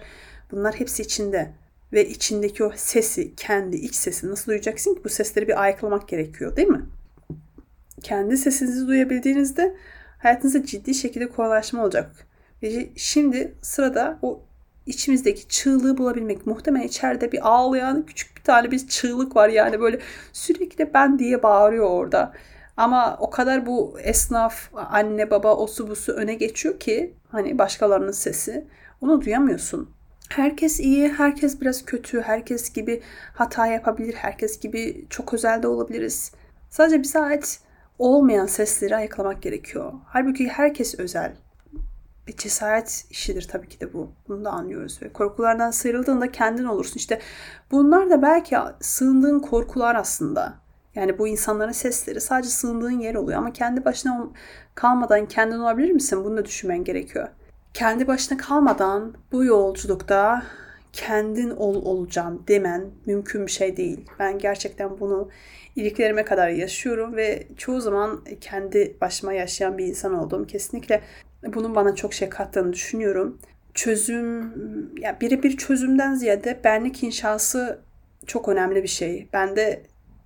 bunlar 0.52 0.76
hepsi 0.76 1.02
içinde 1.02 1.52
ve 1.94 2.08
içindeki 2.08 2.64
o 2.64 2.72
sesi, 2.76 3.36
kendi 3.36 3.76
iç 3.76 3.96
sesi 3.96 4.30
nasıl 4.32 4.52
duyacaksın 4.52 4.96
ki? 4.96 5.04
Bu 5.04 5.10
sesleri 5.10 5.48
bir 5.48 5.62
ayıklamak 5.64 6.08
gerekiyor 6.08 6.56
değil 6.56 6.68
mi? 6.68 6.86
Kendi 8.04 8.38
sesinizi 8.38 8.88
duyabildiğinizde 8.88 9.76
hayatınızda 10.20 10.66
ciddi 10.66 10.94
şekilde 10.94 11.30
kolaylaşma 11.30 11.84
olacak. 11.84 12.28
Ve 12.64 12.90
şimdi 12.96 13.56
sırada 13.62 14.20
o 14.22 14.42
içimizdeki 14.86 15.48
çığlığı 15.48 15.98
bulabilmek. 15.98 16.48
Muhtemelen 16.48 16.88
içeride 16.88 17.32
bir 17.32 17.48
ağlayan 17.50 18.06
küçük 18.06 18.38
bir 18.38 18.44
tane 18.44 18.72
bir 18.72 18.88
çığlık 18.88 19.36
var 19.36 19.50
yani 19.50 19.80
böyle 19.80 20.00
sürekli 20.34 20.94
ben 20.94 21.20
diye 21.20 21.44
bağırıyor 21.44 21.90
orada. 21.90 22.34
Ama 22.78 23.18
o 23.20 23.30
kadar 23.30 23.66
bu 23.66 24.00
esnaf, 24.00 24.70
anne 24.74 25.32
baba, 25.32 25.56
osu 25.56 25.90
busu 25.90 26.12
öne 26.12 26.34
geçiyor 26.34 26.80
ki 26.80 27.14
hani 27.30 27.58
başkalarının 27.58 28.12
sesi. 28.12 28.68
Onu 29.02 29.22
duyamıyorsun. 29.22 29.90
Herkes 30.30 30.80
iyi, 30.80 31.08
herkes 31.08 31.62
biraz 31.62 31.86
kötü, 31.86 32.22
herkes 32.22 32.74
gibi 32.74 33.02
hata 33.34 33.68
yapabilir, 33.68 34.14
herkes 34.14 34.60
gibi 34.60 35.06
çok 35.10 35.34
özel 35.34 35.64
de 35.64 35.68
olabiliriz. 35.68 36.32
Sadece 36.70 37.04
bize 37.04 37.20
ait 37.20 37.60
olmayan 38.00 38.46
sesleri 38.46 38.96
ayıklamak 38.96 39.42
gerekiyor. 39.42 39.94
Halbuki 40.06 40.48
herkes 40.48 41.00
özel. 41.00 41.36
Bir 42.32 42.38
cesaret 42.38 43.06
işidir 43.10 43.48
tabii 43.48 43.70
ki 43.70 43.80
de 43.80 43.94
bu. 43.94 44.12
Bunu 44.28 44.46
da 44.46 44.52
anlıyoruz. 44.52 45.02
Ve 45.02 45.14
korkulardan 45.14 45.72
sıyrıldığında 45.72 46.32
kendin 46.32 46.66
olursun. 46.66 46.96
İşte 46.96 47.20
bunlar 47.72 48.10
da 48.10 48.22
belki 48.22 48.58
sığındığın 48.80 49.40
korkular 49.40 49.96
aslında. 49.96 50.54
Yani 50.96 51.18
bu 51.18 51.28
insanların 51.28 51.72
sesleri 51.72 52.22
sadece 52.22 52.50
sığındığın 52.50 53.00
yer 53.00 53.16
oluyor. 53.16 53.38
Ama 53.38 53.54
kendi 53.54 53.86
başına 53.86 54.28
kalmadan 54.76 55.26
kendin 55.26 55.60
olabilir 55.60 55.92
misin? 55.92 56.24
Bunu 56.26 56.38
da 56.38 56.46
düşünmen 56.46 56.84
gerekiyor. 56.84 57.28
Kendi 57.74 58.08
başına 58.08 58.38
kalmadan 58.38 59.14
bu 59.32 59.46
yolculukta 59.46 60.44
kendin 60.94 61.50
ol 61.50 61.86
olacağım 61.86 62.44
demen 62.48 62.86
mümkün 63.06 63.46
bir 63.46 63.52
şey 63.52 63.78
değil. 63.78 64.06
Ben 64.20 64.38
gerçekten 64.38 65.00
bunu 65.00 65.30
iliklerime 65.76 66.26
kadar 66.26 66.50
yaşıyorum 66.50 67.16
ve 67.16 67.48
çoğu 67.58 67.82
zaman 67.82 68.22
kendi 68.42 68.98
başıma 69.02 69.34
yaşayan 69.34 69.78
bir 69.78 69.86
insan 69.86 70.14
oldum. 70.14 70.48
Kesinlikle 70.48 71.02
bunun 71.44 71.76
bana 71.76 71.96
çok 71.96 72.14
şey 72.14 72.30
kattığını 72.30 72.74
düşünüyorum. 72.74 73.40
Çözüm, 73.74 74.54
ya 75.02 75.18
birebir 75.22 75.58
çözümden 75.58 76.16
ziyade 76.16 76.60
benlik 76.64 77.04
inşası 77.04 77.80
çok 78.28 78.50
önemli 78.50 78.84
bir 78.84 78.88
şey. 78.88 79.30
Ben 79.34 79.56
de 79.56 79.84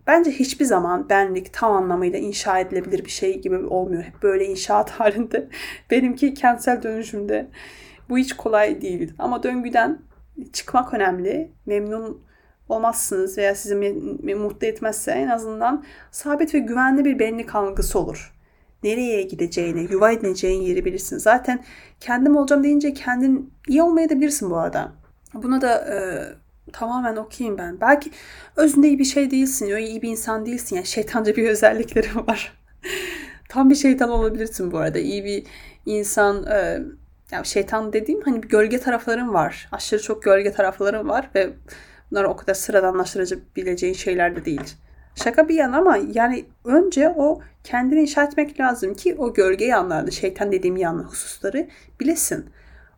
bence 0.07 0.31
hiçbir 0.31 0.65
zaman 0.65 1.09
benlik 1.09 1.53
tam 1.53 1.71
anlamıyla 1.71 2.19
inşa 2.19 2.59
edilebilir 2.59 3.05
bir 3.05 3.09
şey 3.09 3.41
gibi 3.41 3.57
olmuyor. 3.57 4.03
Hep 4.03 4.23
böyle 4.23 4.45
inşaat 4.45 4.89
halinde. 4.99 5.47
Benimki 5.91 6.33
kentsel 6.33 6.83
dönüşümde. 6.83 7.47
Bu 8.09 8.17
hiç 8.17 8.33
kolay 8.33 8.81
değil. 8.81 9.13
Ama 9.19 9.43
döngüden 9.43 9.99
çıkmak 10.53 10.93
önemli. 10.93 11.51
Memnun 11.65 12.25
olmazsınız 12.69 13.37
veya 13.37 13.55
sizi 13.55 13.75
mutlu 14.35 14.67
etmezse 14.67 15.11
en 15.11 15.27
azından 15.27 15.83
sabit 16.11 16.53
ve 16.53 16.59
güvenli 16.59 17.05
bir 17.05 17.19
benlik 17.19 17.55
algısı 17.55 17.99
olur. 17.99 18.34
Nereye 18.85 19.21
gideceğini, 19.21 19.87
yuva 19.91 20.11
edineceğin 20.11 20.61
yeri 20.61 20.85
bilirsin. 20.85 21.17
Zaten 21.17 21.63
kendim 21.99 22.35
olacağım 22.35 22.63
deyince 22.63 22.93
kendin 22.93 23.53
iyi 23.67 23.83
olmayabilirsin 23.83 24.49
bu 24.49 24.57
arada. 24.57 24.91
Buna 25.33 25.61
da 25.61 25.77
e, 25.77 25.97
tamamen 26.71 27.15
okuyayım 27.15 27.57
ben. 27.57 27.81
Belki 27.81 28.11
özünde 28.55 28.87
iyi 28.87 28.99
bir 28.99 29.05
şey 29.05 29.31
değilsin, 29.31 29.71
öyle 29.71 29.87
iyi 29.87 30.01
bir 30.01 30.09
insan 30.09 30.45
değilsin. 30.45 30.75
Yani 30.75 30.85
şeytanca 30.85 31.35
bir 31.35 31.49
özellikleri 31.49 32.15
var. 32.27 32.53
Tam 33.49 33.69
bir 33.69 33.75
şeytan 33.75 34.09
olabilirsin 34.09 34.71
bu 34.71 34.77
arada. 34.77 34.99
İyi 34.99 35.25
bir 35.25 35.43
insan, 35.85 36.45
e, 36.45 36.81
yani 37.31 37.45
şeytan 37.45 37.93
dediğim 37.93 38.21
hani 38.21 38.43
bir 38.43 38.49
gölge 38.49 38.79
tarafların 38.79 39.33
var. 39.33 39.69
Aşırı 39.71 40.01
çok 40.01 40.23
gölge 40.23 40.51
tarafların 40.51 41.09
var 41.09 41.29
ve 41.35 41.49
bunlar 42.11 42.23
o 42.23 42.35
kadar 42.35 42.53
sıradanlaştırabileceğin 42.53 43.93
şeyler 43.93 44.35
de 44.35 44.45
değil. 44.45 44.75
Şaka 45.15 45.49
bir 45.49 45.55
yana 45.55 45.77
ama 45.77 45.97
yani 46.13 46.45
önce 46.65 47.13
o 47.17 47.41
kendini 47.63 48.01
inşa 48.01 48.23
etmek 48.23 48.59
lazım 48.59 48.93
ki 48.93 49.15
o 49.17 49.33
gölge 49.33 49.65
yanlarını, 49.65 50.11
şeytan 50.11 50.51
dediğim 50.51 50.77
yanlı 50.77 51.03
hususları 51.03 51.67
bilesin. 51.99 52.45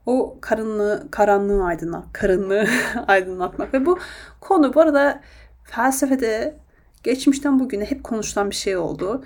O 0.05 0.37
karanlığı, 0.41 1.07
karanlığı 1.11 1.63
aydınlat, 1.63 2.03
karanlığı 2.13 2.67
aydınlatmak. 3.07 3.73
Ve 3.73 3.85
bu 3.85 3.99
konu 4.41 4.73
bu 4.73 4.81
arada 4.81 5.21
felsefede 5.63 6.57
geçmişten 7.03 7.59
bugüne 7.59 7.85
hep 7.85 8.03
konuşulan 8.03 8.49
bir 8.49 8.55
şey 8.55 8.77
oldu. 8.77 9.23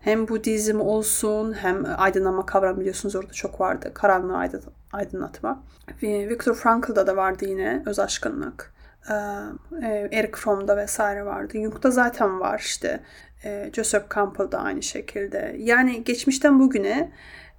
Hem 0.00 0.28
Budizm 0.28 0.80
olsun 0.80 1.52
hem 1.52 1.84
aydınlanma 1.96 2.46
kavramı 2.46 2.80
biliyorsunuz 2.80 3.16
orada 3.16 3.32
çok 3.32 3.60
vardı. 3.60 3.90
Karanlığı 3.94 4.48
aydınlatma. 4.92 5.62
Viktor 6.02 6.54
Frankl'da 6.54 7.06
da 7.06 7.16
vardı 7.16 7.44
yine 7.44 7.82
öz 7.86 7.98
aşkınlık. 7.98 8.72
Ee, 9.10 9.14
e, 9.82 10.08
Eric 10.12 10.32
Fromm'da 10.36 10.76
vesaire 10.76 11.24
vardı. 11.24 11.52
Jung'da 11.54 11.90
zaten 11.90 12.40
var 12.40 12.58
işte. 12.58 13.00
Ee, 13.44 13.70
Joseph 13.72 14.14
Campbell'da 14.14 14.58
aynı 14.58 14.82
şekilde. 14.82 15.56
Yani 15.58 16.04
geçmişten 16.04 16.60
bugüne 16.60 17.12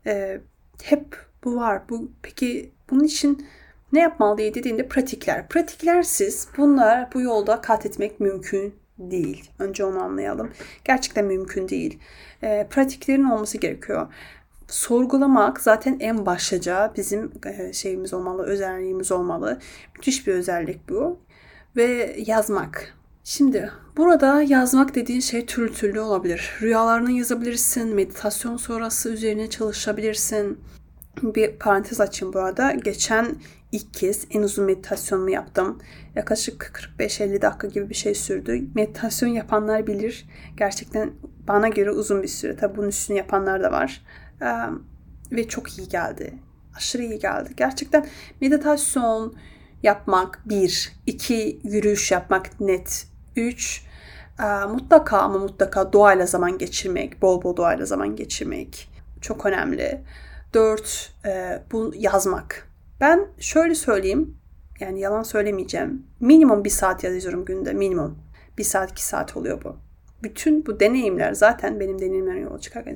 e, 0.05 0.41
hep 0.83 1.17
bu 1.43 1.55
var. 1.55 1.81
Bu 1.89 2.11
peki 2.21 2.71
bunun 2.89 3.03
için 3.03 3.47
ne 3.93 3.99
yapmalı 3.99 4.37
dediğinde 4.37 4.87
pratikler. 4.87 5.47
Pratiklersiz 5.47 6.47
bunlar 6.57 7.13
bu 7.13 7.21
yolda 7.21 7.61
kat 7.61 7.85
etmek 7.85 8.19
mümkün 8.19 8.75
değil. 8.97 9.51
Önce 9.59 9.85
onu 9.85 10.03
anlayalım. 10.03 10.51
Gerçekten 10.85 11.25
mümkün 11.25 11.67
değil. 11.67 11.99
E, 12.43 12.67
pratiklerin 12.69 13.23
olması 13.23 13.57
gerekiyor. 13.57 14.13
Sorgulamak 14.67 15.61
zaten 15.61 15.97
en 15.99 16.25
başlıca 16.25 16.93
bizim 16.97 17.31
e, 17.45 17.73
şeyimiz 17.73 18.13
olmalı, 18.13 18.43
özelliğimiz 18.43 19.11
olmalı. 19.11 19.59
Müthiş 19.95 20.27
bir 20.27 20.33
özellik 20.33 20.89
bu. 20.89 21.19
Ve 21.75 22.15
yazmak. 22.25 22.93
Şimdi 23.23 23.71
burada 23.97 24.41
yazmak 24.41 24.95
dediğin 24.95 25.19
şey 25.19 25.45
türlü 25.45 25.73
türlü 25.73 25.99
olabilir. 25.99 26.51
Rüyalarını 26.61 27.11
yazabilirsin, 27.11 27.95
meditasyon 27.95 28.57
sonrası 28.57 29.09
üzerine 29.09 29.49
çalışabilirsin. 29.49 30.59
Bir 31.23 31.59
parantez 31.59 32.01
açayım 32.01 32.33
bu 32.33 32.39
arada. 32.39 32.71
Geçen 32.71 33.35
ilk 33.71 33.93
kez 33.93 34.27
en 34.31 34.41
uzun 34.41 34.65
meditasyonumu 34.65 35.29
yaptım. 35.29 35.79
Yaklaşık 36.15 36.71
45-50 36.99 37.41
dakika 37.41 37.67
gibi 37.67 37.89
bir 37.89 37.95
şey 37.95 38.15
sürdü. 38.15 38.63
Meditasyon 38.75 39.29
yapanlar 39.29 39.87
bilir. 39.87 40.25
Gerçekten 40.57 41.11
bana 41.47 41.67
göre 41.67 41.91
uzun 41.91 42.23
bir 42.23 42.27
süre. 42.27 42.55
Tabi 42.55 42.77
bunun 42.77 42.87
üstünü 42.87 43.17
yapanlar 43.17 43.63
da 43.63 43.71
var. 43.71 44.05
Ve 45.31 45.47
çok 45.47 45.77
iyi 45.77 45.89
geldi. 45.89 46.33
Aşırı 46.75 47.03
iyi 47.03 47.19
geldi. 47.19 47.49
Gerçekten 47.57 48.05
meditasyon 48.41 49.35
yapmak 49.83 50.39
bir, 50.45 50.91
iki 51.05 51.59
yürüyüş 51.63 52.11
yapmak 52.11 52.59
net, 52.59 53.07
üç 53.35 53.85
e, 54.39 54.65
mutlaka 54.65 55.17
ama 55.17 55.37
mutlaka 55.37 55.93
doğayla 55.93 56.25
zaman 56.25 56.57
geçirmek, 56.57 57.21
bol 57.21 57.43
bol 57.43 57.55
doğayla 57.55 57.85
zaman 57.85 58.15
geçirmek 58.15 58.89
çok 59.21 59.45
önemli. 59.45 60.01
Dört, 60.53 61.13
e, 61.25 61.63
bu 61.71 61.93
yazmak. 61.95 62.67
Ben 62.99 63.27
şöyle 63.39 63.75
söyleyeyim, 63.75 64.37
yani 64.79 64.99
yalan 64.99 65.23
söylemeyeceğim. 65.23 66.05
Minimum 66.19 66.63
bir 66.63 66.69
saat 66.69 67.03
yazıyorum 67.03 67.45
günde, 67.45 67.73
minimum. 67.73 68.17
Bir 68.57 68.63
saat, 68.63 68.91
iki 68.91 69.05
saat 69.05 69.37
oluyor 69.37 69.63
bu. 69.63 69.75
Bütün 70.23 70.65
bu 70.65 70.79
deneyimler 70.79 71.33
zaten 71.33 71.79
benim 71.79 71.99
deneyimlerim 71.99 72.43
yola 72.43 72.59
çıkarken 72.59 72.95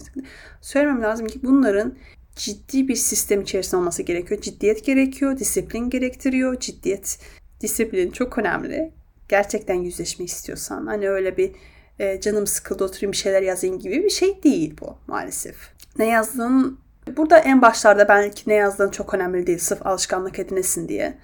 söylemem 0.62 1.02
lazım 1.02 1.28
ki 1.28 1.40
bunların 1.44 1.96
ciddi 2.36 2.88
bir 2.88 2.96
sistem 2.96 3.42
içerisinde 3.42 3.78
olması 3.78 4.04
gerekiyor. 4.04 4.42
Ciddiyet 4.42 4.86
gerekiyor, 4.86 5.40
disiplin 5.40 5.90
gerektiriyor. 5.90 6.60
Ciddiyet, 6.60 7.20
disiplin 7.62 8.12
çok 8.12 8.38
önemli. 8.38 8.94
Gerçekten 9.30 9.76
yüzleşme 9.76 10.26
istiyorsan. 10.26 10.86
Hani 10.86 11.10
öyle 11.10 11.38
bir 11.38 11.52
e, 12.00 12.22
canım 12.22 12.48
sıkıldı 12.48 12.84
oturayım 12.84 13.12
bir 13.12 13.18
şeyler 13.18 13.42
yazayım 13.42 13.80
gibi 13.80 14.04
bir 14.04 14.10
şey 14.10 14.44
değil 14.44 14.76
bu 14.82 14.98
maalesef. 15.08 15.56
Ne 15.98 16.06
yazdığın 16.06 16.86
Burada 17.18 17.38
en 17.38 17.62
başlarda 17.62 18.08
belki 18.08 18.50
ne 18.50 18.54
yazdığın 18.54 18.90
çok 18.90 19.14
önemli 19.14 19.48
değil. 19.48 19.58
Sırf 19.58 19.88
alışkanlık 19.88 20.40
edinesin 20.40 20.88
diye. 20.88 21.18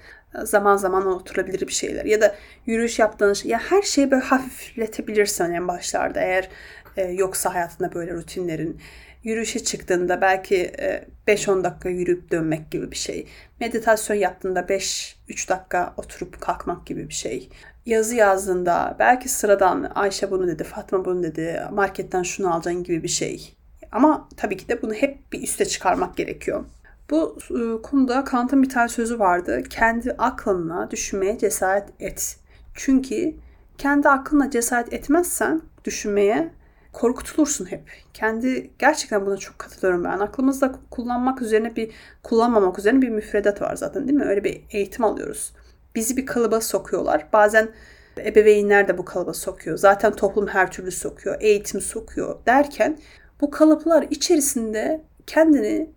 Zaman 0.44 0.78
zaman 0.78 1.08
oturabilir 1.08 1.68
bir 1.68 1.74
şeyler. 1.74 2.06
Ya 2.06 2.22
da 2.22 2.36
yürüyüş 2.66 3.00
yaptığın 3.00 3.34
şey. 3.34 3.52
Ya 3.52 3.60
her 3.60 3.82
şeyi 3.82 4.12
böyle 4.12 4.24
hafifletebilirsin 4.24 5.52
en 5.52 5.68
başlarda. 5.68 6.22
Eğer 6.22 6.50
e, 6.98 7.04
yoksa 7.04 7.54
hayatında 7.54 7.94
böyle 7.94 8.14
rutinlerin. 8.14 8.82
Yürüyüşe 9.24 9.64
çıktığında 9.64 10.22
belki 10.22 10.56
e, 10.56 11.08
5-10 11.28 11.64
dakika 11.64 11.90
yürüyüp 11.90 12.32
dönmek 12.32 12.72
gibi 12.72 12.92
bir 12.92 12.96
şey. 12.96 13.28
Meditasyon 13.60 14.18
yaptığında 14.18 14.60
5-3 14.60 15.50
dakika 15.50 15.94
oturup 15.98 16.42
kalkmak 16.42 16.86
gibi 16.86 17.10
bir 17.10 17.14
şey. 17.14 17.50
Yazı 17.86 18.16
yazdığında 18.16 18.96
belki 19.00 19.30
sıradan 19.30 19.92
Ayşe 19.96 20.32
bunu 20.32 20.48
dedi, 20.48 20.64
Fatma 20.64 21.06
bunu 21.06 21.24
dedi, 21.24 21.62
marketten 21.72 22.24
şunu 22.24 22.54
alacaksın 22.54 22.84
gibi 22.84 23.04
bir 23.04 23.08
şey 23.08 23.56
ama 23.92 24.30
tabii 24.38 24.58
ki 24.58 24.70
de 24.70 24.82
bunu 24.82 24.94
hep 24.94 25.34
bir 25.34 25.44
üste 25.44 25.66
çıkarmak 25.66 26.18
gerekiyor. 26.18 26.66
Bu 27.10 27.38
e, 27.50 27.82
konuda 27.82 28.24
Kant'ın 28.24 28.64
bir 28.64 28.70
tane 28.70 28.90
sözü 28.90 29.20
vardı. 29.20 29.64
Kendi 29.70 30.12
aklınla 30.12 30.92
düşünmeye 30.92 31.38
cesaret 31.38 31.90
et. 32.00 32.38
Çünkü 32.74 33.34
kendi 33.78 34.10
aklınla 34.10 34.50
cesaret 34.50 34.94
etmezsen 34.94 35.62
düşünmeye 35.86 36.52
korkutulursun 36.94 37.66
hep. 37.66 37.84
Kendi 38.14 38.72
gerçekten 38.80 39.26
buna 39.26 39.38
çok 39.38 39.60
katılıyorum 39.60 40.04
ben. 40.04 40.20
Aklımızda 40.20 40.76
kullanmak 40.92 41.42
üzerine 41.42 41.76
bir 41.76 41.92
kullanmamak 42.24 42.80
üzerine 42.80 43.02
bir 43.02 43.10
müfredat 43.10 43.62
var 43.62 43.76
zaten 43.76 44.08
değil 44.08 44.20
mi? 44.20 44.26
Öyle 44.26 44.44
bir 44.44 44.62
eğitim 44.72 45.06
alıyoruz. 45.06 45.54
Bizi 45.96 46.18
bir 46.18 46.26
kalıba 46.26 46.62
sokuyorlar. 46.62 47.28
Bazen 47.34 47.70
ebeveynler 48.18 48.88
de 48.88 48.98
bu 48.98 49.06
kalıba 49.06 49.34
sokuyor. 49.34 49.78
Zaten 49.78 50.12
toplum 50.12 50.48
her 50.48 50.72
türlü 50.72 50.92
sokuyor. 50.92 51.38
Eğitim 51.40 51.82
sokuyor 51.82 52.46
derken 52.46 52.98
bu 53.42 53.52
kalıplar 53.52 54.08
içerisinde 54.10 55.02
kendini 55.28 55.90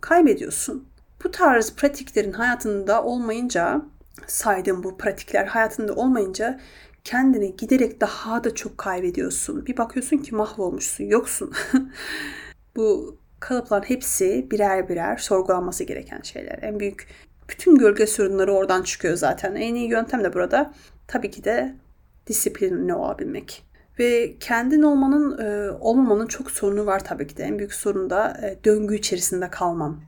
kaybediyorsun. 0.00 0.88
Bu 1.24 1.30
tarz 1.30 1.74
pratiklerin 1.74 2.32
hayatında 2.32 3.02
olmayınca, 3.02 3.82
saydığım 4.26 4.82
bu 4.82 4.98
pratikler 4.98 5.46
hayatında 5.46 5.94
olmayınca 5.94 6.60
kendini 7.10 7.56
giderek 7.56 8.00
daha 8.00 8.44
da 8.44 8.54
çok 8.54 8.78
kaybediyorsun. 8.78 9.66
Bir 9.66 9.76
bakıyorsun 9.76 10.16
ki 10.18 10.34
mahvolmuşsun, 10.34 11.04
yoksun. 11.04 11.52
bu 12.76 13.16
kalıpların 13.40 13.88
hepsi 13.88 14.50
birer 14.50 14.88
birer 14.88 15.16
sorgulanması 15.16 15.84
gereken 15.84 16.20
şeyler. 16.22 16.58
En 16.62 16.80
büyük 16.80 17.06
Bütün 17.48 17.78
gölge 17.78 18.06
sorunları 18.06 18.52
oradan 18.52 18.82
çıkıyor 18.82 19.16
zaten. 19.16 19.54
En 19.54 19.74
iyi 19.74 19.90
yöntem 19.90 20.24
de 20.24 20.34
burada 20.34 20.74
tabii 21.06 21.30
ki 21.30 21.44
de 21.44 21.74
disiplinli 22.26 22.94
olabilmek. 22.94 23.64
Ve 23.98 24.38
kendin 24.40 24.82
olmanın, 24.82 25.38
e, 25.38 25.70
olmamanın 25.70 26.26
çok 26.26 26.50
sorunu 26.50 26.86
var 26.86 27.04
tabii 27.04 27.26
ki 27.26 27.36
de. 27.36 27.42
En 27.42 27.58
büyük 27.58 27.74
sorun 27.74 28.10
da 28.10 28.40
e, 28.42 28.64
döngü 28.64 28.96
içerisinde 28.96 29.50
kalman. 29.50 30.00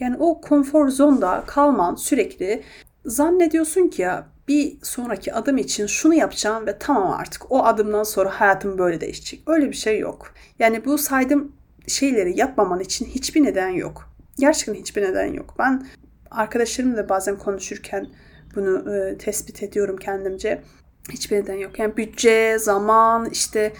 Yani 0.00 0.16
o 0.18 0.40
konfor 0.40 0.88
zonda 0.88 1.44
kalman 1.46 1.94
sürekli 1.94 2.62
zannediyorsun 3.04 3.88
ki 3.88 4.02
ya 4.02 4.33
bir 4.48 4.76
sonraki 4.82 5.34
adım 5.34 5.58
için 5.58 5.86
şunu 5.86 6.14
yapacağım 6.14 6.66
ve 6.66 6.78
tamam 6.78 7.10
artık 7.10 7.52
o 7.52 7.64
adımdan 7.64 8.02
sonra 8.02 8.40
hayatım 8.40 8.78
böyle 8.78 9.00
değişecek. 9.00 9.42
Öyle 9.46 9.68
bir 9.68 9.76
şey 9.76 9.98
yok. 9.98 10.34
Yani 10.58 10.84
bu 10.84 10.98
saydığım 10.98 11.52
şeyleri 11.86 12.38
yapmaman 12.38 12.80
için 12.80 13.06
hiçbir 13.06 13.42
neden 13.42 13.68
yok. 13.68 14.10
Gerçekten 14.38 14.74
hiçbir 14.74 15.02
neden 15.02 15.32
yok. 15.32 15.54
Ben 15.58 15.86
arkadaşlarımla 16.30 17.08
bazen 17.08 17.38
konuşurken 17.38 18.06
bunu 18.54 18.96
e, 18.96 19.18
tespit 19.18 19.62
ediyorum 19.62 19.96
kendimce. 19.96 20.62
Hiçbir 21.10 21.36
neden 21.36 21.54
yok. 21.54 21.78
Yani 21.78 21.96
bütçe, 21.96 22.58
zaman, 22.58 23.28
işte 23.30 23.72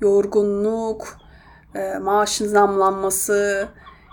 yorgunluk, 0.00 1.16
e, 1.74 1.98
maaşın 1.98 2.46
zamlanması, 2.46 3.68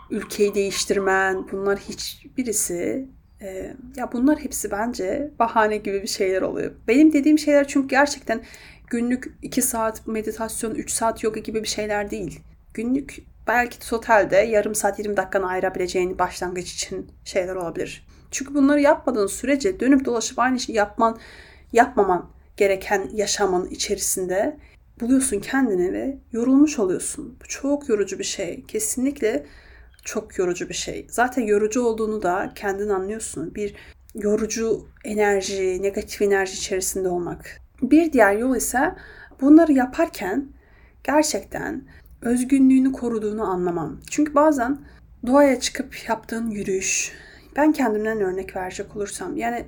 ülkeyi 0.09 0.55
değiştirmen 0.55 1.51
bunlar 1.51 1.79
hiçbirisi 1.79 3.09
e, 3.41 3.73
ya 3.95 4.11
bunlar 4.11 4.39
hepsi 4.39 4.71
bence 4.71 5.31
bahane 5.39 5.77
gibi 5.77 6.01
bir 6.01 6.07
şeyler 6.07 6.41
oluyor. 6.41 6.71
Benim 6.87 7.13
dediğim 7.13 7.39
şeyler 7.39 7.67
çünkü 7.67 7.87
gerçekten 7.87 8.41
günlük 8.87 9.37
2 9.41 9.61
saat 9.61 10.07
meditasyon, 10.07 10.75
3 10.75 10.91
saat 10.91 11.23
yoga 11.23 11.39
gibi 11.39 11.63
bir 11.63 11.67
şeyler 11.67 12.11
değil. 12.11 12.39
Günlük 12.73 13.17
belki 13.47 13.79
totalde 13.89 14.35
yarım 14.35 14.75
saat 14.75 14.99
20 14.99 15.17
dakikanı 15.17 15.47
ayırabileceğin 15.47 16.19
başlangıç 16.19 16.73
için 16.73 17.11
şeyler 17.25 17.55
olabilir. 17.55 18.07
Çünkü 18.31 18.53
bunları 18.53 18.81
yapmadığın 18.81 19.27
sürece 19.27 19.79
dönüp 19.79 20.05
dolaşıp 20.05 20.39
aynı 20.39 20.59
şeyi 20.59 20.75
yapman, 20.75 21.19
yapmaman 21.73 22.29
gereken 22.57 23.09
yaşamın 23.13 23.67
içerisinde 23.67 24.57
buluyorsun 25.01 25.39
kendini 25.39 25.93
ve 25.93 26.17
yorulmuş 26.31 26.79
oluyorsun. 26.79 27.37
Bu 27.43 27.47
çok 27.47 27.89
yorucu 27.89 28.19
bir 28.19 28.23
şey. 28.23 28.63
Kesinlikle 28.67 29.45
çok 30.05 30.37
yorucu 30.37 30.69
bir 30.69 30.73
şey. 30.73 31.07
Zaten 31.09 31.41
yorucu 31.41 31.81
olduğunu 31.81 32.21
da 32.21 32.51
kendin 32.55 32.89
anlıyorsun. 32.89 33.55
Bir 33.55 33.75
yorucu 34.15 34.87
enerji, 35.05 35.81
negatif 35.81 36.21
enerji 36.21 36.53
içerisinde 36.53 37.07
olmak. 37.07 37.61
Bir 37.81 38.13
diğer 38.13 38.33
yol 38.33 38.55
ise 38.55 38.95
bunları 39.41 39.71
yaparken 39.71 40.47
gerçekten 41.03 41.83
özgünlüğünü 42.21 42.91
koruduğunu 42.91 43.43
anlamam. 43.43 43.99
Çünkü 44.09 44.35
bazen 44.35 44.79
doğaya 45.27 45.59
çıkıp 45.59 46.09
yaptığın 46.09 46.49
yürüyüş, 46.49 47.11
ben 47.55 47.71
kendimden 47.71 48.21
örnek 48.21 48.55
verecek 48.55 48.95
olursam 48.95 49.37
yani 49.37 49.65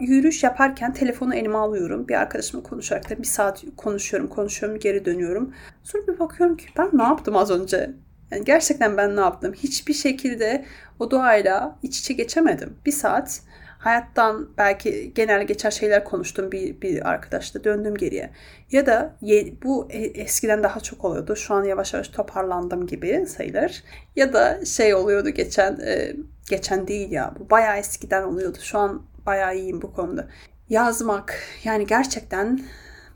yürüyüş 0.00 0.42
yaparken 0.42 0.92
telefonu 0.92 1.34
elime 1.34 1.58
alıyorum. 1.58 2.08
Bir 2.08 2.14
arkadaşımla 2.14 2.62
konuşarak 2.62 3.10
da 3.10 3.18
bir 3.18 3.24
saat 3.24 3.64
konuşuyorum, 3.76 4.28
konuşuyorum, 4.28 4.78
geri 4.78 5.04
dönüyorum. 5.04 5.54
Sonra 5.82 6.06
bir 6.06 6.18
bakıyorum 6.18 6.56
ki 6.56 6.66
ben 6.78 6.90
ne 6.92 7.02
yaptım 7.02 7.36
az 7.36 7.50
önce? 7.50 7.94
Yani 8.30 8.44
gerçekten 8.44 8.96
ben 8.96 9.16
ne 9.16 9.20
yaptım? 9.20 9.52
Hiçbir 9.52 9.94
şekilde 9.94 10.64
o 10.98 11.10
doğayla 11.10 11.78
iç 11.82 12.00
içe 12.00 12.14
geçemedim. 12.14 12.76
Bir 12.86 12.92
saat 12.92 13.40
hayattan 13.78 14.48
belki 14.58 15.14
genel 15.14 15.46
geçer 15.46 15.70
şeyler 15.70 16.04
konuştum 16.04 16.52
bir, 16.52 16.80
bir 16.80 17.08
arkadaşla 17.08 17.64
döndüm 17.64 17.94
geriye. 17.94 18.30
Ya 18.70 18.86
da 18.86 19.16
bu 19.62 19.88
e, 19.90 19.98
eskiden 19.98 20.62
daha 20.62 20.80
çok 20.80 21.04
oluyordu. 21.04 21.36
Şu 21.36 21.54
an 21.54 21.64
yavaş 21.64 21.94
yavaş 21.94 22.08
toparlandım 22.08 22.86
gibi 22.86 23.26
sayılır. 23.26 23.84
Ya 24.16 24.32
da 24.32 24.64
şey 24.64 24.94
oluyordu 24.94 25.28
geçen 25.28 25.80
e, 25.80 26.16
geçen 26.50 26.88
değil 26.88 27.12
ya 27.12 27.34
bu 27.38 27.50
bayağı 27.50 27.76
eskiden 27.76 28.22
oluyordu. 28.22 28.58
Şu 28.60 28.78
an 28.78 29.02
bayağı 29.26 29.56
iyiyim 29.56 29.82
bu 29.82 29.92
konuda. 29.92 30.28
Yazmak 30.68 31.38
yani 31.64 31.86
gerçekten 31.86 32.60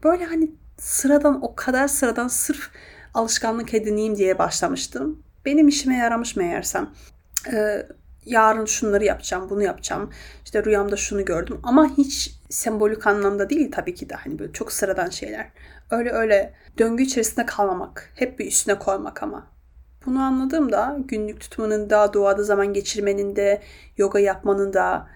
böyle 0.04 0.24
hani 0.24 0.50
sıradan 0.78 1.44
o 1.44 1.54
kadar 1.54 1.88
sıradan 1.88 2.28
sırf 2.28 2.70
alışkanlık 3.14 3.74
edineyim 3.74 4.16
diye 4.16 4.38
başlamıştım. 4.38 5.22
Benim 5.44 5.68
işime 5.68 5.96
yaramış 5.96 6.36
meğersem. 6.36 6.90
Ee, 7.52 7.86
yarın 8.24 8.64
şunları 8.64 9.04
yapacağım, 9.04 9.50
bunu 9.50 9.62
yapacağım. 9.62 10.11
İşte 10.44 10.64
rüyamda 10.64 10.96
şunu 10.96 11.24
gördüm 11.24 11.61
ama 11.62 11.96
hiç 11.96 12.34
sembolik 12.50 13.06
anlamda 13.06 13.50
değil 13.50 13.72
tabii 13.72 13.94
ki 13.94 14.08
de 14.08 14.14
hani 14.14 14.38
böyle 14.38 14.52
çok 14.52 14.72
sıradan 14.72 15.11
şeyler. 15.11 15.50
Öyle 15.90 16.11
öyle 16.11 16.54
döngü 16.78 17.02
içerisinde 17.02 17.46
kalmamak, 17.46 18.12
hep 18.14 18.38
bir 18.38 18.46
üstüne 18.46 18.78
koymak 18.78 19.22
ama. 19.22 19.46
Bunu 20.06 20.22
anladığımda 20.22 20.96
günlük 21.04 21.40
tutmanın 21.40 21.90
da, 21.90 22.12
doğada 22.12 22.42
zaman 22.42 22.72
geçirmenin 22.72 23.36
de, 23.36 23.62
yoga 23.96 24.18
yapmanın 24.18 24.72
da 24.72 25.08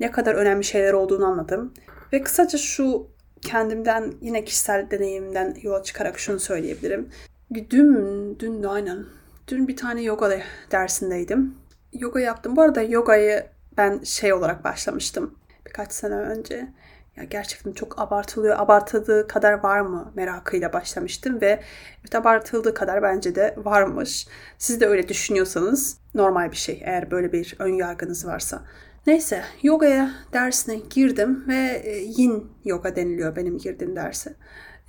ne 0.00 0.10
kadar 0.10 0.34
önemli 0.34 0.64
şeyler 0.64 0.92
olduğunu 0.92 1.26
anladım. 1.26 1.74
Ve 2.12 2.22
kısaca 2.22 2.58
şu 2.58 3.06
kendimden 3.42 4.12
yine 4.20 4.44
kişisel 4.44 4.90
deneyimden 4.90 5.56
yola 5.62 5.82
çıkarak 5.82 6.18
şunu 6.18 6.40
söyleyebilirim. 6.40 7.08
Dün, 7.54 8.38
dün 8.38 8.62
de 8.62 8.68
aynen. 8.68 9.04
Dün 9.48 9.68
bir 9.68 9.76
tane 9.76 10.02
yoga 10.02 10.40
dersindeydim. 10.70 11.54
Yoga 11.92 12.20
yaptım. 12.20 12.56
Bu 12.56 12.62
arada 12.62 12.82
yogayı 12.82 13.46
ben 13.76 14.00
şey 14.02 14.32
olarak 14.32 14.64
başlamıştım 14.64 15.34
birkaç 15.66 15.92
sene 15.92 16.14
önce. 16.14 16.68
Ya 17.16 17.24
gerçekten 17.24 17.72
çok 17.72 18.00
abartılıyor. 18.00 18.58
Abartıldığı 18.58 19.28
kadar 19.28 19.52
var 19.52 19.80
mı 19.80 20.12
merakıyla 20.14 20.72
başlamıştım 20.72 21.40
ve 21.40 21.62
evet 22.00 22.14
abartıldığı 22.14 22.74
kadar 22.74 23.02
bence 23.02 23.34
de 23.34 23.54
varmış. 23.58 24.26
Siz 24.58 24.80
de 24.80 24.86
öyle 24.86 25.08
düşünüyorsanız 25.08 25.98
normal 26.14 26.50
bir 26.50 26.56
şey 26.56 26.82
eğer 26.84 27.10
böyle 27.10 27.32
bir 27.32 27.56
ön 27.58 27.74
yargınız 27.74 28.26
varsa. 28.26 28.62
Neyse 29.06 29.42
yogaya 29.62 30.10
dersine 30.32 30.76
girdim 30.76 31.44
ve 31.48 31.82
e, 31.84 31.96
yin 31.98 32.52
yoga 32.64 32.96
deniliyor 32.96 33.36
benim 33.36 33.58
girdiğim 33.58 33.96
derse. 33.96 34.34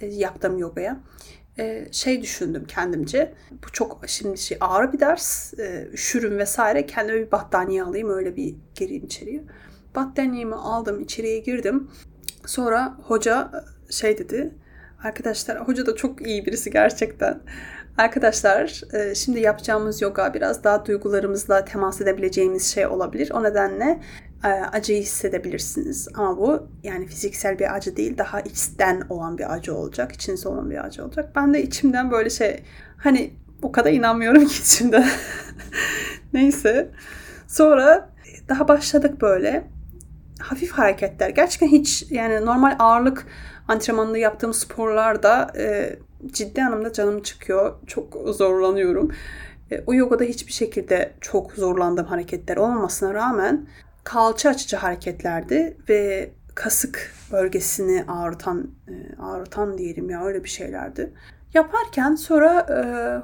E, 0.01 0.05
yaptığım 0.05 0.57
yogaya 0.57 0.99
e, 1.59 1.87
şey 1.91 2.21
düşündüm 2.21 2.65
kendimce. 2.67 3.33
Bu 3.51 3.71
çok 3.71 4.01
şimdi 4.07 4.37
şey 4.37 4.57
ağır 4.61 4.93
bir 4.93 4.99
ders. 4.99 5.53
E, 5.59 5.87
üşürüm 5.93 6.37
vesaire. 6.37 6.85
Kendime 6.85 7.19
bir 7.19 7.31
battaniye 7.31 7.83
alayım 7.83 8.09
öyle 8.09 8.35
bir 8.35 8.55
gireyim 8.75 9.05
içeriye. 9.05 9.43
Battaniyemi 9.95 10.55
aldım 10.55 11.01
içeriye 11.01 11.39
girdim. 11.39 11.91
Sonra 12.45 12.97
hoca 13.03 13.51
e, 13.89 13.91
şey 13.91 14.17
dedi. 14.17 14.51
Arkadaşlar 15.03 15.67
hoca 15.67 15.85
da 15.85 15.95
çok 15.95 16.27
iyi 16.27 16.45
birisi 16.45 16.71
gerçekten. 16.71 17.41
Arkadaşlar 17.97 18.81
e, 18.93 19.15
şimdi 19.15 19.39
yapacağımız 19.39 20.01
yoga 20.01 20.33
biraz 20.33 20.63
daha 20.63 20.85
duygularımızla 20.85 21.65
temas 21.65 22.01
edebileceğimiz 22.01 22.73
şey 22.73 22.87
olabilir. 22.87 23.31
O 23.31 23.43
nedenle 23.43 23.99
acıyı 24.47 25.01
hissedebilirsiniz. 25.01 26.07
Ama 26.13 26.37
bu 26.37 26.67
yani 26.83 27.07
fiziksel 27.07 27.59
bir 27.59 27.75
acı 27.75 27.97
değil 27.97 28.17
daha 28.17 28.41
içten 28.41 29.01
olan 29.09 29.37
bir 29.37 29.53
acı 29.53 29.75
olacak. 29.75 30.11
İçinizde 30.11 30.49
olan 30.49 30.69
bir 30.69 30.85
acı 30.85 31.05
olacak. 31.05 31.35
Ben 31.35 31.53
de 31.53 31.63
içimden 31.63 32.11
böyle 32.11 32.29
şey 32.29 32.63
hani 32.97 33.33
o 33.61 33.71
kadar 33.71 33.91
inanmıyorum 33.91 34.45
ki 34.45 34.61
içimde. 34.61 35.05
Neyse. 36.33 36.91
Sonra 37.47 38.09
daha 38.49 38.67
başladık 38.67 39.21
böyle. 39.21 39.67
Hafif 40.39 40.71
hareketler. 40.71 41.29
Gerçekten 41.29 41.67
hiç 41.67 42.05
yani 42.09 42.45
normal 42.45 42.75
ağırlık 42.79 43.27
antrenmanında 43.67 44.17
yaptığım 44.17 44.53
sporlarda 44.53 45.51
e, 45.57 45.95
ciddi 46.31 46.63
anlamda 46.63 46.93
canım 46.93 47.21
çıkıyor. 47.21 47.73
Çok 47.87 48.13
zorlanıyorum. 48.27 49.11
E, 49.71 49.83
o 49.87 49.93
yogada 49.93 50.23
hiçbir 50.23 50.53
şekilde 50.53 51.13
çok 51.21 51.51
zorlandığım 51.51 52.05
hareketler 52.05 52.57
olmamasına 52.57 53.13
rağmen 53.13 53.67
kalça 54.03 54.49
açıcı 54.49 54.77
hareketlerdi 54.77 55.77
ve 55.89 56.31
kasık 56.55 57.13
bölgesini 57.31 58.05
ağrıtan 58.07 58.71
e, 58.87 59.21
ağrıtan 59.21 59.77
diyelim 59.77 60.09
ya 60.09 60.25
öyle 60.25 60.43
bir 60.43 60.49
şeylerdi. 60.49 61.13
Yaparken 61.53 62.15
sonra 62.15 62.59
e, 62.59 62.77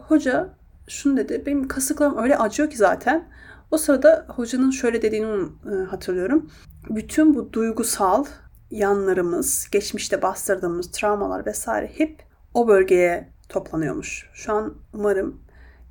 hoca 0.07 0.49
şunu 0.87 1.17
dedi. 1.17 1.43
Benim 1.45 1.67
kasıklarım 1.67 2.17
öyle 2.17 2.37
acıyor 2.37 2.69
ki 2.69 2.77
zaten. 2.77 3.27
O 3.71 3.77
sırada 3.77 4.25
hocanın 4.29 4.71
şöyle 4.71 5.01
dediğini 5.01 5.45
e, 5.71 5.75
hatırlıyorum. 5.85 6.51
Bütün 6.89 7.35
bu 7.35 7.53
duygusal 7.53 8.25
yanlarımız, 8.71 9.67
geçmişte 9.71 10.21
bastırdığımız 10.21 10.91
travmalar 10.91 11.45
vesaire 11.45 11.91
hep 11.97 12.23
o 12.53 12.67
bölgeye 12.67 13.29
toplanıyormuş. 13.49 14.29
Şu 14.33 14.53
an 14.53 14.75
umarım 14.93 15.41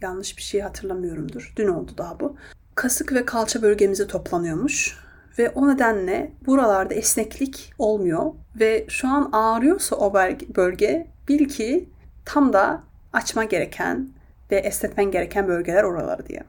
yanlış 0.00 0.36
bir 0.36 0.42
şey 0.42 0.60
hatırlamıyorumdur. 0.60 1.52
Dün 1.56 1.68
oldu 1.68 1.92
daha 1.98 2.20
bu. 2.20 2.36
Kasık 2.78 3.12
ve 3.12 3.24
kalça 3.24 3.62
bölgemize 3.62 4.06
toplanıyormuş. 4.06 4.98
Ve 5.38 5.50
o 5.50 5.68
nedenle 5.68 6.32
buralarda 6.46 6.94
esneklik 6.94 7.72
olmuyor. 7.78 8.32
Ve 8.60 8.86
şu 8.88 9.08
an 9.08 9.30
ağrıyorsa 9.32 9.96
o 9.96 10.14
bölge 10.56 11.06
bil 11.28 11.48
ki 11.48 11.88
tam 12.24 12.52
da 12.52 12.82
açma 13.12 13.44
gereken 13.44 14.08
ve 14.50 14.56
esnetmen 14.56 15.10
gereken 15.10 15.48
bölgeler 15.48 15.84
oralar 15.84 16.26
diye. 16.26 16.44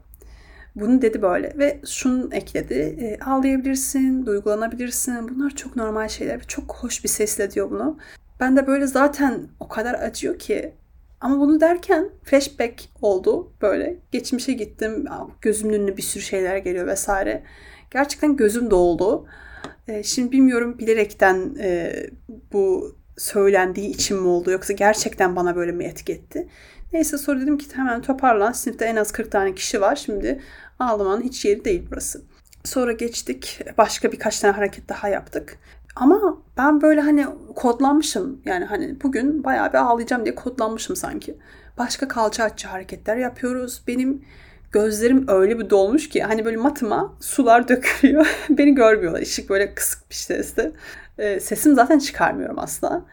Bunu 0.76 1.02
dedi 1.02 1.22
böyle 1.22 1.54
ve 1.58 1.80
şunu 1.86 2.30
ekledi. 2.34 2.74
E, 2.74 3.20
ağlayabilirsin, 3.24 4.26
duygulanabilirsin. 4.26 5.30
Bunlar 5.30 5.50
çok 5.50 5.76
normal 5.76 6.08
şeyler 6.08 6.36
ve 6.36 6.44
çok 6.48 6.76
hoş 6.76 7.04
bir 7.04 7.10
sesle 7.10 7.52
diyor 7.52 7.72
bunu. 7.72 7.98
Ben 8.40 8.58
de 8.58 8.68
böyle 8.68 8.88
zaten 8.88 9.48
o 9.60 9.68
kadar 9.68 9.94
acıyor 9.94 10.40
ki 10.40 10.74
Ama 11.22 11.40
bunu 11.40 11.62
derken 11.62 12.10
flashback 12.24 12.90
oldu 13.02 13.54
böyle. 13.62 13.98
Geçmişe 14.12 14.54
gittim. 14.54 15.06
Gözümün 15.42 15.74
önüne 15.74 15.98
bir 15.98 16.02
sürü 16.02 16.24
şeyler 16.24 16.58
geliyor 16.58 16.88
vesaire. 16.88 17.44
Gerçekten 17.92 18.36
gözüm 18.36 18.72
doldu. 18.72 19.28
E, 19.88 20.04
şimdi 20.04 20.32
bilmiyorum 20.32 20.80
bilerekten 20.80 21.56
e, 21.60 21.94
bu 22.54 22.96
söylendiği 23.18 23.90
için 23.90 24.18
mi 24.18 24.28
oldu 24.28 24.52
yoksa 24.52 24.74
gerçekten 24.74 25.36
bana 25.36 25.56
böyle 25.56 25.72
mi 25.72 25.84
etki? 25.84 26.22
Neyse 26.94 27.18
sonra 27.18 27.42
dedim 27.42 27.58
ki 27.58 27.68
hemen 27.74 28.02
toparlan. 28.02 28.52
Sınıfta 28.52 28.86
en 28.86 28.96
az 28.96 29.12
40 29.12 29.32
tane 29.32 29.56
kişi 29.56 29.82
var. 29.82 29.96
Şimdi 29.96 30.42
ağlamanın 30.80 31.22
hiç 31.22 31.46
yeri 31.46 31.66
değil 31.66 31.88
burası. 31.92 32.22
Sonra 32.64 32.92
geçtik. 32.92 33.62
Başka 33.78 34.12
birkaç 34.12 34.40
tane 34.40 34.54
hareket 34.54 34.90
daha 34.90 35.10
yaptık. 35.10 35.58
Ama 35.96 36.38
ben 36.58 36.82
böyle 36.82 37.02
hani 37.02 37.26
kodlanmışım. 37.56 38.42
Yani 38.46 38.66
hani 38.66 39.02
bugün 39.04 39.44
bayağı 39.44 39.74
bir 39.74 39.78
ağlayacağım 39.78 40.26
diye 40.26 40.36
kodlanmışım 40.36 40.96
sanki. 40.96 41.38
Başka 41.78 42.08
kalça 42.08 42.44
açıcı 42.44 42.68
hareketler 42.68 43.18
yapıyoruz. 43.18 43.84
Benim 43.88 44.26
gözlerim 44.72 45.26
öyle 45.28 45.60
bir 45.60 45.70
dolmuş 45.70 46.10
ki 46.10 46.24
hani 46.24 46.46
böyle 46.46 46.58
matıma 46.58 47.14
sular 47.20 47.68
dökülüyor. 47.68 48.28
Beni 48.50 48.76
görmüyorlar. 48.76 49.22
Işık 49.22 49.50
böyle 49.50 49.76
kısık 49.76 50.10
bir 50.10 50.16
sesle. 50.16 50.72
Ee, 51.18 51.40
sesim 51.40 51.76
zaten 51.76 52.00
çıkarmıyorum 52.00 52.60
asla. 52.60 53.06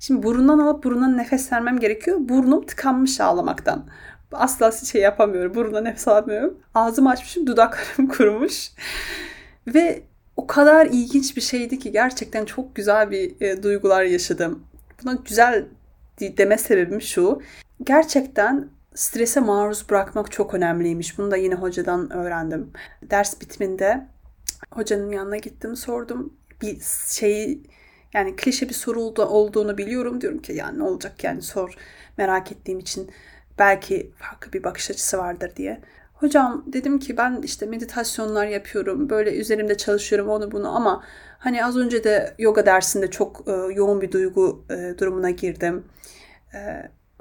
Şimdi 0.00 0.22
burundan 0.22 0.58
alıp 0.58 0.84
burundan 0.84 1.18
nefes 1.18 1.52
vermem 1.52 1.78
gerekiyor. 1.78 2.18
Burnum 2.20 2.66
tıkanmış 2.66 3.20
ağlamaktan. 3.20 3.86
Asla 4.32 4.72
şey 4.72 5.00
yapamıyorum. 5.02 5.54
Burundan 5.54 5.84
nefes 5.84 6.08
alamıyorum. 6.08 6.58
Ağzımı 6.74 7.10
açmışım, 7.10 7.46
dudaklarım 7.46 8.08
kurumuş. 8.16 8.70
Ve 9.66 10.02
o 10.36 10.46
kadar 10.46 10.86
ilginç 10.86 11.36
bir 11.36 11.40
şeydi 11.42 11.78
ki 11.78 11.92
gerçekten 11.92 12.44
çok 12.44 12.74
güzel 12.74 13.10
bir 13.10 13.40
e, 13.40 13.62
duygular 13.62 14.02
yaşadım. 14.02 14.64
Buna 15.02 15.12
güzel 15.12 15.64
deme 16.20 16.58
sebebim 16.58 17.02
şu. 17.02 17.42
Gerçekten 17.84 18.68
strese 18.94 19.40
maruz 19.40 19.90
bırakmak 19.90 20.32
çok 20.32 20.54
önemliymiş. 20.54 21.18
Bunu 21.18 21.30
da 21.30 21.36
yine 21.36 21.54
hocadan 21.54 22.12
öğrendim. 22.12 22.70
Ders 23.02 23.40
bitiminde 23.40 24.06
hocanın 24.70 25.12
yanına 25.12 25.36
gittim, 25.36 25.76
sordum. 25.76 26.32
Bir 26.62 26.78
şeyi 27.08 27.62
yani 28.14 28.36
klişe 28.36 28.68
bir 28.68 28.74
soru 28.74 29.00
olduğunu 29.00 29.78
biliyorum. 29.78 30.20
Diyorum 30.20 30.42
ki 30.42 30.52
yani 30.52 30.78
ne 30.78 30.82
olacak 30.82 31.24
yani 31.24 31.42
sor 31.42 31.74
merak 32.18 32.52
ettiğim 32.52 32.78
için 32.78 33.10
belki 33.58 34.10
farklı 34.18 34.52
bir 34.52 34.64
bakış 34.64 34.90
açısı 34.90 35.18
vardır 35.18 35.52
diye. 35.56 35.80
Hocam 36.14 36.64
dedim 36.66 36.98
ki 36.98 37.16
ben 37.16 37.40
işte 37.42 37.66
meditasyonlar 37.66 38.46
yapıyorum. 38.46 39.10
Böyle 39.10 39.36
üzerimde 39.36 39.76
çalışıyorum 39.76 40.28
onu 40.28 40.52
bunu 40.52 40.76
ama 40.76 41.04
hani 41.38 41.64
az 41.64 41.76
önce 41.76 42.04
de 42.04 42.34
yoga 42.38 42.66
dersinde 42.66 43.10
çok 43.10 43.44
e, 43.48 43.52
yoğun 43.74 44.00
bir 44.00 44.12
duygu 44.12 44.64
e, 44.70 44.98
durumuna 44.98 45.30
girdim. 45.30 45.84
E, 46.54 46.58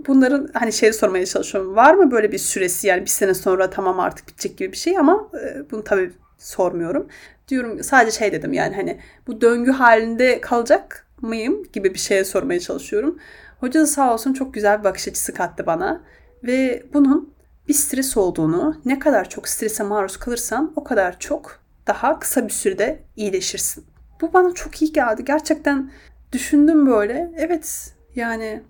bunların 0.07 0.49
hani 0.53 0.73
şey 0.73 0.93
sormaya 0.93 1.25
çalışıyorum. 1.25 1.75
Var 1.75 1.93
mı 1.93 2.11
böyle 2.11 2.31
bir 2.31 2.37
süresi 2.37 2.87
yani 2.87 3.01
bir 3.01 3.09
sene 3.09 3.33
sonra 3.33 3.69
tamam 3.69 3.99
artık 3.99 4.27
bitecek 4.27 4.57
gibi 4.57 4.71
bir 4.71 4.77
şey 4.77 4.97
ama 4.97 5.29
e, 5.43 5.71
bunu 5.71 5.83
tabii 5.83 6.11
sormuyorum. 6.37 7.07
Diyorum 7.47 7.83
sadece 7.83 8.17
şey 8.17 8.31
dedim 8.31 8.53
yani 8.53 8.75
hani 8.75 8.99
bu 9.27 9.41
döngü 9.41 9.71
halinde 9.71 10.41
kalacak 10.41 11.07
mıyım 11.21 11.63
gibi 11.73 11.93
bir 11.93 11.99
şeye 11.99 12.25
sormaya 12.25 12.59
çalışıyorum. 12.59 13.19
Hoca 13.59 13.81
da 13.81 13.87
sağ 13.87 14.13
olsun 14.13 14.33
çok 14.33 14.53
güzel 14.53 14.79
bir 14.79 14.83
bakış 14.83 15.07
açısı 15.07 15.33
kattı 15.33 15.65
bana. 15.65 16.01
Ve 16.43 16.83
bunun 16.93 17.33
bir 17.68 17.74
stres 17.74 18.18
olduğunu, 18.18 18.82
ne 18.86 18.99
kadar 18.99 19.30
çok 19.30 19.47
strese 19.47 19.84
maruz 19.84 20.18
kalırsan 20.18 20.74
o 20.76 20.84
kadar 20.84 21.20
çok 21.20 21.59
daha 21.88 22.20
kısa 22.20 22.47
bir 22.47 22.53
sürede 22.53 23.03
iyileşirsin. 23.16 23.86
Bu 24.22 24.34
bana 24.34 24.53
çok 24.53 24.82
iyi 24.82 24.93
geldi. 24.93 25.26
Gerçekten 25.26 25.91
düşündüm 26.32 26.88
böyle. 26.88 27.32
Evet 27.38 27.93
yani 28.16 28.64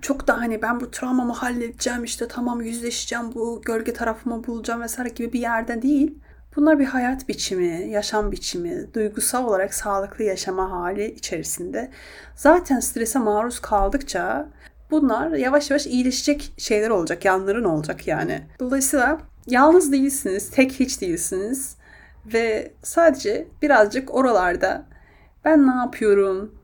çok 0.00 0.26
da 0.26 0.38
hani 0.38 0.62
ben 0.62 0.80
bu 0.80 0.90
travmamı 0.90 1.32
halledeceğim 1.32 2.04
işte 2.04 2.28
tamam 2.28 2.62
yüzleşeceğim 2.62 3.34
bu 3.34 3.62
gölge 3.64 3.92
tarafımı 3.92 4.46
bulacağım 4.46 4.82
vesaire 4.82 5.08
gibi 5.08 5.32
bir 5.32 5.40
yerde 5.40 5.82
değil. 5.82 6.18
Bunlar 6.56 6.78
bir 6.78 6.84
hayat 6.84 7.28
biçimi, 7.28 7.90
yaşam 7.90 8.32
biçimi, 8.32 8.94
duygusal 8.94 9.44
olarak 9.44 9.74
sağlıklı 9.74 10.24
yaşama 10.24 10.70
hali 10.70 11.10
içerisinde. 11.14 11.90
Zaten 12.36 12.80
strese 12.80 13.18
maruz 13.18 13.60
kaldıkça 13.60 14.48
bunlar 14.90 15.30
yavaş 15.30 15.70
yavaş 15.70 15.86
iyileşecek 15.86 16.52
şeyler 16.58 16.90
olacak, 16.90 17.24
yanların 17.24 17.64
olacak 17.64 18.06
yani. 18.06 18.42
Dolayısıyla 18.60 19.20
yalnız 19.46 19.92
değilsiniz, 19.92 20.50
tek 20.50 20.72
hiç 20.72 21.00
değilsiniz 21.00 21.76
ve 22.26 22.72
sadece 22.82 23.48
birazcık 23.62 24.14
oralarda 24.14 24.86
ben 25.44 25.66
ne 25.66 25.74
yapıyorum? 25.74 26.54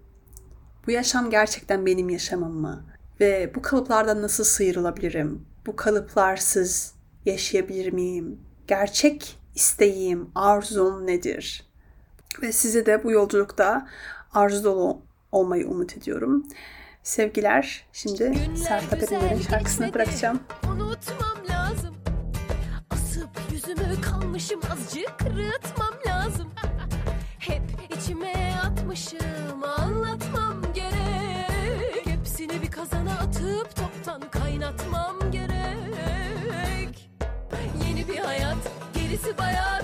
Bu 0.87 0.91
yaşam 0.91 1.31
gerçekten 1.31 1.87
benim 1.87 2.11
yaşamım 2.11 2.61
mı? 2.61 2.85
Ve 3.20 3.53
bu 3.55 3.62
kalıplardan 3.62 4.22
nasıl 4.22 4.45
sıyrılabilirim? 4.45 5.47
Bu 5.66 5.77
kalıplarsız 5.77 6.95
yaşayabilir 7.24 7.93
miyim? 7.93 8.41
Gerçek 8.66 9.39
isteğim, 9.55 10.31
arzum 10.35 11.07
nedir? 11.07 11.66
Ve 12.43 12.53
size 12.53 12.87
de 12.87 13.05
bu 13.05 13.12
yolculukta 13.12 13.89
arzu 14.33 14.64
dolu 14.64 15.03
olmayı 15.33 15.68
umut 15.68 15.97
ediyorum. 15.97 16.47
Sevgiler. 17.07 17.84
Şimdi 17.92 18.57
Sertab 18.57 19.02
Erener'in 19.02 19.40
şarkısını 19.40 19.94
bırakacağım. 19.94 20.40
Unutmam 20.72 21.38
lazım. 21.50 21.94
Asıp 22.90 23.28
yüzümü 23.52 24.00
kalmışım 24.00 24.61
azıcık 24.72 25.18
kırıtmam 25.18 25.94
lazım. 26.07 26.50
Hep 27.38 27.62
içime 27.96 28.54
atmışım 28.64 29.64
anlatmam 29.78 30.62
gerek. 30.74 32.07
Hepsini 32.07 32.62
bir 32.62 32.70
kazana 32.70 33.12
atıp 33.12 33.76
toptan 33.76 34.22
kaynatmam 34.30 35.30
gerek. 35.32 37.11
Yeni 37.88 38.09
bir 38.09 38.18
hayat 38.18 38.59
gerisi 38.94 39.38
bayağı 39.38 39.80